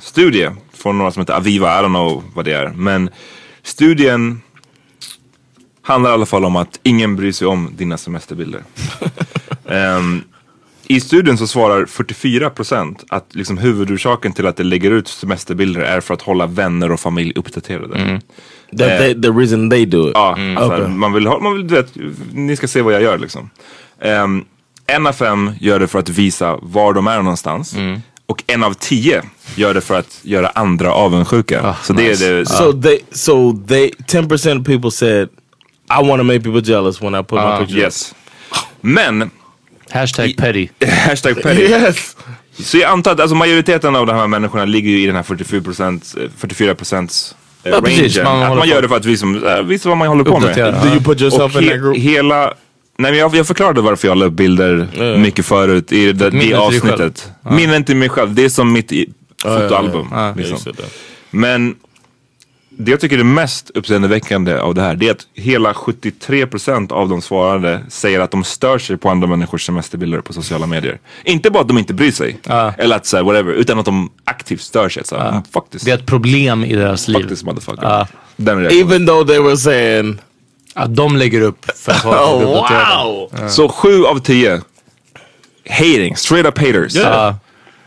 studie 0.00 0.50
från 0.72 0.98
några 0.98 1.10
som 1.12 1.20
heter 1.20 1.34
Aviva, 1.34 1.80
I 1.80 1.82
don't 1.82 1.88
know 1.88 2.24
vad 2.34 2.44
det 2.44 2.52
är. 2.52 2.68
Men 2.68 3.10
studien 3.62 4.42
handlar 5.82 6.10
i 6.10 6.12
alla 6.12 6.26
fall 6.26 6.44
om 6.44 6.56
att 6.56 6.80
ingen 6.82 7.16
bryr 7.16 7.32
sig 7.32 7.46
om 7.46 7.70
dina 7.76 7.96
semesterbilder. 7.98 8.62
Ehm, 9.68 10.22
I 10.86 11.00
studien 11.00 11.38
så 11.38 11.46
svarar 11.46 11.84
44% 11.84 12.96
att 13.08 13.34
liksom 13.34 13.58
huvudorsaken 13.58 14.32
till 14.32 14.46
att 14.46 14.56
de 14.56 14.64
lägger 14.64 14.90
ut 14.90 15.08
semesterbilder 15.08 15.80
är 15.80 16.00
för 16.00 16.14
att 16.14 16.22
hålla 16.22 16.46
vänner 16.46 16.92
och 16.92 17.00
familj 17.00 17.32
uppdaterade. 17.36 18.20
That 18.70 18.98
they, 18.98 19.22
the 19.22 19.28
reason 19.28 19.70
they 19.70 19.86
do 19.86 20.08
it. 20.08 20.12
Ja, 20.14 20.38
alltså, 20.56 20.74
Okay. 20.74 20.88
man 20.88 21.12
vill 21.12 21.26
ha, 21.26 21.40
man 21.40 21.54
vill, 21.54 21.64
vet, 21.64 21.92
ni 22.32 22.56
ska 22.56 22.68
se 22.68 22.82
vad 22.82 22.94
jag 22.94 23.02
gör 23.02 23.18
liksom. 23.18 23.50
Um, 24.00 24.44
en 24.92 25.06
av 25.06 25.12
fem 25.12 25.50
gör 25.60 25.78
det 25.80 25.86
för 25.88 25.98
att 25.98 26.08
visa 26.08 26.58
var 26.62 26.92
de 26.92 27.06
är 27.06 27.16
någonstans. 27.16 27.74
Och 28.26 28.42
en 28.46 28.62
av 28.64 28.74
tio 28.74 29.22
gör 29.54 29.74
det 29.74 29.80
för 29.80 29.98
att 29.98 30.18
göra 30.22 30.48
andra 30.48 30.92
avundsjuka. 30.92 31.76
så 31.82 31.92
det 31.92 32.02
är 32.22 32.34
det. 32.38 32.46
So 32.46 32.72
they, 32.82 32.98
so 33.12 33.52
they, 33.68 33.90
ten 34.06 34.28
percent 34.28 34.60
of 34.60 34.66
people 34.66 34.90
said, 34.90 35.28
"I 35.90 36.08
want 36.08 36.20
to 36.20 36.24
make 36.24 36.40
people 36.40 36.60
jealous 36.72 37.02
when 37.02 37.14
I 37.14 37.22
put 37.22 37.30
my 37.32 37.58
picture." 37.58 37.80
yes. 37.80 38.14
Men, 38.80 39.30
Hashtag 39.90 40.36
petty. 40.36 40.68
hashtag 40.86 41.42
petty. 41.42 41.62
Yes. 41.62 42.16
Så 42.58 42.78
jag 42.78 42.90
antar 42.90 43.12
att 43.12 43.20
alltså, 43.20 43.34
majoriteten 43.36 43.96
av 43.96 44.06
de 44.06 44.16
här 44.16 44.26
människorna 44.26 44.64
ligger 44.64 44.90
ju 44.90 45.02
i 45.02 45.06
den 45.06 45.16
här 45.16 45.22
44%, 45.22 46.22
eh, 46.24 46.30
44 46.36 46.74
procents 46.74 47.34
eh, 47.64 47.70
Ja, 47.70 47.80
rangen. 47.80 48.24
Man 48.24 48.42
att 48.52 48.58
man 48.58 48.68
gör 48.68 48.82
det 48.82 48.88
för 48.88 48.96
att 48.96 49.04
visa, 49.04 49.26
äh, 49.58 49.62
visa 49.62 49.88
vad 49.88 49.98
man 49.98 50.08
håller 50.08 50.24
på 50.24 50.38
med. 50.40 50.56
Do 50.56 50.88
you 50.88 51.00
put 51.00 51.20
yourself 51.20 51.56
Och 51.56 51.62
in 51.62 51.68
he, 51.68 51.74
that 51.74 51.82
group? 51.82 51.96
hela, 51.96 52.54
nej 52.98 53.10
men 53.10 53.20
jag, 53.20 53.34
jag 53.34 53.46
förklarade 53.46 53.80
varför 53.80 54.08
jag 54.08 54.16
la 54.18 54.24
upp 54.24 54.32
bilder 54.32 54.88
mycket 55.18 55.46
förut 55.46 55.92
i 55.92 56.12
det, 56.12 56.30
det 56.30 56.54
avsnittet. 56.54 57.32
Minne 57.50 57.82
till 57.82 57.96
mig 57.96 58.08
själv, 58.08 58.34
det 58.34 58.44
är 58.44 58.48
som 58.48 58.72
mitt 58.72 58.92
i, 58.92 59.12
fotoalbum. 59.42 60.08
ja. 60.10 60.16
Yeah, 60.22 60.36
Liksom. 60.36 60.72
Men 61.30 61.74
det 62.78 62.90
jag 62.90 63.00
tycker 63.00 63.18
är 63.18 63.24
mest 63.24 63.70
uppseendeväckande 63.74 64.58
av 64.58 64.74
det 64.74 64.82
här, 64.82 64.94
det 64.94 65.08
är 65.08 65.12
att 65.12 65.26
hela 65.34 65.72
73% 65.72 66.92
av 66.92 67.08
de 67.08 67.22
svarade 67.22 67.80
säger 67.88 68.20
att 68.20 68.30
de 68.30 68.44
stör 68.44 68.78
sig 68.78 68.96
på 68.96 69.10
andra 69.10 69.26
människors 69.26 69.66
semesterbilder 69.66 70.20
på 70.20 70.32
sociala 70.32 70.66
medier. 70.66 70.98
Inte 71.24 71.50
bara 71.50 71.60
att 71.60 71.68
de 71.68 71.78
inte 71.78 71.94
bryr 71.94 72.10
sig, 72.10 72.38
eller 72.78 72.96
att 72.96 73.06
såhär 73.06 73.24
whatever, 73.24 73.52
utan 73.52 73.78
att 73.78 73.84
de 73.84 74.10
aktivt 74.24 74.60
stör 74.60 74.88
sig. 74.88 75.04
Så, 75.04 75.16
här, 75.18 75.42
Fuck 75.52 75.70
this. 75.70 75.82
Det 75.82 75.90
är 75.90 75.94
ett 75.94 76.06
problem 76.06 76.64
i 76.64 76.74
deras 76.74 77.08
liv. 77.08 77.28
This 77.28 77.44
motherfucker. 77.44 77.82
Ja. 77.82 78.06
Den 78.36 78.60
reaktionen. 78.60 78.86
Even 78.86 79.06
though 79.06 79.26
they 79.26 79.38
were 79.38 79.56
saying, 79.56 80.18
Att 80.74 80.96
de 80.96 81.16
lägger 81.16 81.40
upp 81.40 81.64
för 81.78 81.92
att 81.92 82.02
folk 82.02 82.16
"Oh 82.20 82.44
wow." 82.44 83.48
Så 83.48 83.68
sju 83.68 84.04
av 84.04 84.18
tio 84.18 84.60
hating, 85.70 86.16
straight 86.16 86.46
up 86.46 86.58
haters. 86.58 86.94
Ja. 86.94 87.36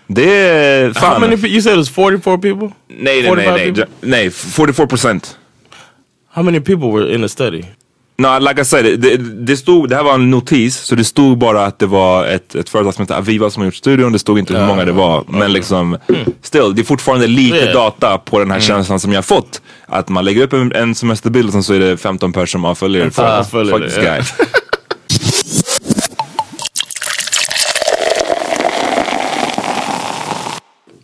Det 0.07 0.31
är 0.39 0.85
How 0.85 0.93
fan. 0.93 1.21
many? 1.21 1.35
pe- 1.35 1.47
You 1.47 1.61
said 1.61 1.73
it 1.73 1.77
was 1.77 1.89
forty-four 1.91 2.37
people. 2.37 2.69
nej, 2.87 3.21
nej, 3.21 3.45
45 3.45 3.73
nej, 3.75 3.85
nej, 4.01 4.29
44 4.31 4.87
procent. 4.87 5.37
How 6.33 6.43
many 6.43 6.59
people 6.59 6.87
were 6.91 7.15
in 7.15 7.21
the 7.21 7.29
study? 7.29 7.65
No, 8.17 8.39
like 8.39 8.61
I 8.61 8.65
said, 8.65 8.99
det, 8.99 9.17
det, 9.17 9.57
stod, 9.57 9.89
det 9.89 9.95
här 9.95 10.03
var 10.03 10.13
en 10.13 10.31
notis, 10.31 10.77
så 10.77 10.95
det 10.95 11.03
stod 11.03 11.37
bara 11.37 11.65
att 11.65 11.79
det 11.79 11.85
var 11.85 12.25
ett, 12.25 12.55
ett 12.55 12.69
företag 12.69 12.93
som 12.93 13.01
heter 13.01 13.15
Aviva 13.15 13.49
som 13.49 13.61
har 13.61 13.65
gjort 13.65 13.75
studion. 13.75 14.11
Det 14.11 14.19
stod 14.19 14.39
inte 14.39 14.57
hur 14.57 14.67
många 14.67 14.85
det 14.85 14.91
var. 14.91 15.23
Men 15.27 15.53
liksom, 15.53 15.97
still, 16.41 16.75
det 16.75 16.81
är 16.81 16.83
fortfarande 16.83 17.27
lite 17.27 17.55
Yeah. 17.55 17.73
data 17.73 18.17
på 18.17 18.39
den 18.39 18.51
här 18.51 18.59
känslan 18.59 18.99
som 18.99 19.11
jag 19.11 19.17
har 19.17 19.23
fått. 19.23 19.61
Att 19.85 20.09
man 20.09 20.25
lägger 20.25 20.43
upp 20.43 20.53
en, 20.53 20.71
en 20.71 20.95
semesterbild 20.95 21.47
och 21.47 21.53
sen 21.53 21.63
så 21.63 21.73
är 21.73 21.79
det 21.79 21.97
15 21.97 22.33
personer 22.33 22.45
som 22.45 22.65
avföljer. 22.65 23.09
Fuck, 23.09 23.25
avföljer 23.25 23.73
fuck 23.73 23.81
det, 23.81 23.89
this 23.89 24.03
guy. 24.03 24.47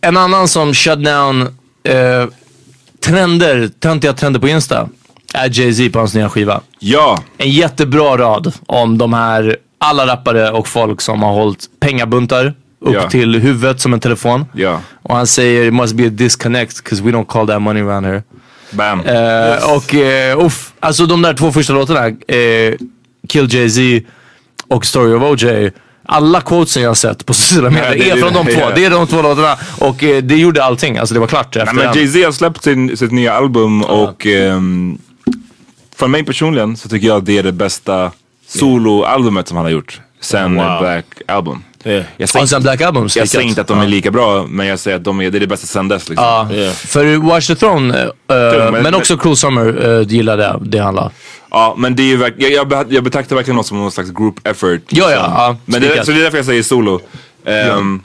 En 0.00 0.16
annan 0.16 0.48
som 0.48 0.74
shut 0.74 1.04
down 1.04 1.42
eh, 1.84 2.26
trender, 3.00 3.70
töntiga 3.80 4.12
trender 4.12 4.40
på 4.40 4.48
Insta 4.48 4.88
är 5.32 5.48
Jay-Z 5.60 5.90
på 5.92 5.98
hans 5.98 6.14
nya 6.14 6.28
skiva. 6.28 6.60
ja, 6.78 7.22
En 7.38 7.50
jättebra 7.50 8.16
rad 8.18 8.52
om 8.66 8.98
de 8.98 9.12
här, 9.12 9.56
alla 9.78 10.06
rappare 10.06 10.50
och 10.50 10.68
folk 10.68 11.00
som 11.00 11.22
har 11.22 11.32
hållit 11.32 11.66
pengabuntar 11.80 12.46
upp 12.80 12.94
Ja. 12.94 13.10
till 13.10 13.34
huvudet 13.40 13.80
som 13.80 13.92
en 13.92 14.00
telefon. 14.00 14.44
ja, 14.54 14.80
Och 15.02 15.16
han 15.16 15.26
säger 15.26 15.64
it 15.64 15.74
must 15.74 15.94
be 15.94 16.06
a 16.06 16.10
disconnect 16.10 16.84
because 16.84 17.02
we 17.02 17.10
don't 17.10 17.26
call 17.26 17.46
that 17.46 17.62
money 17.62 17.82
around 17.82 18.06
here. 18.06 18.22
bam. 18.70 19.00
Eh, 19.00 19.74
Och 19.76 19.94
uh, 19.94 20.46
uff, 20.46 20.72
alltså 20.80 21.06
de 21.06 21.22
där 21.22 21.34
två 21.34 21.52
första 21.52 21.72
låtarna, 21.72 22.06
eh, 22.08 22.74
Kill 23.28 23.54
Jay-Z 23.54 24.08
och 24.68 24.86
Story 24.86 25.14
of 25.14 25.22
OJ. 25.22 25.70
Alla 26.06 26.40
quotesen 26.40 26.82
jag 26.82 26.90
har 26.90 26.94
sett 26.94 27.26
på 27.26 27.34
sociala 27.34 27.70
medier 27.70 27.90
det- 28.04 28.10
är 28.10 28.16
från 28.16 28.32
de 28.32 28.54
två. 28.54 28.60
Det 28.74 28.84
är 28.84 28.90
de 28.90 29.06
två 29.06 29.22
låtarna. 29.22 29.56
Och 29.78 30.04
eh, 30.04 30.22
det 30.22 30.36
gjorde 30.36 30.64
allting. 30.64 30.98
Alltså 30.98 31.14
det 31.14 31.20
var 31.20 31.26
klart 31.26 31.56
efter 31.56 31.74
Nej, 31.74 31.84
men. 31.86 31.96
Jay-Z 31.98 32.24
har 32.24 32.32
släppt 32.32 32.64
sin, 32.64 32.96
sitt 32.96 33.12
nya 33.12 33.32
album 33.34 33.82
och 33.82 34.26
ehm, 34.26 34.98
för 36.02 36.08
mig 36.08 36.24
personligen 36.24 36.76
så 36.76 36.88
tycker 36.88 37.06
jag 37.06 37.16
att 37.16 37.26
det 37.26 37.38
är 37.38 37.42
det 37.42 37.52
bästa 37.52 38.10
soloalbumet 38.46 39.48
som 39.48 39.56
han 39.56 39.66
har 39.66 39.70
gjort 39.72 40.00
sen 40.20 40.54
Wow. 40.54 40.80
Black 40.80 41.04
Album. 41.28 41.62
Yeah. 41.84 42.04
Jag 42.16 42.28
säger, 42.28 42.46
sen 42.46 42.62
Black 42.62 42.80
Album. 42.80 43.08
jag 43.16 43.28
säger 43.28 43.44
inte 43.48 43.60
att 43.60 43.66
de 43.66 43.80
är 43.80 43.86
lika 43.88 44.10
bra 44.10 44.46
men 44.48 44.66
jag 44.66 44.78
säger 44.78 44.96
att 44.96 45.04
de 45.04 45.20
är, 45.20 45.30
det 45.30 45.38
är 45.38 45.40
det 45.40 45.46
bästa 45.46 45.66
sen 45.66 45.88
dess. 45.88 46.08
Liksom. 46.08 46.24
Ja, 46.26 46.48
Yeah. 46.52 46.72
för 46.74 47.16
Watch 47.16 47.46
the 47.46 47.54
Throne, 47.54 47.98
eh, 48.02 48.08
men- 48.28 48.82
men, 48.82 48.94
också 48.94 49.16
Cruel 49.16 49.36
Summer 49.36 49.86
uh, 49.88 50.08
gillade 50.08 50.42
jag, 50.42 50.60
det 50.68 50.78
han 50.78 50.94
la. 50.94 51.10
Ja 51.50 51.74
men 51.78 51.96
det 51.96 52.02
är 52.02 52.06
ju 52.06 52.16
verk- 52.16 52.34
jag, 52.38 52.52
jag, 52.72 52.92
jag 52.92 53.04
betraktar 53.04 53.36
verkligen 53.36 53.56
något 53.56 53.66
som 53.66 53.78
någon 53.78 53.92
slags 53.92 54.10
group 54.10 54.46
effort. 54.46 54.80
Ja, 54.88 55.02
ja, 55.02 55.08
liksom. 55.08 55.32
ja, 55.32 55.56
men 55.64 55.80
det, 55.80 56.04
så 56.06 56.12
det 56.12 56.18
är 56.18 56.22
därför 56.22 56.36
jag 56.38 56.46
säger 56.46 56.62
solo. 56.62 57.00
Ehm, 57.46 58.00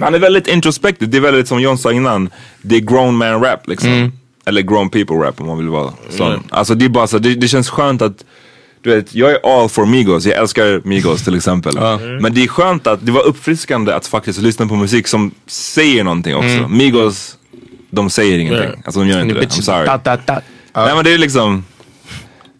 Han 0.00 0.14
är 0.14 0.18
väldigt 0.18 0.48
introspective, 0.48 1.10
det 1.10 1.16
är 1.16 1.20
väldigt 1.20 1.48
som 1.48 1.60
John 1.60 1.78
sa 1.78 1.92
innan, 1.92 2.30
det 2.62 2.76
är 2.76 2.80
grown 2.80 3.16
man 3.16 3.40
rap 3.44 3.68
liksom. 3.68 3.88
Mm. 3.88 4.12
Eller 4.48 4.62
grown 4.62 4.90
people 4.90 5.16
rap 5.16 5.40
om 5.40 5.46
man 5.46 5.58
vill 5.58 5.68
vara 5.68 5.92
sån. 6.10 6.42
Alltså 6.50 6.74
det 6.74 6.84
är 6.84 6.88
bara 6.88 7.06
så, 7.06 7.18
det, 7.18 7.34
det 7.34 7.48
känns 7.48 7.70
skönt 7.70 8.02
att 8.02 8.24
du 8.80 8.94
vet, 8.94 9.14
jag 9.14 9.30
är 9.30 9.60
all 9.60 9.68
for 9.68 9.86
Migos, 9.86 10.26
jag 10.26 10.38
älskar 10.38 10.80
Migos 10.84 11.24
till 11.24 11.36
exempel. 11.36 11.74
Men 12.20 12.34
det 12.34 12.44
är 12.44 12.48
skönt 12.48 12.86
att, 12.86 13.06
det 13.06 13.12
var 13.12 13.26
uppfriskande 13.26 13.92
att 13.92 14.06
faktiskt 14.06 14.38
lyssna 14.38 14.66
på 14.66 14.76
musik 14.76 15.06
som 15.06 15.30
säger 15.46 16.04
någonting 16.04 16.36
också. 16.36 16.48
Mm. 16.48 16.76
Migos, 16.76 17.36
de 17.90 18.10
säger 18.10 18.38
ingenting. 18.38 18.64
Yeah. 18.64 18.78
Alltså 18.84 19.00
de 19.00 19.08
gör 19.08 19.22
inte 19.22 19.34
det, 19.34 19.46
I'm 19.46 19.60
sorry. 19.60 19.86
Da, 19.86 19.96
da, 19.96 20.16
da. 20.26 20.40
Nej 20.74 20.94
men 20.94 21.04
det 21.04 21.14
är 21.14 21.18
liksom 21.18 21.64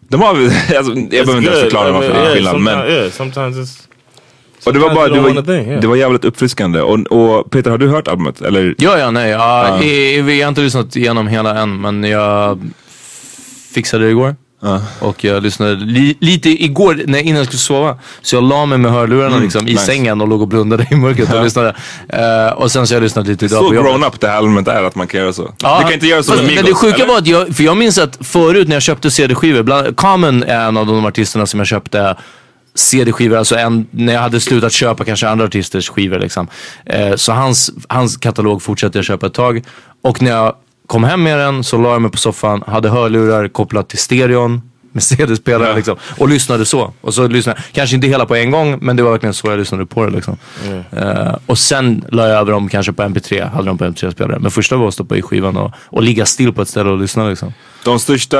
de 0.09 0.21
har, 0.21 0.29
alltså, 0.77 0.93
jag 0.93 1.09
behöver 1.09 1.37
inte 1.37 1.51
förklara 1.51 1.91
varför 1.91 2.13
det 2.13 2.19
är 2.19 2.33
skillnad 2.33 2.53
sometimes, 2.53 2.85
men 2.85 2.95
yeah, 2.95 3.11
sometimes 3.11 3.57
it's 3.57 3.88
Och 4.65 4.73
det 4.73 4.79
var 4.79 4.95
bara, 4.95 5.07
det 5.07 5.19
var, 5.19 5.29
think, 5.41 5.49
yeah. 5.67 5.81
det 5.81 5.87
var 5.87 5.95
jävligt 5.95 6.25
uppfriskande. 6.25 6.81
Och, 6.81 6.99
och 7.11 7.51
Peter, 7.51 7.71
har 7.71 7.77
du 7.77 7.87
hört 7.89 8.07
albumet? 8.07 8.41
Eller? 8.41 8.75
Ja, 8.77 8.97
ja, 8.97 9.11
nej. 9.11 9.29
Ja, 9.29 9.67
Ja. 9.67 9.83
Jag, 9.83 10.29
jag 10.35 10.45
har 10.45 10.49
inte 10.49 10.61
lyssnat 10.61 10.95
igenom 10.95 11.27
hela 11.27 11.59
än, 11.59 11.81
men 11.81 12.03
jag 12.03 12.59
fixade 13.73 14.03
det 14.05 14.09
igår. 14.11 14.35
Och 14.99 15.23
jag 15.23 15.43
lyssnade 15.43 15.75
li, 15.75 16.17
lite 16.19 16.49
igår 16.63 17.01
när, 17.07 17.19
innan 17.19 17.37
jag 17.37 17.45
skulle 17.45 17.59
sova. 17.59 17.97
Så 18.21 18.35
jag 18.35 18.43
la 18.43 18.65
mig 18.65 18.77
med 18.77 18.91
hörlurarna 18.91 19.27
Mm, 19.27 19.41
liksom, 19.43 19.67
i 19.67 19.71
nice. 19.71 19.85
sängen 19.85 20.21
och 20.21 20.27
låg 20.27 20.41
och 20.41 20.47
blundade 20.47 20.87
i 20.91 20.95
mörkret 20.95 21.33
och 21.33 21.43
lyssnade. 21.43 21.75
Eh, 22.09 22.53
och 22.53 22.71
sen 22.71 22.87
så 22.87 22.93
har 22.93 22.95
jag 22.95 23.03
lyssnat 23.03 23.27
lite 23.27 23.45
idag 23.45 23.59
Så 23.63 23.69
på 23.69 23.75
jobbet. 23.75 23.91
grown 23.91 24.03
up 24.03 24.19
det 24.19 24.27
här 24.27 24.37
albumet 24.37 24.67
är 24.67 24.83
att 24.83 24.95
man 24.95 25.07
kan 25.07 25.19
göra 25.21 25.33
så. 25.33 25.53
Ja, 25.61 25.77
du 25.77 25.83
kan 25.83 25.93
inte 25.93 26.07
göra 26.07 26.23
så 26.23 26.31
fast- 26.31 26.43
med 26.43 26.49
Migos, 26.51 26.63
Men 26.63 26.71
det 26.71 26.75
sjuka 26.75 26.95
eller? 26.95 27.05
var 27.07 27.17
att 27.17 27.27
jag, 27.27 27.55
för 27.55 27.63
jag 27.63 27.77
minns 27.77 27.97
att 27.97 28.17
förut 28.21 28.67
när 28.67 28.75
jag 28.75 28.83
köpte 28.83 29.11
CD-skivor, 29.11 29.93
Common 29.93 30.43
är 30.43 30.67
en 30.67 30.77
av 30.77 30.85
de 30.87 31.05
artisterna 31.05 31.45
som 31.45 31.59
jag 31.59 31.67
köpte 31.67 32.15
CD-skivor, 32.75 33.37
alltså 33.37 33.55
en, 33.55 33.87
när 33.91 34.13
jag 34.13 34.21
hade 34.21 34.39
slutat 34.39 34.71
köpa 34.71 35.03
kanske 35.05 35.27
andra 35.29 35.45
artisters 35.45 35.89
skivor 35.89 36.19
liksom. 36.19 36.47
Eh, 36.85 37.15
så 37.15 37.31
hans, 37.31 37.71
hans 37.87 38.17
katalog 38.17 38.61
fortsatte 38.61 38.97
jag 38.97 39.05
köpa 39.05 39.25
ett 39.27 39.33
tag. 39.33 39.63
Och 40.03 40.21
när 40.21 40.31
jag 40.31 40.55
kom 40.87 41.03
hem 41.03 41.23
med 41.23 41.39
den 41.39 41.63
så 41.63 41.77
la 41.77 41.91
jag 41.91 42.01
mig 42.01 42.11
på 42.11 42.17
soffan, 42.17 42.63
hade 42.67 42.89
hörlurar 42.89 43.47
kopplat 43.47 43.89
till 43.89 43.99
stereon 43.99 44.61
med 44.91 45.03
CD-spelare 45.03 45.69
Ja. 45.69 45.75
liksom. 45.75 45.95
Och 46.17 46.29
lyssnade 46.29 46.65
så. 46.65 46.93
Och 47.01 47.13
så 47.13 47.27
lyssnade 47.27 47.61
kanske 47.71 47.95
inte 47.95 48.07
hela 48.07 48.25
på 48.25 48.35
en 48.35 48.51
gång, 48.51 48.77
men 48.81 48.95
det 48.95 49.03
var 49.03 49.11
verkligen 49.11 49.33
så 49.33 49.47
jag 49.47 49.59
lyssnade 49.59 49.85
på 49.85 50.05
det 50.05 50.11
liksom. 50.11 50.37
Eh, 50.97 51.35
och 51.45 51.57
sen 51.59 52.05
la 52.09 52.27
jag 52.27 52.39
över 52.39 52.51
dem 52.51 52.69
kanske 52.69 52.93
på 52.93 53.03
MP3, 53.03 53.49
hade 53.49 53.67
dem 53.67 53.77
på 53.77 53.83
MP3-spelare. 53.85 54.39
Men 54.39 54.51
första 54.51 54.75
var 54.75 54.87
att 54.87 54.93
stoppa 54.93 55.15
i 55.17 55.21
skivan 55.21 55.57
och, 55.57 55.71
och 55.85 56.03
ligga 56.03 56.25
still 56.25 56.53
på 56.53 56.61
ett 56.61 56.67
ställe 56.69 56.89
och 56.89 56.97
lyssna 56.99 57.29
liksom. 57.29 57.53
De 57.83 57.99
största 57.99 58.37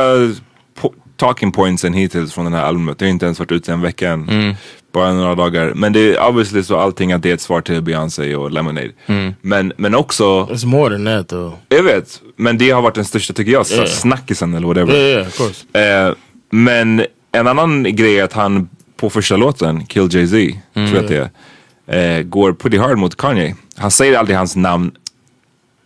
talking 1.19 1.51
pointsen 1.51 1.93
hittills 1.93 2.33
från 2.33 2.45
den 2.45 2.53
här 2.53 2.63
albumet, 2.63 2.99
det 2.99 3.05
har 3.05 3.09
inte 3.09 3.25
ens 3.25 3.39
varit 3.39 3.51
ute 3.51 3.73
en 3.73 3.81
vecka 3.81 4.09
än. 4.09 4.29
Mm. 4.29 4.55
Bara 4.93 5.13
några 5.13 5.35
dagar. 5.35 5.73
Men 5.75 5.93
det 5.93 5.99
är 6.15 6.27
obviously 6.27 6.63
så 6.63 6.77
allting 6.79 7.11
att 7.13 7.21
det 7.23 7.29
är 7.29 7.33
ett 7.33 7.41
svar 7.41 7.61
till 7.61 7.81
Beyoncé 7.81 8.35
och 8.35 8.51
Lemonade. 8.51 8.89
Mm. 9.05 9.33
Men, 9.41 9.73
men 9.77 9.95
också, 9.95 10.23
It's 10.51 10.65
more 10.65 10.95
than 10.95 11.05
that 11.05 11.27
though. 11.27 11.53
jag 11.69 11.83
vet, 11.83 12.21
men 12.35 12.57
det 12.57 12.69
har 12.71 12.81
varit 12.81 12.95
den 12.95 13.05
största 13.05 13.33
tycker 13.33 13.51
jag, 13.51 13.65
Yeah. 13.71 13.85
snackisen 13.87 14.53
eller 14.53 14.67
whatever. 14.67 14.93
Yeah, 14.93 15.09
yeah, 15.09 15.27
of 15.27 15.37
course. 15.37 15.79
Eh, 16.07 16.13
men 16.51 17.05
en 17.31 17.47
annan 17.47 17.83
grej 17.95 18.19
är 18.19 18.23
att 18.23 18.33
han 18.33 18.69
på 18.97 19.09
första 19.09 19.37
låten, 19.37 19.85
Kill 19.85 20.07
Jay-Z, 20.11 20.59
tror 20.73 20.87
jag 20.87 20.97
att 20.97 21.07
det 21.07 21.29
är, 21.87 22.17
eh, 22.17 22.23
går 22.23 22.53
pretty 22.53 22.77
hard 22.77 22.97
mot 22.97 23.15
Kanye. 23.17 23.55
Han 23.75 23.91
säger 23.91 24.17
aldrig 24.17 24.37
hans 24.37 24.55
namn 24.55 24.91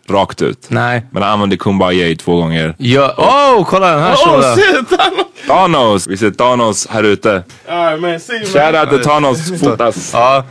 rakt 0.08 0.42
ut. 0.42 0.66
Nej. 0.70 1.06
Men 1.10 1.22
han 1.22 1.32
använder 1.32 1.56
Kumbaya 1.56 2.16
två 2.16 2.36
gånger. 2.36 2.74
Ja, 2.78 3.14
oh, 3.58 3.64
kolla 3.64 3.90
den 3.90 4.00
här 4.02 4.14
Oh 4.14 4.54
shit! 4.56 4.98
Thanos! 5.46 6.06
Vi 6.06 6.16
ser 6.16 6.30
Thanos 6.30 6.86
här 6.90 7.02
ute. 7.02 7.42
Alright 7.68 8.00
man, 8.00 8.20
see 8.20 8.36
you 8.36 8.46
Shout 8.46 8.72
man. 8.72 8.74
out 8.76 8.90
till 8.90 9.02
Thanos 9.02 9.60
fotas. 9.60 10.10
Ja, 10.12 10.44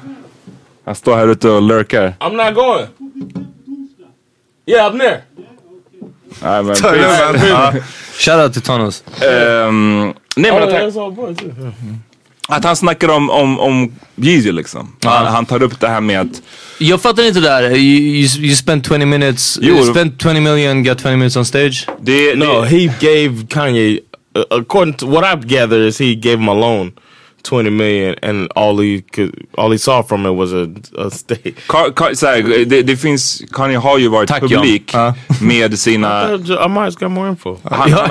Han 0.85 0.95
står 0.95 1.15
här 1.15 1.27
ute 1.27 1.49
och 1.49 1.61
lurkar. 1.61 2.13
I'm 2.19 2.45
not 2.45 2.55
going. 2.55 2.87
Yeah, 4.65 4.91
I'm 4.91 4.99
there. 4.99 5.21
Nej, 6.41 6.63
men. 6.63 6.75
Shoutout 8.17 8.53
till 8.53 8.61
Thanos. 8.61 9.03
Ehm, 9.21 10.13
nej 10.35 10.51
men 10.51 10.63
Oh, 10.63 11.13
att, 12.47 12.63
han- 12.63 12.75
snackar 12.75 13.09
om, 13.09 13.29
om, 13.29 13.59
om 13.59 13.91
Yeezy 14.21 14.51
liksom. 14.51 14.95
Han, 15.03 15.25
han 15.27 15.45
tar 15.45 15.63
upp 15.63 15.79
det 15.79 15.87
här 15.87 16.01
med 16.01 16.21
att 16.21 16.41
Jag 16.77 17.01
fattar 17.01 17.23
inte 17.27 17.39
det 17.39 17.47
där. 17.47 17.63
You, 17.63 17.77
you, 17.77 18.27
you 18.45 18.55
spent 18.55 18.87
20 18.87 19.05
minutes, 19.05 19.57
Jo. 19.61 19.75
you 19.75 19.85
spent 19.93 20.21
20 20.21 20.39
million, 20.39 20.83
got 20.83 20.99
20 21.01 21.09
minutes 21.11 21.35
on 21.37 21.45
stage. 21.45 21.87
det, 22.01 22.35
No, 22.35 22.61
det, 22.61 22.67
he 22.67 22.85
gave 22.99 23.47
Kanye, 23.49 23.99
uh, 24.37 24.43
according 24.59 24.93
to 24.93 25.07
what 25.07 25.23
I've 25.23 25.47
gathered, 25.47 25.87
is 25.87 25.99
he 25.99 26.15
gave 26.15 26.37
him 26.37 26.49
a 26.49 26.53
loan, 26.53 26.91
twenty 27.49 27.69
million, 27.69 28.15
and 28.23 28.49
all 28.55 28.79
he 28.81 29.01
could, 29.15 29.31
all 29.57 29.71
he 29.71 29.77
saw 29.77 30.03
from 30.03 30.25
it 30.25 30.31
was 30.37 30.53
a, 30.53 30.67
a 31.07 31.09
state. 31.09 31.53
Ka, 31.67 31.91
ka, 31.95 32.15
så 32.15 32.25
här, 32.27 32.65
det, 32.65 32.81
det 32.83 32.97
finns, 32.97 33.41
Kanye 33.53 33.77
har 33.77 33.97
ju 33.97 34.07
varit 34.07 34.29
Tack, 34.29 34.39
publik 34.41 34.93
Jan. 34.93 35.13
med 35.41 35.79
sina... 35.79 36.33
I 36.35 36.37
might 36.67 36.75
have 36.75 36.91
got 36.99 37.11
more 37.11 37.29
info. 37.29 37.57
Han, 37.63 37.91
han, 37.93 38.09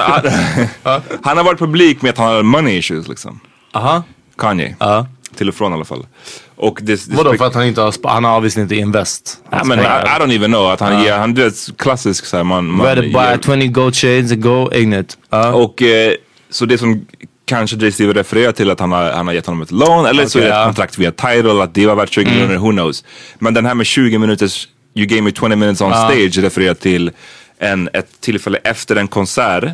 han, 0.83 1.01
han 1.23 1.37
har 1.37 1.45
varit 1.45 1.59
publik 1.59 2.03
med 2.03 2.11
att 2.11 2.19
han 2.19 2.27
har 2.35 2.43
money 2.43 2.79
issues 2.79 3.09
liksom. 3.09 3.41
Aha. 3.75 4.03
Kanye. 4.43 4.77
Ja. 4.79 5.07
Till 5.37 5.49
och 5.49 5.55
från 5.55 5.73
i 5.73 5.75
alla 5.75 5.85
fall. 5.85 6.07
Och 6.57 6.79
det, 6.83 7.09
det 7.09 7.17
Vadå 7.17 7.35
för 7.35 7.47
att 7.47 7.55
han 7.55 7.67
inte 7.67 7.81
har, 7.81 8.09
han 8.09 8.25
har 8.25 8.37
obviously 8.37 8.63
inte 8.63 8.75
invest. 8.77 9.39
Ja, 9.51 9.65
men 9.65 9.79
I, 9.79 9.83
I 9.83 9.85
don't 10.21 10.37
even 10.37 10.51
know. 10.51 10.71
Att 10.71 10.81
han 10.81 11.03
ger, 11.03 11.19
han 11.19 11.35
du 11.35 11.45
vet 11.45 11.79
klassisk 11.79 12.25
såhär 12.25 12.45
man... 12.45 12.71
man 12.71 12.87
Rather 12.87 13.03
buy 13.03 13.59
20 13.63 13.67
gold 13.69 13.97
shades 13.97 14.33
and 14.33 14.43
go 14.43 14.73
ignite. 14.73 15.15
Ja. 15.31 15.53
Och 15.53 15.83
eh, 15.83 16.15
så 16.51 16.67
det 16.67 16.79
som 16.79 17.07
kanske 17.45 17.77
Jay-Z 17.77 18.07
vill 18.07 18.17
referera 18.17 18.53
till 18.53 18.71
att 18.71 18.81
han 18.81 18.93
har, 18.93 19.11
han 19.11 19.27
har 19.27 19.35
gett 19.35 19.47
honom 19.47 19.63
ett 19.63 19.71
lån 19.71 20.07
eller 20.07 20.27
så 20.27 20.39
är 20.39 20.43
det 20.43 20.49
ett 20.49 20.65
kontrakt 20.65 20.99
via 20.99 21.13
Tidal 21.13 21.61
att 21.61 21.75
det 21.75 21.87
var 21.87 21.95
värt 21.95 22.13
20 22.13 22.31
miljoner, 22.31 22.57
who 22.57 22.71
knows. 22.71 23.05
Men 23.39 23.55
den 23.55 23.67
här 23.67 23.75
med 23.75 23.87
20 23.87 24.19
minuters, 24.19 24.69
you 24.95 25.07
gave 25.07 25.23
me 25.23 25.33
20 25.33 25.57
minutes 25.57 25.81
on 25.81 25.93
stage 25.93 26.39
refererar 26.39 26.75
till 26.75 27.11
en, 27.59 27.89
ett 27.93 28.21
tillfälle 28.21 28.59
efter 28.65 28.97
en 28.97 29.09
konsert 29.09 29.65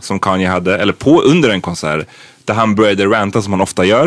som 0.00 0.18
Kanye 0.18 0.48
hade, 0.48 0.78
eller 0.78 0.92
på 0.92 1.22
under 1.22 1.50
en 1.50 1.60
konsert. 1.60 2.06
Där 2.44 2.54
han 2.54 2.74
började 2.74 3.06
ranta 3.06 3.42
som 3.42 3.52
han 3.52 3.60
ofta 3.60 3.84
gör. 3.84 4.06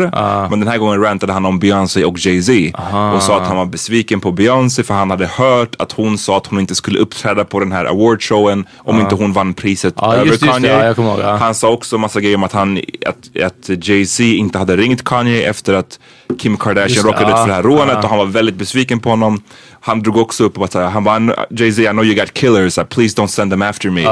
Men 0.50 0.60
den 0.60 0.68
här 0.68 0.78
gången 0.78 1.00
rantade 1.02 1.32
han 1.32 1.46
om 1.46 1.58
Beyoncé 1.58 2.04
och 2.04 2.18
Jay-Z. 2.18 2.78
Och 3.14 3.22
sa 3.22 3.40
att 3.40 3.46
han 3.46 3.56
var 3.56 3.66
besviken 3.66 4.20
på 4.20 4.32
Beyoncé 4.32 4.82
för 4.82 4.94
han 4.94 5.10
hade 5.10 5.26
hört 5.26 5.74
att 5.78 5.92
hon 5.92 6.18
sa 6.18 6.36
att 6.36 6.46
hon 6.46 6.60
inte 6.60 6.74
skulle 6.74 6.98
uppträda 6.98 7.44
på 7.44 7.60
den 7.60 7.72
här 7.72 7.84
awardshowen 7.84 8.66
om 8.78 9.00
inte 9.00 9.14
hon 9.14 9.32
vann 9.32 9.54
priset 9.54 9.94
Ja, 9.96 10.14
över 10.14 10.26
just 10.26 10.42
just. 10.42 10.54
Kanye. 10.54 10.94
Kommer 10.94 11.10
ihåg, 11.10 11.20
ja. 11.20 11.36
Han 11.36 11.54
sa 11.54 11.70
också 11.70 11.98
massa 11.98 12.20
grejer 12.20 12.36
om 12.36 12.42
att, 12.44 12.52
han, 12.52 12.80
att, 13.06 13.42
att 13.42 13.88
Jay-Z 13.88 14.22
inte 14.22 14.58
hade 14.58 14.76
ringt 14.76 15.04
Kanye 15.04 15.50
efter 15.50 15.74
att 15.74 15.98
Kim 16.38 16.56
Kardashian 16.56 16.88
Just 16.88 17.02
det, 17.02 17.08
råkade 17.08 17.30
ut 17.30 17.38
för 17.38 17.46
det 17.46 17.54
här 17.54 17.62
rånet 17.62 17.88
ja. 17.92 18.02
och 18.02 18.08
han 18.08 18.18
var 18.18 18.26
väldigt 18.26 18.54
besviken 18.54 19.00
på 19.00 19.10
honom. 19.10 19.42
Han 19.80 20.02
drog 20.02 20.16
också 20.16 20.44
upp 20.44 20.58
och 20.58 20.68
bara, 20.74 20.88
han 20.88 21.04
bara, 21.04 21.34
Jay-Z 21.50 21.82
I 21.82 21.88
know 21.88 22.04
you 22.04 22.14
got 22.14 22.34
killers, 22.34 22.78
uh, 22.78 22.84
please 22.84 23.16
don't 23.16 23.26
send 23.26 23.50
them 23.50 23.62
after 23.62 23.90
me. 23.90 24.02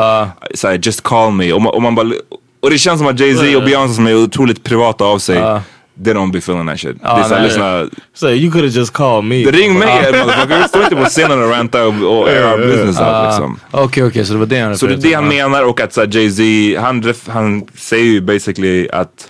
Så 0.54 0.68
här, 0.68 0.80
just 0.82 1.02
call 1.02 1.32
me. 1.32 1.52
Och 1.52 1.62
man, 1.62 1.74
och 1.74 1.82
man 1.82 1.94
bara, 1.94 2.12
och 2.62 2.70
det 2.70 2.78
känns 2.78 2.98
som 2.98 3.06
att 3.08 3.20
Jay-Z 3.20 3.56
och 3.56 3.62
Beyoncé 3.64 3.94
som 3.94 4.06
är 4.06 4.14
otroligt 4.16 4.64
privata 4.64 5.04
av 5.04 5.18
sig, 5.18 5.36
they 6.04 6.14
don't 6.14 6.32
be 6.32 6.38
feeling 6.38 6.66
that 6.66 6.80
shit. 6.80 6.96
det 7.02 7.08
är 7.08 7.22
såhär, 7.22 7.42
lyssna, 7.42 7.86
So 8.14 8.28
you 8.28 8.50
could 8.52 8.64
have 8.64 8.78
just 8.78 8.92
called 8.92 9.24
me. 9.24 9.44
ring 9.50 9.78
mig 9.78 9.88
motherfucker, 10.12 10.68
stå 10.68 10.82
inte 10.82 10.96
på 10.96 11.04
scenen 11.04 11.42
och 11.42 11.50
ranta 11.50 11.86
och, 11.86 11.94
och 12.18 12.28
air 12.28 12.52
our 12.52 12.58
business 12.58 13.00
out 13.00 13.26
liksom. 13.26 13.58
Okej, 13.70 14.04
okej, 14.04 14.24
så 14.24 14.32
det 14.32 14.38
var 14.38 14.46
det 14.46 14.60
han 14.60 14.78
Så 14.78 14.86
det 14.86 14.92
är 14.94 14.96
det 14.96 15.12
han 15.12 15.28
menar 15.28 15.62
och 15.64 15.80
att 15.80 16.14
Jay-Z, 16.14 16.42
han, 16.80 17.14
han 17.28 17.66
säger 17.74 18.04
ju 18.04 18.20
basically 18.20 18.88
att 18.88 19.28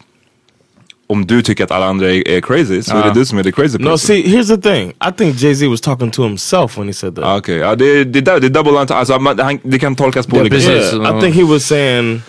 om 1.07 1.27
du 1.27 1.43
tycker 1.43 1.65
att 1.65 1.71
alla 1.71 1.87
andra 1.87 2.11
är, 2.11 2.29
är 2.29 2.41
crazy 2.41 2.83
så 2.83 2.97
är 2.97 3.05
det 3.05 3.15
du 3.15 3.25
som 3.27 3.39
är 3.39 3.43
the 3.43 3.53
crazy 3.53 3.79
person. 3.79 3.93
No, 3.93 3.99
see, 3.99 4.23
here's 4.23 4.57
the 4.57 4.71
thing. 4.71 4.89
I 4.91 5.13
think 5.19 5.41
Jay 5.41 5.55
Z 5.55 5.67
was 5.69 5.81
talking 5.81 6.11
to 6.11 6.23
himself 6.23 6.79
when 6.79 6.87
he 6.87 6.93
said 6.95 7.15
that. 7.15 7.25
Ah, 7.25 7.37
Okej, 7.37 7.57
ja 7.57 7.75
det, 7.75 8.05
det, 8.05 8.21
där- 8.21 8.41
det 8.41 8.47
är 8.47 8.49
double 8.49 8.81
antal, 8.81 8.97
alltså 8.97 9.19
han, 9.19 9.59
det 9.63 9.79
kan 9.79 9.97
tolkas 9.97 10.27
på 10.27 10.37
olika 10.37 10.61
sätt. 10.61 10.95
I 10.95 11.21
think 11.21 11.37
he 11.37 11.45
was 11.45 11.67
saying, 11.67 12.23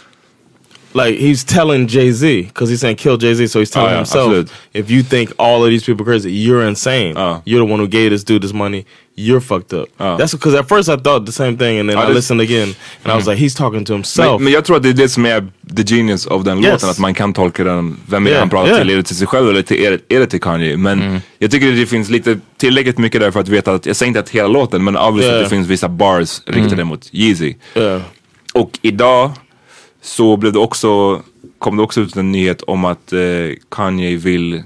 like 0.94 1.16
he's 1.20 1.44
telling 1.44 1.88
Jay 1.88 2.12
Z 2.12 2.42
because 2.44 2.70
he's 2.70 2.82
saying 2.82 2.98
kill 2.98 3.18
Jay 3.18 3.34
Z, 3.34 3.48
so 3.48 3.60
he's 3.60 3.72
telling 3.72 3.90
Oh, 3.90 3.92
yeah, 3.92 3.98
himself, 3.98 4.28
absolute. 4.28 4.52
if 4.74 4.90
you 4.92 5.04
think 5.04 5.32
all 5.38 5.64
of 5.64 5.70
these 5.70 5.84
people 5.86 6.04
are 6.04 6.12
crazy, 6.12 6.32
you're 6.32 6.68
insane. 6.68 7.14
Oh. 7.18 7.42
You're 7.46 7.66
the 7.66 7.72
one 7.74 7.80
who 7.80 7.88
gave 7.88 8.10
this 8.12 8.24
dude 8.24 8.42
this 8.44 8.54
money. 8.54 8.86
You're 9.16 9.42
fucked 9.42 9.74
up. 9.74 9.88
Oh. 10.00 10.18
That's 10.18 10.34
because 10.34 10.56
at 10.60 10.68
first 10.68 10.90
I 10.90 10.98
thought 10.98 11.26
the 11.26 11.32
same 11.32 11.56
thing, 11.58 11.80
and 11.80 11.90
then 11.90 11.98
I 11.98 12.02
I 12.02 12.06
just- 12.06 12.16
listened 12.16 12.42
again, 12.42 12.76
and 13.04 13.12
I 13.14 13.16
was 13.16 13.28
like, 13.28 13.38
he's 13.38 13.56
talking 13.56 13.86
to 13.86 13.94
himself. 13.94 14.32
Men, 14.40 14.44
men 14.44 14.54
jag 14.54 14.66
tror 14.66 14.78
att 14.78 14.84
det 14.84 14.90
är 14.90 14.94
det 14.94 15.10
som 15.10 15.26
är 15.26 15.48
the 15.76 15.84
genius 15.96 16.28
av 16.28 16.44
den 16.44 16.58
Yes. 16.64 16.72
låten, 16.74 16.90
att 16.90 17.00
man 17.00 17.14
kan 17.14 17.34
tolka 17.34 17.64
den, 17.64 17.98
vem 18.10 18.26
är 18.26 18.30
Yeah, 18.30 18.40
han 18.40 18.50
pratar 18.50 18.68
yeah. 18.70 18.80
till? 18.82 18.90
Är 18.90 18.96
det 18.98 19.04
till 19.04 19.16
sig 19.16 19.28
själv 19.28 19.50
eller 19.50 19.62
till, 19.62 19.78
är, 19.86 19.92
det, 19.92 20.16
är 20.16 20.20
det 20.20 20.28
till 20.28 20.42
Kanye? 20.42 20.78
Men 20.78 21.22
jag 21.40 21.52
tycker 21.52 21.72
det 21.72 21.86
finns 21.86 22.10
lite 22.10 22.40
tillräckligt 22.58 22.98
mycket 22.98 23.22
där 23.22 23.32
för 23.32 23.40
att 23.40 23.48
veta 23.48 23.74
att, 23.74 23.86
jag 23.86 23.96
säger 23.96 24.08
inte 24.08 24.20
att 24.20 24.30
hela 24.30 24.48
låten, 24.48 24.84
men 24.84 24.98
obviously 24.98 25.30
Yeah. 25.32 25.44
det 25.44 25.50
finns 25.50 25.68
vissa 25.68 25.90
bars 25.90 26.42
riktade 26.46 26.84
mot 26.84 27.10
Yeezy. 27.12 27.54
Och 28.54 28.80
idag 28.82 29.32
så 30.04 30.38
blev 30.38 30.54
det 30.54 30.60
också, 30.60 31.22
kom 31.60 31.78
det 31.78 31.84
också 31.84 32.02
ut 32.02 32.16
en 32.16 32.32
nyhet 32.32 32.62
om 32.62 32.86
att 32.86 33.14
eh, 33.14 33.20
Kanye 33.70 34.18
vill 34.18 34.64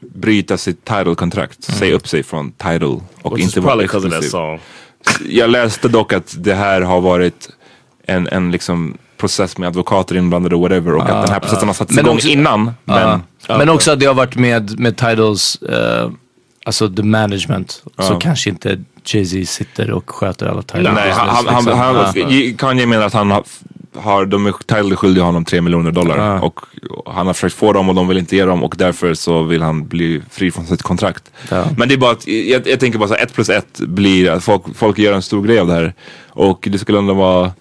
bryta 0.00 0.56
sitt 0.56 0.84
Tidal-kontrakt, 0.84 1.64
säga 1.64 1.94
upp 1.94 2.08
sig 2.08 2.22
från 2.22 2.52
Tidal 2.52 3.00
och 3.22 3.36
Which 3.36 3.44
inte 3.44 3.60
vara 3.60 3.82
exklusiv. 3.84 4.30
Jag 5.28 5.50
läste 5.50 5.88
dock 5.88 6.12
att 6.12 6.34
det 6.38 6.54
här 6.54 6.80
har 6.80 7.00
varit 7.00 7.50
en, 8.06 8.28
en 8.28 8.50
liksom 8.50 8.96
process 9.16 9.58
med 9.58 9.66
advokater 9.66 10.16
inblandade 10.16 10.54
och 10.54 10.60
whatever 10.60 10.94
och 10.94 11.02
att 11.02 11.26
den 11.26 11.32
här 11.32 11.40
processen 11.40 11.68
har 11.68 11.74
satts 11.74 11.98
igång 11.98 12.14
också- 12.16 12.28
innan. 12.28 12.70
Men, 12.84 13.20
Ja. 13.46 13.58
Men 13.58 13.68
också 13.68 13.90
att 13.92 14.00
det 14.00 14.06
har 14.06 14.14
varit 14.14 14.36
med, 14.36 14.78
med 14.78 14.96
Tidals, 14.96 15.56
eh, 15.62 16.10
alltså 16.64 16.88
the 16.88 17.02
management. 17.02 17.82
Så 17.98 18.16
kanske 18.16 18.50
inte 18.50 18.78
Jay-Z 19.04 19.46
sitter 19.46 19.90
och 19.90 20.10
sköter 20.10 20.46
alla 20.46 20.62
Tidal 20.62 20.94
nej, 20.94 21.10
han, 21.10 21.46
han, 21.46 21.66
han, 21.78 22.12
liksom. 22.14 22.56
Kanye 22.56 22.86
menar 22.86 23.06
att 23.06 23.12
han 23.12 23.30
har, 23.30 23.44
har 23.96 24.26
de 24.26 24.46
är, 24.46 24.52
Tidal 24.66 24.92
är 24.92 24.96
skyldiga 24.96 25.24
honom 25.24 25.44
3 25.44 25.60
miljoner 25.60 25.90
dollar 25.90 26.18
Ja. 26.18 26.40
och 26.40 26.60
han 27.06 27.26
har 27.26 27.34
försökt 27.34 27.54
få 27.54 27.72
dem 27.72 27.88
och 27.88 27.94
de 27.94 28.08
vill 28.08 28.18
inte 28.18 28.36
ge 28.36 28.44
dem 28.44 28.64
och 28.64 28.74
därför 28.78 29.14
så 29.14 29.42
vill 29.42 29.62
han 29.62 29.86
bli 29.86 30.22
fri 30.30 30.50
från 30.50 30.66
sitt 30.66 30.82
kontrakt. 30.82 31.30
Ja. 31.50 31.64
Men 31.78 31.88
det 31.88 31.94
är 31.94 31.98
bara 31.98 32.10
att, 32.12 32.26
jag, 32.26 32.66
jag 32.68 32.80
tänker 32.80 32.98
bara 32.98 33.08
så 33.08 33.14
här, 33.14 33.22
ett 33.22 33.34
plus 33.34 33.48
ett 33.48 33.80
blir 33.80 34.30
att 34.30 34.44
folk, 34.44 34.62
folk 34.76 34.98
gör 34.98 35.12
en 35.12 35.22
stor 35.22 35.42
grej 35.42 35.58
av 35.58 35.66
det 35.66 35.72
här 35.74 35.94
och 36.28 36.68
det 36.72 36.78
skulle 36.78 36.98
ändå 36.98 37.14
vara 37.14 37.52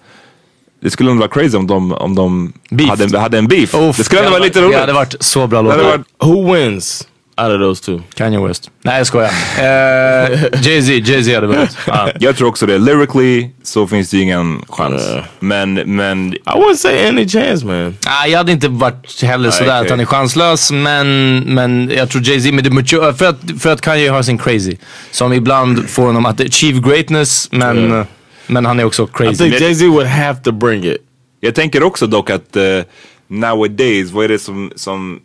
det 0.82 0.90
skulle 0.90 1.12
ändå 1.12 1.20
vara 1.20 1.32
crazy 1.32 1.58
om 1.58 1.68
de, 1.68 1.92
om 1.94 2.16
de 2.16 2.54
Beef. 2.70 2.90
hade, 2.90 3.20
hade 3.20 3.38
en 3.38 3.48
beef. 3.48 3.76
Uff, 3.76 3.98
det 3.98 4.04
skulle 4.04 4.22
ändå 4.22 4.32
vara 4.32 4.44
lite 4.44 4.62
roligt. 4.62 4.74
Det 4.74 4.80
hade 4.80 4.94
varit 4.94 5.16
så 5.20 5.48
bra 5.48 5.62
Det 5.62 5.68
låt. 5.68 5.74
hade 5.78 5.84
varit, 5.98 6.08
Who 6.24 6.54
wins? 6.54 7.08
Out 7.38 7.52
of 7.52 7.60
those 7.60 7.84
two. 7.86 8.02
Kanye 8.16 8.48
West. 8.48 8.72
Nej 8.82 8.98
jag 8.98 9.08
skojar. 9.08 9.30
Uh, 9.30 10.44
Jay-Z, 10.62 10.92
Jay-Z 11.12 11.36
hade 11.36 11.48
vunnit. 11.48 11.78
Uh. 11.88 12.08
Jag 12.20 12.38
tror 12.38 12.48
också 12.48 12.66
det. 12.66 12.78
Lyrically 12.78 13.50
så 13.64 13.88
finns 13.88 14.10
det 14.10 14.18
ingen 14.20 14.62
chans. 14.70 15.10
Uh. 15.10 15.24
Men, 15.40 15.74
men... 15.74 16.34
I 16.34 16.40
wouldn't 16.46 16.76
say 16.76 17.08
any 17.08 17.28
chance 17.28 17.66
man. 17.66 17.98
Ah, 18.06 18.28
jag 18.28 18.38
hade 18.38 18.52
inte 18.52 18.68
varit 18.68 19.22
heller 19.22 19.52
sådär 19.52 19.72
okej. 19.72 19.82
att 19.82 19.90
han 19.90 20.00
är 20.00 20.06
chanslös. 20.06 20.72
Men, 20.72 21.40
men 21.40 21.92
jag 21.96 22.10
tror 22.10 22.22
Jay-Z 22.28 22.52
med 22.52 22.64
det 22.64 22.70
mature, 22.72 23.14
för 23.14 23.26
att, 23.26 23.40
för 23.60 23.74
att 23.74 23.82
Kanye 23.82 24.10
har 24.10 24.22
sin 24.24 24.38
crazy. 24.38 24.78
Som 25.12 25.34
ibland 25.34 25.90
får 25.90 26.04
honom 26.06 26.26
att 26.26 26.42
achieve 26.42 26.80
greatness 26.90 27.50
men, 27.52 27.78
Yeah. 27.78 28.06
men 28.48 28.66
han 28.66 28.80
är 28.80 28.84
också 28.84 29.04
I 29.04 29.08
crazy. 29.14 29.36
think 29.36 29.62
Jay-Z 29.62 29.86
would 29.88 30.08
have 30.08 30.40
to 30.44 30.52
bring 30.52 30.86
it. 30.86 30.98
Jag 31.40 31.56
tänker 31.56 31.84
också 31.84 32.08
dock 32.08 32.30
att 32.30 32.58
uh, 32.58 32.84
nowadays, 33.28 34.12
vad 34.12 34.26
är 34.26 34.30
det 34.30 34.40
som, 34.40 34.72
som, 34.76 35.20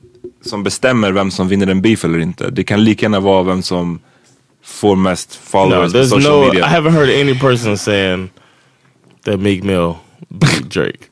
som 0.44 0.62
bestämmer 0.62 1.12
vem 1.12 1.30
som 1.30 1.48
vinner 1.48 1.66
en 1.66 1.82
beef 1.82 2.04
eller 2.04 2.18
inte? 2.18 2.50
Det 2.50 2.64
kan 2.64 2.84
lika 2.84 3.04
gärna 3.04 3.20
vara 3.20 3.42
vem 3.42 3.62
som 3.62 3.98
får 4.64 4.96
mest 4.96 5.40
No, 5.44 5.50
followers 5.50 5.92
på 5.92 5.98
there's 5.98 6.04
social 6.08 6.40
no. 6.40 6.46
media. 6.46 6.66
I 6.66 6.68
haven't 6.68 6.90
heard 6.90 7.10
any 7.20 7.38
person 7.38 7.78
saying 7.78 8.30
that 9.24 9.40
Meek 9.40 9.62
Mill 9.62 9.94
beat 10.28 10.70
Drake. 10.70 10.98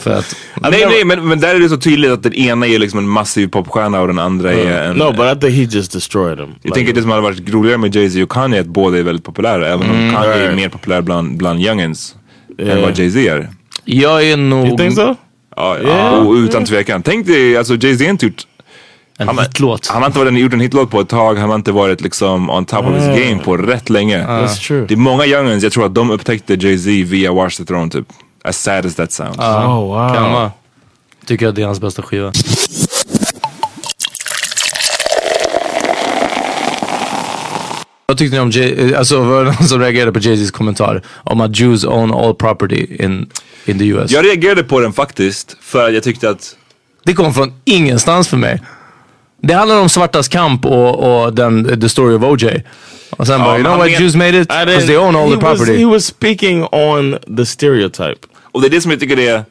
För 0.00 0.10
att, 0.10 0.36
nej 0.60 0.86
nej 0.86 1.04
men, 1.04 1.28
men 1.28 1.40
där 1.40 1.54
är 1.54 1.60
det 1.60 1.68
så 1.68 1.76
tydligt 1.76 2.10
att 2.10 2.22
den 2.22 2.34
ena 2.34 2.66
är 2.66 2.78
liksom 2.78 2.98
en 2.98 3.08
massiv 3.08 3.48
popstjärna 3.48 4.00
och 4.00 4.06
den 4.06 4.18
andra 4.18 4.52
är 4.52 4.90
en... 4.90 4.96
no, 4.96 5.12
but 5.12 5.36
I 5.36 5.40
think 5.40 5.56
he 5.56 5.76
just 5.76 5.92
destroyed 5.92 6.38
him. 6.38 6.54
Jag 6.62 6.74
tänker 6.74 6.92
det 6.92 7.00
som 7.02 7.10
hade 7.10 7.22
varit 7.22 7.50
roligare 7.50 7.78
med 7.78 7.96
Jay-Z 7.96 8.22
och 8.22 8.30
Kanye 8.30 8.56
är 8.56 8.60
att 8.60 8.66
båda 8.66 8.98
är 8.98 9.02
väldigt 9.02 9.24
populära. 9.24 9.68
Även 9.68 9.90
om 9.90 10.12
Kanye 10.14 10.32
är 10.34 10.42
right. 10.42 10.56
mer 10.56 10.68
populär 10.68 11.02
bland, 11.02 11.36
bland 11.36 11.60
youngins 11.60 12.16
än 12.58 12.66
Yeah. 12.66 12.80
vad 12.80 12.98
Jay-Z 12.98 13.28
är. 13.28 13.48
jag 13.84 14.24
är 14.24 14.36
nog 14.36 14.66
You 14.66 14.76
think 14.76 14.94
so? 14.94 15.16
Ja, 15.60 15.78
ja. 15.78 15.88
Yeah. 15.88 16.26
Och 16.26 16.32
utan 16.34 16.64
tvekan. 16.64 17.02
Tänk 17.02 17.26
dig, 17.26 17.56
alltså 17.56 17.74
Jay-Z 17.74 18.04
har 18.04 18.10
inte 18.10 18.26
gjort 18.26 18.46
en 19.18 19.28
Han- 19.28 19.38
hitlåt. 19.38 19.86
Han 19.86 20.02
har 20.02 20.06
inte 20.06 20.18
varit, 20.18 20.38
gjort 20.38 20.52
en 20.52 20.60
hitlåt 20.60 20.90
på 20.90 21.00
ett 21.00 21.08
tag, 21.08 21.34
han 21.38 21.48
har 21.48 21.56
inte 21.56 21.72
varit 21.72 22.00
liksom 22.00 22.50
on 22.50 22.64
top 22.64 22.86
of 22.86 22.94
his 22.94 23.04
game 23.28 23.42
på 23.44 23.56
rätt 23.56 23.90
länge. 23.90 24.18
That's 24.26 24.66
true. 24.66 24.84
Det 24.88 24.94
är 24.94 24.98
många 24.98 25.26
youngins, 25.26 25.62
jag 25.62 25.72
tror 25.72 25.86
att 25.86 25.94
de 25.94 26.10
upptäckte 26.10 26.54
Jay-Z 26.54 26.90
via 27.10 27.32
Watch 27.32 27.56
the 27.56 27.64
Throne 27.64 27.90
typ. 27.90 28.06
As 28.44 28.62
sad 28.62 28.86
as 28.86 28.94
that 28.94 29.12
sounds. 29.12 29.38
Oh 29.38 29.74
wow. 29.86 30.14
Kan 30.14 30.32
vara. 30.32 30.50
Tycker 31.26 31.48
att 31.48 31.54
det 31.54 31.62
är 31.62 31.66
hans 31.66 31.80
bästa 31.80 32.02
skiva. 32.02 32.32
Vad 38.10 38.18
tyckte 38.18 38.36
ni 38.36 38.40
om 38.40 38.50
Jay, 38.50 38.94
alltså 38.94 39.20
var 39.20 39.44
det 39.44 39.50
någon 39.50 39.68
som 39.68 39.80
reagerade 39.80 40.12
på 40.12 40.18
Jay-Z's 40.18 40.50
kommentar 40.50 41.02
om 41.24 41.40
att 41.40 41.58
Jews 41.60 41.84
own 41.84 42.12
all 42.14 42.34
property 42.34 42.86
in, 43.04 43.30
in 43.64 43.78
the 43.78 43.86
US? 43.86 44.10
Jag 44.10 44.24
reagerade 44.26 44.62
på 44.64 44.80
den 44.80 44.92
faktiskt, 44.92 45.56
för 45.60 45.88
att 45.88 45.94
jag 45.94 46.02
tyckte 46.02 46.30
att 46.30 46.56
Det 47.04 47.12
kom 47.14 47.34
från 47.34 47.52
ingenstans 47.64 48.28
för 48.28 48.36
mig. 48.36 48.62
Det 49.42 49.54
handlar 49.54 49.80
om 49.80 49.88
svartas 49.88 50.28
kamp 50.28 50.66
och, 50.66 51.22
och 51.24 51.32
den, 51.34 51.80
the 51.80 51.88
story 51.88 52.14
of 52.16 52.22
OJ. 52.22 52.62
Och 53.10 53.26
sen 53.26 53.40
bara, 53.40 53.54
you 53.58 53.64
know 53.64 53.78
men- 53.78 53.88
Jews 54.02 54.14
made 54.14 54.40
it? 54.40 54.48
Because 54.48 54.86
they 54.86 54.96
own 54.96 55.16
all 55.16 55.28
he 55.30 55.36
the 55.36 55.36
was- 55.36 55.56
property. 55.56 55.78
he 55.78 55.84
was 55.86 56.04
speaking 56.06 56.64
on 56.72 57.16
the 57.36 57.46
stereotype. 57.46 58.26
Och 58.42 58.60
det 58.60 58.66
är 58.66 58.70
det 58.70 58.80
som 58.80 58.90
jag 58.90 59.00
tycker 59.00 59.18
är... 59.18 59.44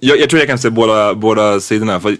Jag, 0.00 0.20
jag 0.20 0.28
tror 0.30 0.40
jag 0.40 0.48
kan 0.48 0.58
se 0.58 0.70
båda, 0.70 1.14
båda 1.14 1.60
sidorna. 1.60 2.00
För 2.00 2.16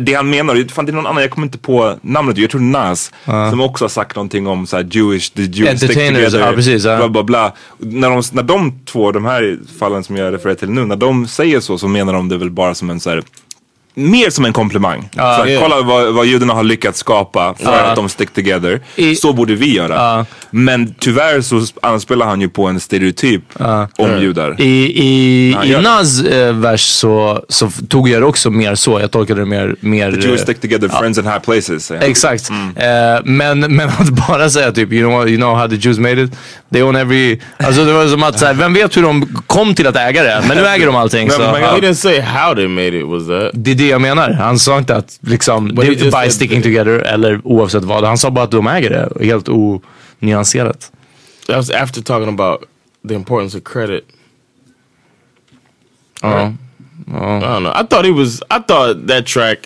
det 0.00 0.14
han 0.14 0.30
menar, 0.30 0.68
fan 0.68 0.86
det 0.86 0.92
är 0.92 0.94
någon 0.94 1.06
annan, 1.06 1.22
jag 1.22 1.30
kommer 1.30 1.46
inte 1.46 1.58
på 1.58 1.98
namnet, 2.02 2.38
jag 2.38 2.50
tror 2.50 2.60
Nas, 2.60 3.12
som 3.24 3.60
också 3.60 3.84
har 3.84 3.88
sagt 3.88 4.16
någonting 4.16 4.46
om 4.46 4.66
så 4.66 4.76
här 4.76 4.88
Jewish, 4.90 5.30
the 5.30 5.44
stick 5.44 5.68
Entertainers, 5.68 6.34
ja, 6.34 6.52
precis, 6.52 6.84
ja. 6.84 6.96
bla 6.96 7.08
bla 7.08 7.22
bla. 7.22 7.52
När 7.78 8.10
de, 8.10 8.22
när 8.32 8.42
de 8.42 8.72
två, 8.84 9.12
de 9.12 9.24
här 9.24 9.58
fallen 9.78 10.04
som 10.04 10.16
jag 10.16 10.34
refererar 10.34 10.56
till 10.56 10.70
nu, 10.70 10.84
när 10.84 10.96
de 10.96 11.26
säger 11.26 11.60
så 11.60 11.78
så 11.78 11.88
menar 11.88 12.12
de 12.12 12.28
det 12.28 12.36
väl 12.36 12.50
bara 12.50 12.74
som 12.74 12.90
en 12.90 13.00
så 13.00 13.10
här 13.10 13.22
Mer 13.94 14.30
som 14.30 14.44
en 14.44 14.52
komplimang. 14.52 15.08
så 15.14 15.20
här, 15.20 15.48
yeah. 15.48 15.62
Kolla 15.62 15.82
vad, 15.82 16.14
vad 16.14 16.26
judarna 16.26 16.52
har 16.54 16.62
lyckats 16.64 16.98
skapa 16.98 17.54
för 17.54 17.72
att 17.82 17.96
de 17.96 18.08
stick 18.08 18.30
together. 18.34 18.80
I- 18.96 19.14
så 19.16 19.32
borde 19.32 19.54
vi 19.54 19.74
göra. 19.76 20.26
Men 20.50 20.94
tyvärr 20.98 21.40
så 21.40 21.62
anspelar 21.82 22.26
han 22.26 22.40
ju 22.40 22.48
på 22.48 22.66
en 22.66 22.80
stereotyp 22.80 23.42
om 23.98 24.18
judar. 24.20 24.60
I, 24.60 24.64
i, 24.64 25.48
i. 25.64 25.76
Nas 25.82 26.22
eh, 26.22 26.52
vers 26.54 26.80
så, 26.82 27.44
så 27.48 27.70
tog 27.88 28.08
jag 28.08 28.22
det 28.22 28.26
också 28.26 28.50
mer 28.50 28.74
så. 28.74 29.00
Jag 29.00 29.10
tolkade 29.10 29.40
det 29.40 29.46
mer... 29.46 29.76
mer 29.80 30.12
The 30.12 30.18
Jews 30.28 30.40
eh, 30.40 30.44
stick 30.44 30.60
together, 30.60 30.88
friends 30.88 31.18
in 31.18 31.24
high 31.24 31.38
places. 31.38 31.90
han. 31.90 31.98
Exakt. 32.02 32.50
Eh, 32.76 32.86
men, 33.24 33.60
men 33.60 33.88
att 33.88 34.08
bara 34.28 34.50
säga 34.50 34.72
typ, 34.72 34.92
you 34.92 35.08
know, 35.08 35.20
what- 35.22 35.28
you 35.28 35.36
know 35.36 35.56
how 35.56 35.68
the 35.68 35.76
Jews 35.76 35.98
made 35.98 36.22
it? 36.22 36.30
They 36.72 36.82
own 36.82 36.96
every... 36.96 37.40
Alltså 37.56 37.84
det 37.84 37.92
var 37.92 38.06
som 38.08 38.22
att, 38.22 38.38
så 38.38 38.46
här, 38.46 38.54
vem 38.54 38.74
vet 38.74 38.96
hur 38.96 39.02
de 39.02 39.42
kom 39.46 39.74
till 39.74 39.86
att 39.86 39.96
äga 39.96 40.22
det? 40.22 40.42
Men 40.48 40.56
nu 40.56 40.66
äger 40.66 40.86
de 40.86 40.96
allting. 40.96 41.26
Men- 41.28 41.36
Så, 41.36 41.42
ja. 41.42 41.54
He 41.56 41.80
didn't 41.80 41.94
say 41.94 42.20
how 42.20 42.54
they 42.54 42.68
made 42.68 42.98
it. 42.98 43.06
Was 43.06 43.26
that? 43.26 43.50
Det 43.54 43.70
är 43.70 43.74
det 43.80 43.88
jag 43.88 44.00
menar. 44.00 44.30
Han 44.30 44.58
sa 44.58 44.78
inte 44.78 44.96
att 44.96 45.18
liksom, 45.20 45.74
det 45.74 45.86
är 45.86 46.24
by 46.24 46.30
sticking 46.30 46.62
together 46.62 46.98
eller 46.98 47.40
oavsett 47.44 47.84
vad. 47.84 48.04
Han 48.04 48.18
sa 48.18 48.30
bara 48.30 48.44
att 48.44 48.50
de 48.50 48.66
äger 48.66 48.90
det. 48.90 49.24
Helt 49.26 49.48
onyanserat. 49.48 50.92
That 51.46 51.56
was 51.56 51.70
after 51.70 52.02
talking 52.02 52.28
about 52.28 52.64
the 53.08 53.14
importance 53.14 53.58
of 53.58 53.64
credit. 53.64 54.04
Ja. 56.22 56.52
I 57.06 57.12
don't 57.12 57.60
know. 57.60 57.72
I 57.72 57.86
thought 57.86 58.04
he 58.04 58.12
was. 58.12 58.42
I 58.50 58.60
thought 58.68 59.08
that 59.08 59.26
track. 59.26 59.58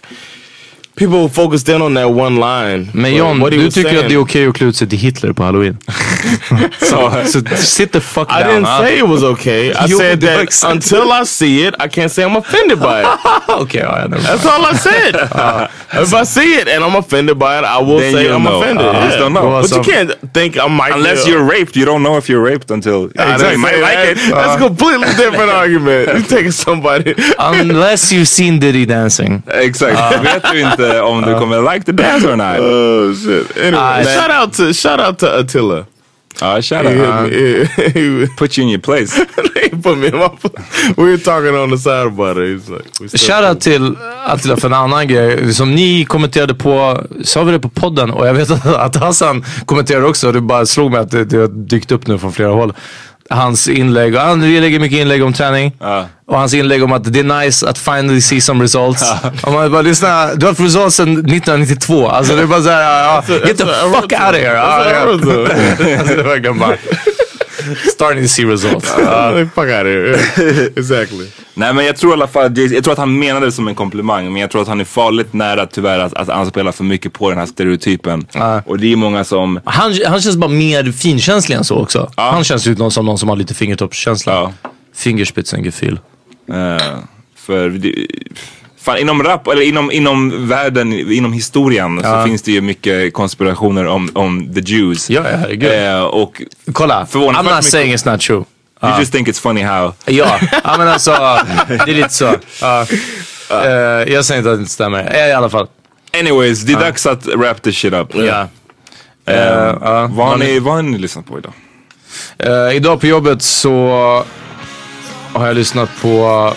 People 0.97 1.29
focused 1.29 1.69
in 1.69 1.83
on 1.83 1.95
that 1.95 2.07
one 2.09 2.37
line. 2.37 2.89
Men 2.95 3.11
but 3.13 3.19
John, 3.19 3.41
what 3.41 3.53
he 3.53 3.59
du 3.59 3.65
was 3.65 3.75
tycker 3.75 3.89
saying- 3.91 4.05
att 4.05 4.09
det 4.09 4.15
är 4.15 4.19
okej 4.19 4.47
att 4.49 4.55
klä 4.55 4.67
ut 4.67 4.77
sig 4.77 4.89
till 4.89 4.99
Hitler 4.99 5.33
på 5.33 5.43
halloween? 5.45 5.77
så, 6.81 7.11
så 7.27 7.39
uh, 7.39 7.57
sit 7.57 7.93
the 7.93 8.01
fuck 8.01 8.29
I 8.31 8.43
down. 8.43 8.51
I 8.51 8.55
didn't 8.61 8.79
say 8.79 8.99
it 8.99 9.07
was 9.09 9.23
okay. 9.23 9.71
I 9.71 9.75
Jo, 9.89 9.99
said 9.99 10.21
that 10.21 10.41
exakt- 10.41 10.73
until 10.73 11.13
I 11.23 11.27
see 11.27 11.67
it, 11.69 11.75
I 11.81 11.89
can't 11.89 12.09
say 12.09 12.25
I'm 12.25 12.37
offended 12.37 12.79
by 12.79 13.01
it. 13.03 13.09
okay, 13.63 13.81
ja, 13.81 13.99
ja. 13.99 14.09
That's 14.09 14.47
all 14.47 14.65
I 14.65 14.77
said. 14.77 15.17
Uh, 15.17 15.67
if 16.03 16.13
I 16.15 16.25
see 16.25 16.55
it 16.61 16.69
and 16.69 16.85
I'm 16.85 16.97
offended 16.97 17.39
by 17.39 17.59
it, 17.59 17.65
I 17.65 17.79
will 17.83 17.99
Then 17.99 18.13
say 18.13 18.23
you'll 18.25 18.37
I'm 18.37 18.45
know. 18.45 18.61
offended. 18.63 18.87
Uh, 18.87 18.93
you 19.01 19.07
just 19.09 19.19
don't 19.19 19.33
know. 19.33 19.61
But 19.63 19.71
you 19.71 19.83
can't 19.93 20.11
think 20.33 20.57
I 20.57 20.69
might. 20.69 20.93
Unless 20.95 21.25
be- 21.25 21.31
you're 21.33 21.45
raped, 21.45 21.75
you 21.77 21.85
don't 21.85 22.03
know 22.03 22.17
if 22.19 22.29
you're 22.29 22.43
raped 22.51 22.71
until 22.71 23.11
I 23.19 23.37
didn't 23.37 23.53
you 23.53 23.59
might 23.59 23.75
say 23.75 23.83
like 23.83 23.99
that. 23.99 24.17
it. 24.29 24.35
That's 24.35 24.55
a 24.63 24.67
completely 24.69 25.09
different 25.17 25.51
argument. 25.51 26.09
You're 26.09 26.23
taking 26.39 26.53
somebody. 26.53 27.15
Unless 27.39 28.13
you've 28.13 28.29
seen 28.29 28.59
Diddy 28.61 28.87
dancing. 28.87 29.43
Exakt. 29.49 29.99
Uh, 29.99 30.23
vet 30.23 30.43
du 30.43 30.59
inte 30.87 31.01
om 31.01 31.23
du 31.23 31.35
kommer 31.39 31.73
like 31.75 31.85
the 31.87 31.93
dance 31.93 32.27
or 32.29 32.37
not? 32.37 32.59
Oh 32.61 33.15
shit. 33.15 33.57
Anyway, 33.59 34.03
Uh, 34.03 34.21
shout 34.21 34.31
out 34.43 34.53
to 34.53 34.73
shout 34.73 35.01
out 35.01 35.19
to 35.19 35.27
Attila. 35.27 35.85
Ja, 36.41 36.63
shout 36.63 36.87
He, 36.87 37.07
out. 37.07 37.31
hit 37.31 37.69
he, 37.77 38.01
he, 38.01 38.27
Put 38.39 38.59
you 38.59 38.65
in 38.65 38.71
your 38.71 38.81
place. 38.81 39.27
he 39.63 39.69
put 39.69 39.99
me 39.99 40.07
in 40.09 40.17
my. 40.17 40.29
We 40.97 41.05
were 41.05 41.19
talking 41.19 41.55
on 41.57 41.71
the 41.71 41.79
side 41.79 42.07
about 42.07 42.37
it. 42.39 42.49
He's 42.49 42.69
like, 42.71 42.85
we 43.01 43.09
still- 43.09 43.19
Shoutout 43.21 43.61
till 43.61 43.97
Attila 44.27 44.57
för 44.57 44.69
en 44.69 44.75
annan 44.75 45.09
grej. 45.09 45.55
Som 45.55 45.75
ni 45.75 46.05
kommenterade 46.05 46.55
på, 46.55 47.01
sa 47.25 47.43
vi 47.45 47.53
det 47.53 47.61
på 47.61 47.69
podden? 47.69 48.11
Och 48.11 48.27
jag 48.27 48.35
vet 48.35 48.51
att, 48.51 48.67
att 48.77 48.97
Hassan 48.97 49.45
kommenterade 49.67 50.07
också. 50.07 50.33
Det 50.33 50.41
bara 50.41 50.67
slog 50.67 50.91
mig 50.91 51.01
att 51.01 51.11
det, 51.11 51.25
det 51.25 51.37
har 51.37 51.49
dykt 51.49 51.93
upp 51.93 52.07
nu 52.07 52.19
från 52.19 52.33
flera 52.33 52.51
håll. 52.53 52.73
Hans 53.31 53.69
inlägg, 53.69 54.17
han 54.17 54.61
lägger 54.61 54.81
mycket 54.81 54.99
inlägg 54.99 55.25
om 55.25 55.33
träning. 55.33 55.77
Ja. 55.81 56.07
Och 56.27 56.39
hans 56.39 56.55
inlägg 56.55 56.85
om 56.85 56.93
att 56.93 57.13
det 57.13 57.21
är 57.21 57.43
nice 57.45 57.69
att 57.69 57.79
finally 57.79 58.21
see 58.21 58.41
some 58.41 58.65
results. 58.65 59.13
Och 59.43 59.53
man 59.53 59.73
bara 59.73 59.83
lyssna, 59.83 60.35
du 60.35 60.47
har 60.47 60.53
haft 60.53 60.61
results 60.61 60.97
sedan 60.97 61.13
1992. 61.13 62.09
Alltså 62.09 62.37
det 62.37 62.43
är 62.43 62.47
bara 62.47 62.63
såhär, 62.63 62.81
ja, 62.83 63.23
ja, 63.29 63.35
get 63.35 63.59
the 63.59 63.65
I 63.65 63.67
fuck 63.67 64.13
out 64.13 64.13
of 64.13 64.35
here. 64.37 65.07
Wrote 65.07 65.25
to. 65.25 65.41
Alltså 65.99 66.15
det 66.15 66.21
är 66.21 66.25
verkligen 66.25 66.59
bara, 66.59 66.77
starting 67.93 68.23
to 68.23 68.29
see 68.29 68.45
results. 68.45 68.99
Uh, 68.99 69.49
fuck 69.49 69.59
out 69.59 69.69
of 69.69 69.87
here. 69.87 70.09
Yeah. 70.09 70.67
exactly. 70.77 71.27
Nej 71.55 71.75
men 71.75 71.85
jag 71.87 71.97
tror 71.97 72.13
i 72.13 72.15
alla 72.15 72.27
fall, 72.27 72.59
jag 72.59 72.85
tror 72.85 72.93
att 72.93 72.99
han 72.99 73.19
menade 73.19 73.47
det 73.47 73.53
som 73.53 73.69
en 73.69 73.75
komplimang. 73.75 74.33
Men 74.33 74.41
jag 74.43 74.51
tror 74.51 74.63
att 74.63 74.69
han 74.69 74.81
är 74.81 74.85
farligt 74.85 75.33
nära 75.33 75.67
tyvärr 75.67 75.99
att, 75.99 76.15
att 76.15 76.29
anspela 76.29 76.73
för 76.73 76.85
mycket 76.85 77.13
på 77.13 77.31
den 77.31 77.39
här 77.39 77.47
stereotypen. 77.47 78.27
Ja. 78.33 78.63
Och 78.67 78.79
det 78.79 78.93
är 78.93 78.97
många 78.97 79.25
som, 79.25 79.61
Han, 79.65 79.95
han 80.07 80.21
känns 80.21 80.37
bara 80.37 80.51
mer 80.51 80.93
finkänslig 80.93 81.57
än 81.57 81.65
så 81.65 81.75
också. 81.77 82.11
Han 82.17 82.45
känns 82.45 82.67
ju 82.67 82.75
någon 82.75 82.91
som 82.91 83.07
någon 83.07 83.19
som 83.19 83.29
har 83.29 83.37
lite 83.37 83.55
fingertoppskänsla. 83.55 84.33
ja. 84.33 84.53
Fingerspitzengefühl. 84.97 85.99
eh, 86.49 86.99
för 87.37 87.69
det, 87.69 88.07
fan, 88.85 88.99
inom 88.99 89.23
rap, 89.23 89.47
eller 89.49 89.63
inom, 89.63 89.91
inom 89.91 90.49
världen, 90.49 90.93
inom 90.93 91.33
historien 91.33 92.01
Ja. 92.03 92.11
så 92.23 92.27
finns 92.29 92.43
det 92.43 92.53
ju 92.53 92.61
mycket 92.61 93.15
konspirationer 93.15 93.87
om, 93.87 94.11
om 94.15 94.55
the 94.55 94.61
Jews. 94.61 95.11
Ja, 95.11 95.23
ja, 95.31 95.37
herregud. 95.37 95.73
Eh, 95.73 96.03
och 96.03 96.43
Kolla, 96.73 97.05
I'm 97.13 97.55
not 97.57 97.65
saying 97.65 97.95
it's 97.95 98.11
not 98.13 98.21
true. 98.21 98.45
you 98.83 98.99
just 98.99 99.13
think 99.13 99.29
it's 99.29 99.41
funny 99.41 99.63
how. 99.63 99.93
Ja, 100.07 100.39
ja 100.65 100.75
men 100.79 100.89
alltså, 100.89 101.11
det 101.69 101.75
är 101.91 101.95
lite 101.95 102.09
så. 102.15 102.35
Ja. 102.61 102.87
Eh, 103.51 104.13
jag 104.13 104.25
säger 104.25 104.39
inte 104.39 104.51
att 104.51 104.57
det 104.57 104.61
inte 104.61 104.73
stämmer. 104.73 105.29
I 105.29 105.33
alla 105.33 105.49
fall. 105.51 105.67
Anyways, 106.21 106.63
det 106.63 106.73
är 106.73 106.81
dags 106.81 107.07
att 107.07 107.27
wrap 107.27 107.63
this 107.63 107.77
shit 107.77 107.93
up. 107.93 108.09
Ja. 108.15 108.49
Eh, 109.27 109.73
vad, 110.11 110.27
har 110.29 110.37
ni, 110.37 110.59
vad 110.59 110.75
har 110.75 110.83
ni 110.83 110.99
lyssnat 110.99 111.27
på 111.27 111.39
idag? 111.39 111.53
Eh, 112.39 112.77
idag 112.77 113.01
på 113.01 113.07
jobbet 113.07 113.43
så 113.43 113.89
har 115.33 115.47
jag 115.47 115.57
lyssnat 115.57 115.91
på 116.03 116.53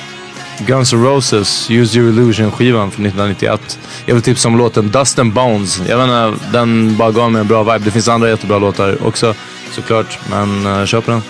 Guns 0.65 0.93
N' 0.93 1.03
Roses 1.03 1.69
Use 1.71 1.99
Your 1.99 2.09
Illusion 2.09 2.51
skivan 2.51 2.91
från 2.91 3.05
1991. 3.05 3.79
Jag 4.05 4.13
vill 4.13 4.23
tipsa 4.23 4.47
om 4.47 4.57
låten 4.57 4.89
Dust 4.89 5.19
and 5.19 5.33
Bones. 5.33 5.81
Jag 5.87 5.97
vet 5.97 6.03
inte, 6.03 6.45
den 6.51 6.97
bara 6.97 7.11
gav 7.11 7.31
mig 7.31 7.41
en 7.41 7.47
bra 7.47 7.63
vibe. 7.63 7.85
Det 7.85 7.91
finns 7.91 8.07
andra 8.07 8.29
jättebra 8.29 8.59
låtar 8.59 9.07
också 9.07 9.33
såklart. 9.71 10.19
Men 10.29 10.65
uh, 10.65 10.85
köp 10.85 11.05
den. 11.05 11.21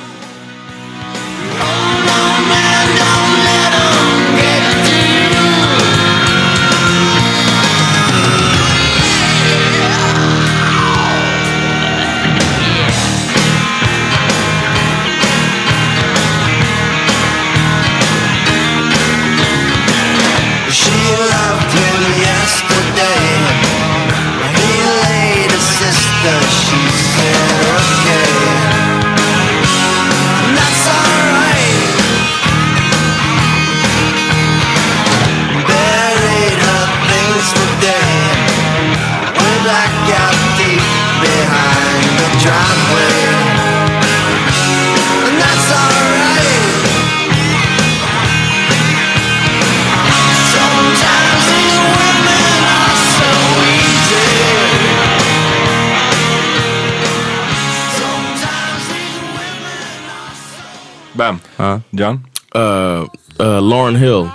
So 61.28 61.39
Bam. 61.57 61.84
John? 61.93 62.25
Uh, 62.53 63.07
uh, 63.39 63.61
Lauren 63.61 63.95
Hill 63.95 64.32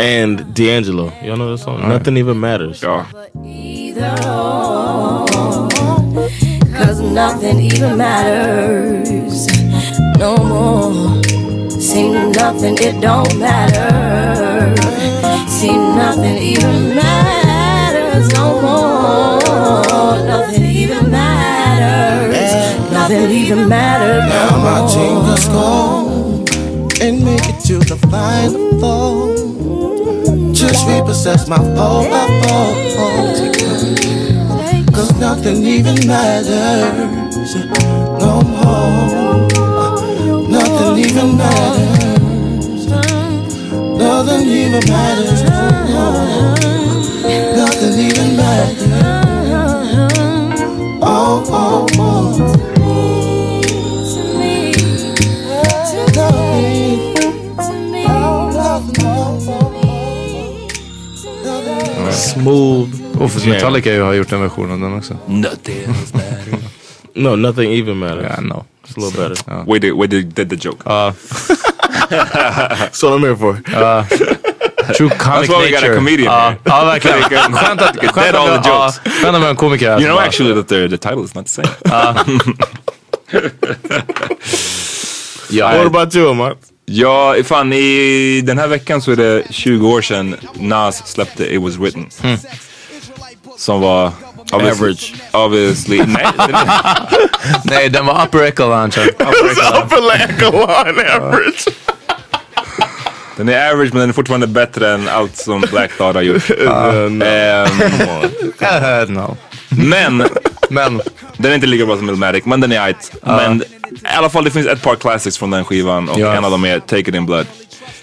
and 0.00 0.54
D'Angelo. 0.54 1.12
Y'all 1.22 1.36
know 1.36 1.50
this 1.52 1.62
song? 1.62 1.88
Nothing 1.88 2.16
even 2.16 2.40
matters. 2.40 2.82
Ja. 2.82 3.04
Cause 6.74 7.00
nothing 7.00 7.60
even 7.60 7.96
matters 7.96 9.46
no 10.18 10.36
more. 10.36 11.22
See 11.80 12.10
nothing, 12.10 12.76
it 12.80 13.00
don't 13.00 13.38
matter. 13.38 14.74
See 15.48 15.76
nothing 15.76 16.38
even 16.38 16.94
matters 16.94 18.32
no 18.32 18.60
more. 18.60 20.26
Nothing 20.26 20.64
even 20.64 21.10
matters. 21.10 22.92
Nothing 22.92 23.30
even 23.30 23.68
matters 23.68 24.24
Now 24.28 24.50
no 24.50 24.58
my 24.64 24.86
team 24.92 25.54
more. 25.54 26.13
And 27.04 27.22
make 27.22 27.46
it 27.46 27.60
to 27.60 27.78
the 27.80 27.96
final 28.08 28.80
four. 28.80 29.34
Just 30.54 30.86
repossess 30.88 31.46
my 31.48 31.58
pole 31.58 32.08
by 32.08 32.26
pole. 32.42 32.74
Cause 34.90 35.12
nothing 35.20 35.62
even 35.64 35.96
matters 36.06 37.54
no 38.20 38.40
more. 38.40 39.48
Nothing 40.48 40.96
even 41.04 41.36
matters. 41.36 42.86
Nothing 43.98 44.48
even 44.48 44.84
matters. 44.88 45.42
Nothing 47.60 47.94
even 48.00 48.36
matters. 48.36 49.13
Smooth. 62.44 63.22
Och 63.22 63.30
för 63.32 63.48
Metallica 63.50 64.04
har 64.04 64.12
ju 64.12 64.18
gjort 64.18 64.32
en 64.32 64.40
version 64.40 64.70
av 64.72 64.80
den 64.80 64.94
också. 64.98 65.16
Nothing 65.26 65.76
No, 67.14 67.36
nothing 67.36 67.72
even 67.72 67.98
matters. 67.98 68.22
Yeah, 68.22 68.40
know. 68.40 68.64
It's 68.84 68.96
a 68.96 69.00
little 69.00 69.28
better. 69.28 69.64
Wait, 69.66 69.96
wait, 69.96 70.10
did, 70.10 70.34
did 70.34 70.50
the 70.50 70.56
joke. 70.68 70.82
Ja. 70.84 71.12
That's 72.10 73.02
what 73.02 73.12
I'm 73.12 73.22
here 73.22 73.36
for. 73.36 73.62
Ja. 73.72 74.04
True 74.94 75.08
comic 75.10 75.48
That's 75.48 75.48
why 75.48 75.64
we 75.64 75.70
got 75.70 75.84
a 75.84 75.94
comedian 75.94 76.24
ja. 76.32 76.48
here. 76.48 76.58
ja, 76.64 76.84
verkligen. 76.84 77.22
They 77.22 77.38
can- 77.38 77.52
Skönt 77.66 77.82
att, 77.82 77.96
skönt 77.96 78.14
dead 78.14 78.34
all 78.34 78.62
the 78.62 78.68
jokes. 78.68 78.98
skönt 78.98 79.34
att 79.34 79.40
vi 79.40 79.44
har 79.44 79.50
en 79.50 79.56
komiker 79.56 79.90
här. 79.90 80.00
You 80.00 80.08
know 80.08 80.18
actually 80.18 80.54
that 80.54 80.68
the, 80.68 80.88
the 80.88 80.98
title 80.98 81.24
is 81.24 81.34
not 81.34 81.46
the 81.46 81.50
same. 81.50 81.68
Ja. 85.50 85.76
What 85.76 85.86
about 85.86 86.14
you, 86.14 86.30
Amat? 86.30 86.58
Ja, 86.86 87.36
fan 87.44 87.72
i 87.72 88.40
den 88.44 88.58
här 88.58 88.68
veckan 88.68 89.02
så 89.02 89.12
är 89.12 89.16
det 89.16 89.42
20 89.50 89.88
år 89.88 90.02
sedan 90.02 90.36
Nas 90.54 91.02
släppte 91.06 91.54
It 91.54 91.62
was 91.62 91.76
written. 91.76 92.06
Som 93.58 93.80
var 93.80 94.12
obviously, 94.52 94.84
Average. 94.84 95.14
Obviously. 95.32 95.98
Nej, 96.06 96.26
den 96.36 96.56
Nej, 97.64 97.88
den 97.88 98.06
var 98.06 98.24
upper 98.24 98.42
echelon. 98.42 98.88
Upper 98.88 100.14
echelon 100.14 100.62
average. 101.22 101.68
den 103.36 103.48
är 103.48 103.72
average 103.72 103.92
men 103.92 104.00
den 104.00 104.08
är 104.08 104.12
fortfarande 104.12 104.46
bättre 104.46 104.94
än 104.94 105.08
allt 105.08 105.36
som 105.36 105.60
Black 105.60 105.96
Thought 105.96 106.14
har 106.14 106.22
gjort. 106.22 106.50
Uh, 106.50 106.68
no. 107.10 107.24
No. 109.08 109.36
men 109.68 110.24
Men, 110.68 111.00
den 111.36 111.50
är 111.50 111.54
inte 111.54 111.66
lika 111.66 111.86
bra 111.86 111.96
som 111.96 112.08
Illmatic 112.08 112.44
men 112.44 112.60
den 112.60 112.72
är 112.72 112.80
ajt. 112.80 113.12
Men 113.22 113.64
i 114.12 114.16
alla 114.16 114.30
fall 114.30 114.44
det 114.44 114.50
finns 114.50 114.66
ett 114.66 114.82
par 114.82 114.96
classics 114.96 115.38
från 115.38 115.50
den 115.50 115.64
skivan 115.64 116.08
och 116.08 116.18
Ja. 116.18 116.34
en 116.34 116.44
av 116.44 116.50
dem 116.50 116.64
är 116.64 116.80
Take 116.80 117.00
It 117.00 117.14
In 117.14 117.26
Blood. 117.26 117.46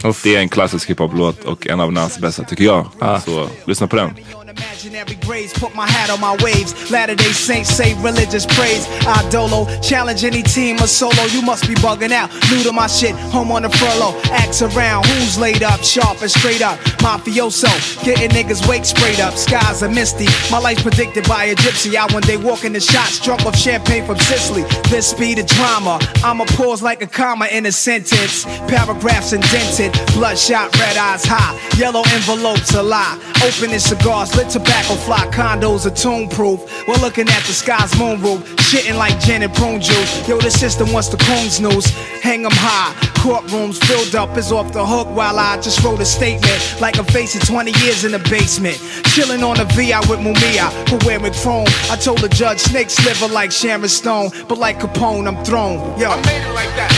Uff. 0.04 0.24
Det 0.24 0.36
är 0.36 0.40
en 0.40 0.50
klassisk 0.50 0.90
hiphop-låt 0.90 1.44
och 1.44 1.68
en 1.68 1.80
av 1.80 1.94
Nas 1.94 2.20
bästa 2.20 2.44
tycker 2.44 2.64
jag. 2.64 2.86
Så 3.26 3.48
lyssna 3.66 3.88
på 3.88 3.96
den. 3.96 4.10
Imaginary 4.58 5.16
grades, 5.22 5.54
put 5.54 5.74
my 5.76 5.88
hat 5.88 6.10
on 6.10 6.20
my 6.20 6.36
waves. 6.44 6.92
Latter 6.92 7.16
day 7.16 7.32
Saints 7.32 7.70
say 7.70 7.94
religious 8.04 8.46
praise. 8.46 8.86
I 9.08 9.26
dolo, 9.30 9.66
challenge 9.80 10.26
any 10.26 10.44
team 10.44 10.76
or 10.76 10.88
solo. 10.88 11.24
You 11.32 11.42
must 11.42 11.70
be 11.70 11.76
bugging 11.76 12.12
out. 12.12 12.30
New 12.52 12.62
to 12.64 12.74
my 12.74 12.88
shit, 12.88 13.16
home 13.32 13.50
on 13.54 13.62
the 13.62 13.70
furlough. 13.70 14.20
Axe 14.30 14.62
around, 14.62 15.06
who's 15.06 15.40
laid 15.40 15.64
up, 15.64 15.82
sharp 15.82 16.22
and 16.22 16.30
straight 16.30 16.62
up. 16.62 16.78
Mafioso, 17.00 17.72
getting 18.04 18.30
niggas 18.32 18.68
wake 18.68 18.84
sprayed 18.84 19.22
up. 19.22 19.36
Skies 19.36 19.84
are 19.84 19.90
misty. 19.90 20.28
My 20.52 20.60
life's 20.60 20.82
predicted 20.82 21.26
by 21.30 21.46
a 21.46 21.56
gypsy. 21.56 21.96
I 21.96 22.12
one 22.14 22.24
day 22.24 22.36
walk 22.36 22.66
in 22.66 22.74
the 22.74 22.82
shots, 22.82 23.24
drunk 23.24 23.46
off 23.46 23.56
champagne 23.56 24.06
from 24.06 24.18
Sicily. 24.20 24.64
This 24.90 25.08
speed 25.08 25.40
of 25.40 25.46
drama, 25.46 25.98
I'ma 26.26 26.44
pause 26.58 26.82
like 26.82 27.02
a 27.02 27.08
comma 27.08 27.48
in 27.48 27.68
a 27.68 27.72
sentence. 27.72 28.44
Paragraphs 28.68 29.32
indented, 29.32 29.94
bloodshot, 30.12 30.78
red 30.78 30.98
eyes 30.98 31.24
high. 31.24 31.56
Yellow 31.78 32.04
envelopes 32.12 32.74
a 32.76 32.84
lie. 32.84 33.18
Opening 33.46 33.80
cigars, 33.80 34.36
lit 34.42 34.52
tobacco 34.52 34.96
fly. 34.96 35.28
Condos 35.28 35.86
are 35.86 35.96
tomb 35.96 36.28
proof. 36.30 36.60
We're 36.88 36.96
looking 36.96 37.28
at 37.30 37.44
the 37.44 37.54
sky's 37.54 37.98
moon 37.98 38.22
roof. 38.22 38.42
Shitting 38.70 38.98
like 38.98 39.20
gin 39.20 39.44
and 39.44 39.54
prune 39.54 39.82
juice. 39.82 40.28
Yo, 40.28 40.40
the 40.40 40.52
system 40.52 40.92
wants 40.92 41.10
the 41.10 41.18
coons 41.18 41.60
news. 41.60 41.86
Hang 42.22 42.46
'em 42.46 42.52
high. 42.52 42.94
Courtrooms 43.22 43.78
filled 43.86 44.16
up 44.16 44.36
is 44.38 44.52
off 44.52 44.72
the 44.74 44.86
hook 44.86 45.08
while 45.16 45.38
I 45.38 45.58
just 45.58 45.84
wrote 45.84 46.00
a 46.00 46.06
statement. 46.06 46.60
Like 46.80 46.98
I'm 46.98 47.06
facing 47.06 47.42
20 47.42 47.72
years 47.84 48.04
in 48.04 48.12
the 48.12 48.20
basement. 48.20 48.78
Chilling 49.14 49.44
on 49.44 49.58
the 49.58 49.66
VI 49.66 50.00
with 50.10 50.20
Mumia. 50.20 50.68
But 50.90 51.04
wearing 51.06 51.34
chrome. 51.34 51.68
I 51.92 51.96
told 51.96 52.20
the 52.20 52.30
judge 52.30 52.60
snakes 52.60 52.94
sliver 52.94 53.28
like 53.28 53.52
Sharon 53.52 53.88
Stone. 53.88 54.32
But 54.48 54.58
like 54.58 54.80
Capone, 54.80 55.28
I'm 55.28 55.44
thrown. 55.44 55.78
Yo. 56.00 56.10
I 56.10 56.16
made 56.26 56.42
it 56.42 56.54
like 56.54 56.74
that. 56.76 56.92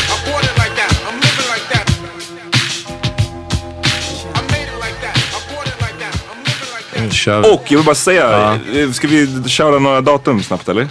Kör 7.14 7.42
vi. 7.42 7.48
Och 7.48 7.64
jag 7.68 7.78
vill 7.78 7.86
bara 7.86 7.96
säga, 7.96 8.60
eh, 8.76 8.92
ska 8.92 9.08
vi 9.08 9.44
köra 9.48 9.80
några 9.80 10.02
datum 10.02 10.44
snabbt 10.44 10.70
eller? 10.70 10.88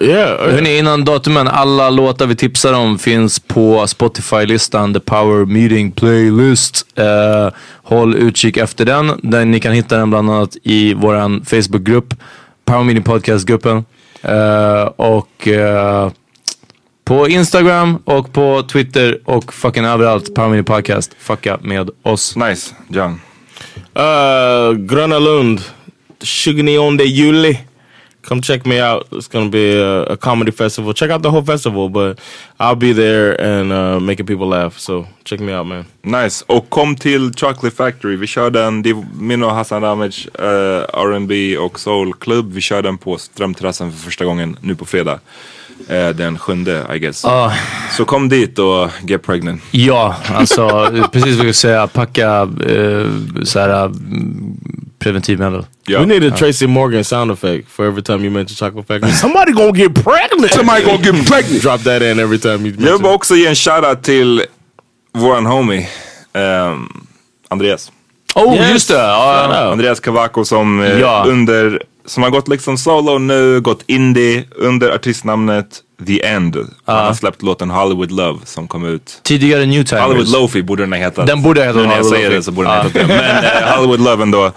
Yeah. 0.00 0.50
Hörni, 0.50 0.78
innan 0.78 1.04
datumen, 1.04 1.48
alla 1.48 1.90
låtar 1.90 2.26
vi 2.26 2.36
tipsar 2.36 2.72
om 2.72 2.98
finns 2.98 3.40
på 3.40 3.86
Spotify-listan 3.86 4.94
The 4.94 5.00
Power 5.00 5.44
Meeting 5.44 5.92
Playlist. 5.92 6.98
Eh, 6.98 7.48
håll 7.82 8.14
utkik 8.14 8.56
efter 8.56 8.84
den. 8.84 9.20
Där 9.22 9.44
ni 9.44 9.60
kan 9.60 9.72
hitta 9.72 9.96
den 9.96 10.10
bland 10.10 10.30
annat 10.30 10.56
i 10.62 10.94
våran 10.94 11.44
Facebookgrupp, 11.44 12.14
Power 12.64 12.84
Meeting 12.84 13.02
Podcast-gruppen. 13.04 13.84
Eh, 14.22 14.82
och 14.96 15.48
eh, 15.48 16.10
på 17.04 17.28
Instagram 17.28 17.96
och 18.04 18.32
på 18.32 18.62
Twitter 18.62 19.18
och 19.24 19.54
fucking 19.54 19.84
överallt. 19.84 20.34
Power 20.34 20.48
Meeting 20.48 20.64
Podcast. 20.64 21.16
Fucka 21.18 21.58
med 21.62 21.90
oss. 22.02 22.36
Nice, 22.36 22.74
John. 22.88 23.20
Uh, 23.96 24.74
Gröna 24.74 25.18
Lund, 25.18 25.60
29 26.18 26.98
juli. 27.06 27.58
Come 28.28 28.42
check 28.42 28.66
me 28.66 28.78
out. 28.78 29.06
It's 29.12 29.28
gonna 29.28 29.48
be 29.48 29.78
a, 29.78 30.02
a 30.02 30.16
comedy 30.16 30.52
festival. 30.52 30.92
Check 30.92 31.10
out 31.10 31.22
the 31.22 31.30
whole 31.30 31.44
festival, 31.44 31.88
but 31.88 32.18
I'll 32.60 32.76
be 32.76 32.92
there 32.92 33.40
and 33.40 33.72
uh, 33.72 33.98
making 34.00 34.26
people 34.26 34.48
laugh. 34.48 34.78
So 34.78 35.06
check 35.24 35.40
me 35.40 35.54
out, 35.54 35.66
man. 35.66 35.86
Nice. 36.02 36.44
Och 36.46 36.70
kom 36.70 36.96
till 36.96 37.32
Chocolate 37.32 37.76
Factory. 37.76 38.16
Vi 38.16 38.26
kör 38.26 38.50
den, 38.50 38.82
det 38.82 38.90
är 38.90 39.06
min 39.20 39.42
och 39.42 39.54
Hassan 39.54 39.82
Damage 39.82 40.28
uh, 40.38 40.84
R&B 40.92 41.58
och 41.58 41.80
Soul 41.80 42.12
Vi 42.44 42.60
kör 42.60 42.82
den 42.82 42.98
på 42.98 43.18
Strömterrassen 43.18 43.92
för 43.92 43.98
första 43.98 44.24
gången 44.24 44.56
nu 44.60 44.74
på 44.74 44.84
fredag. 44.84 45.20
Eh, 45.88 46.08
den 46.08 46.38
sjunde 46.38 46.86
I 46.94 46.98
guess. 46.98 47.24
Ah. 47.24 47.52
Så 47.96 48.04
kom 48.04 48.28
dit 48.28 48.58
och 48.58 48.90
get 49.08 49.22
pregnant. 49.22 49.62
Ja, 49.70 50.14
alltså 50.34 50.90
precis 51.12 51.36
vad 51.38 51.46
jag 51.46 51.54
säga. 51.54 51.86
Packa 51.86 52.40
eh, 52.68 53.06
såhär 53.44 53.84
mm, 53.86 54.56
preventivmedel. 54.98 55.66
Ja. 55.86 56.00
We 56.00 56.06
need 56.06 56.32
a 56.32 56.36
Tracy 56.36 56.66
Morgan 56.66 57.04
sound 57.04 57.30
effect 57.30 57.68
for 57.70 57.86
every 57.86 58.02
time 58.02 58.18
you 58.24 58.30
mention 58.30 58.56
Chocolate 58.56 58.86
Factory. 58.94 59.12
Somebody 59.22 59.52
gonna 59.52 59.78
get 59.78 59.94
pregnant. 60.04 60.52
Somebody 60.52 60.84
gonna 60.84 61.02
get 61.02 61.26
pregnant. 61.28 61.62
Drop 61.62 61.80
that 61.84 62.02
in 62.02 62.18
every 62.18 62.38
time 62.38 62.54
you 62.54 62.66
Jag 62.66 62.72
vill 62.72 62.80
mention. 62.80 63.02
bara 63.02 63.14
också 63.14 63.34
ge 63.36 63.46
en 63.46 63.54
shoutout 63.54 64.02
till 64.02 64.42
våran 65.14 65.46
homie 65.46 65.88
ehm, 66.32 66.88
Andreas. 67.48 67.92
Oh, 68.34 68.54
Yes. 68.56 68.70
just 68.72 68.88
det! 68.88 68.94
Out. 68.96 69.54
Andreas 69.72 70.00
Cavaco 70.00 70.44
som 70.44 70.80
eh, 70.82 70.98
Ja. 71.00 71.24
under, 71.28 71.82
som 72.06 72.22
har 72.22 72.30
gått 72.30 72.48
liksom 72.48 72.78
solo 72.78 73.18
nu, 73.18 73.60
gått 73.60 73.82
indie 73.86 74.44
under 74.56 74.90
artistnamnet 74.94 75.66
The 76.06 76.24
End. 76.26 76.56
Han 76.84 77.06
har 77.06 77.14
släppt 77.14 77.42
låten 77.42 77.70
Hollywood 77.70 78.12
Love 78.12 78.38
som 78.44 78.68
kom 78.68 78.84
ut. 78.84 79.20
Tidigare 79.22 79.66
New 79.66 79.84
Timers. 79.84 80.04
Hollywood 80.04 80.28
Lofi 80.28 80.62
borde 80.62 80.82
den 80.82 80.92
ha 80.92 80.98
hetat. 80.98 81.26
Den 81.26 81.42
borde 81.42 81.60
ha 81.60 81.66
hetat 81.66 81.82
Nu 81.82 81.88
när 81.88 81.96
jag 81.96 82.02
Hollywood 82.02 82.18
säger 82.18 82.30
det 82.30 82.42
så 82.42 82.50
borde 82.52 82.68
den 82.68 82.76
ha 82.76 82.82
hetat 82.84 83.08
det. 83.08 83.14
Men 83.14 83.44
eh, 83.44 83.76
Hollywood 83.76 84.00
Love 84.00 84.22
ändå. 84.22 84.52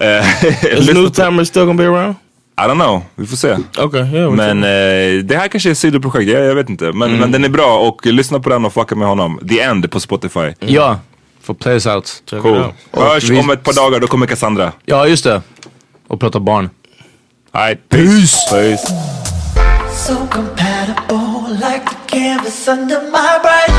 Eh, 0.00 0.78
Is 0.78 0.88
New 0.94 1.08
Timers 1.08 1.48
still 1.48 1.62
gonna 1.64 1.74
be 1.82 1.86
around? 1.88 2.14
I 2.58 2.60
don't 2.60 2.74
know, 2.74 3.02
vi 3.14 3.26
får 3.26 3.36
se. 3.36 3.56
Okay, 3.78 4.00
yeah, 4.14 4.30
men 4.32 4.58
eh, 4.64 5.24
det 5.24 5.36
här 5.36 5.48
kanske 5.48 5.68
är 5.68 5.70
ett 5.70 5.78
sidoprojekt, 5.78 6.30
jag, 6.30 6.44
jag 6.44 6.54
vet 6.54 6.68
inte. 6.68 6.84
Men, 6.84 7.08
Mm. 7.08 7.20
men 7.20 7.32
den 7.32 7.44
är 7.44 7.48
bra 7.48 7.78
och 7.78 8.06
lyssna 8.06 8.40
på 8.40 8.50
den 8.50 8.64
och 8.64 8.72
fucka 8.74 8.94
med 8.94 9.08
honom. 9.08 9.40
The 9.48 9.60
End 9.60 9.90
på 9.90 10.00
Spotify. 10.00 10.52
Ja, 10.60 10.98
för 11.42 11.54
Plays 11.54 11.86
Out. 11.86 12.22
Cool. 12.30 12.62
Hörs 12.92 13.30
om 13.30 13.50
ett 13.50 13.62
par 13.62 13.72
dagar, 13.72 14.00
då 14.00 14.06
kommer 14.06 14.26
Cassandra. 14.26 14.72
Ja, 14.84 15.06
just 15.06 15.24
det. 15.24 15.42
Och 16.08 16.20
prata 16.20 16.40
barn. 16.40 16.70
Alright, 17.52 17.88
peace. 17.88 18.36
peace. 18.50 18.86
So 20.06 20.26
compatible, 20.26 21.48
like 21.60 21.84
the 21.84 21.96
canvas 22.06 22.68
under 22.68 23.02
my 23.10 23.38
brush. 23.42 23.78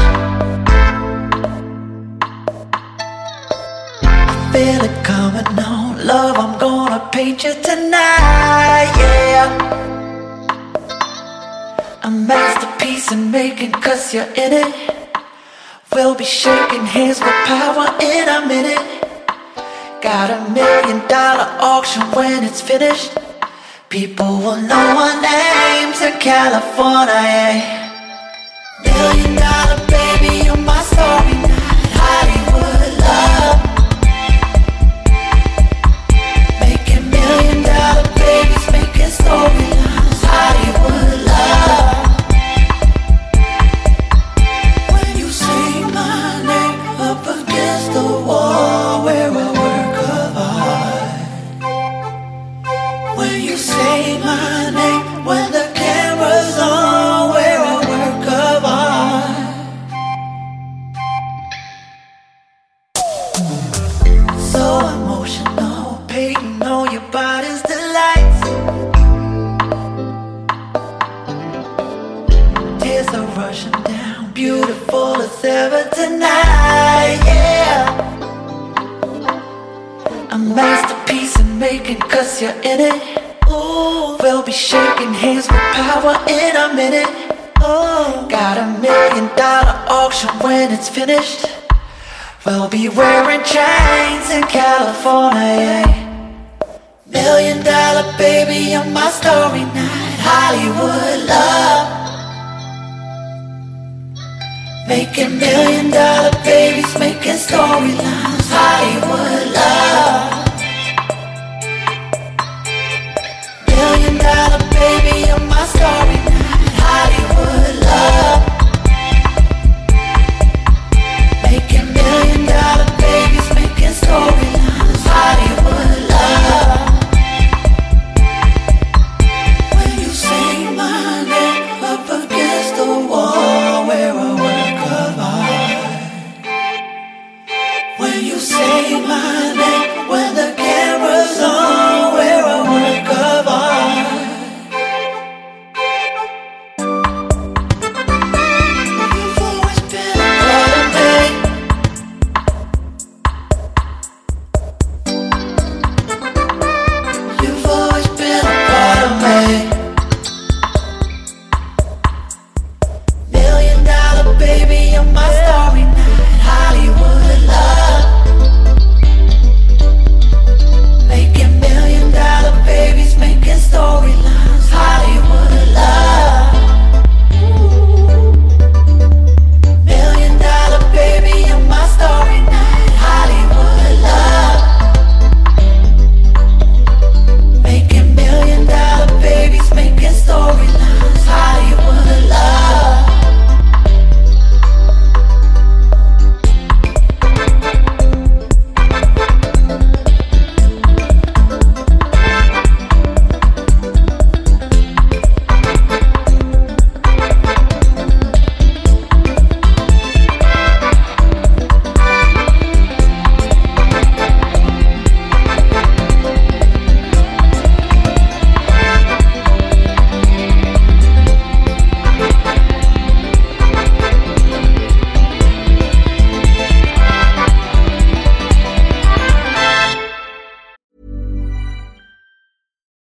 I 4.03 4.51
feel 4.53 4.83
it 4.83 5.03
coming 5.03 5.59
on, 5.65 6.05
love. 6.05 6.37
I'm 6.37 6.57
gonna 6.59 7.09
paint 7.11 7.43
you 7.43 7.53
tonight, 7.63 8.91
yeah. 8.97 9.49
A 12.03 12.09
masterpiece 12.09 13.11
in 13.11 13.31
making, 13.31 13.71
cause 13.71 14.13
you're 14.13 14.33
in 14.35 14.53
it. 14.53 14.73
We'll 15.93 16.15
be 16.15 16.25
shaking 16.25 16.85
hands 16.85 17.19
with 17.19 17.33
power 17.45 17.87
in 18.01 18.29
a 18.29 18.45
minute. 18.45 19.08
Got 20.01 20.29
a 20.31 20.49
million 20.51 21.05
dollar 21.09 21.47
auction 21.59 22.01
when 22.11 22.45
it's 22.45 22.61
finished. 22.61 23.17
People 23.89 24.37
will 24.37 24.61
know 24.61 24.75
our 24.75 25.21
names 25.21 26.01
in 26.01 26.17
California. 26.21 27.91
Million 28.85 29.35
dollar 29.35 29.85
baby, 29.87 30.45
you're 30.45 30.55
my 30.55 30.81
story 30.83 31.48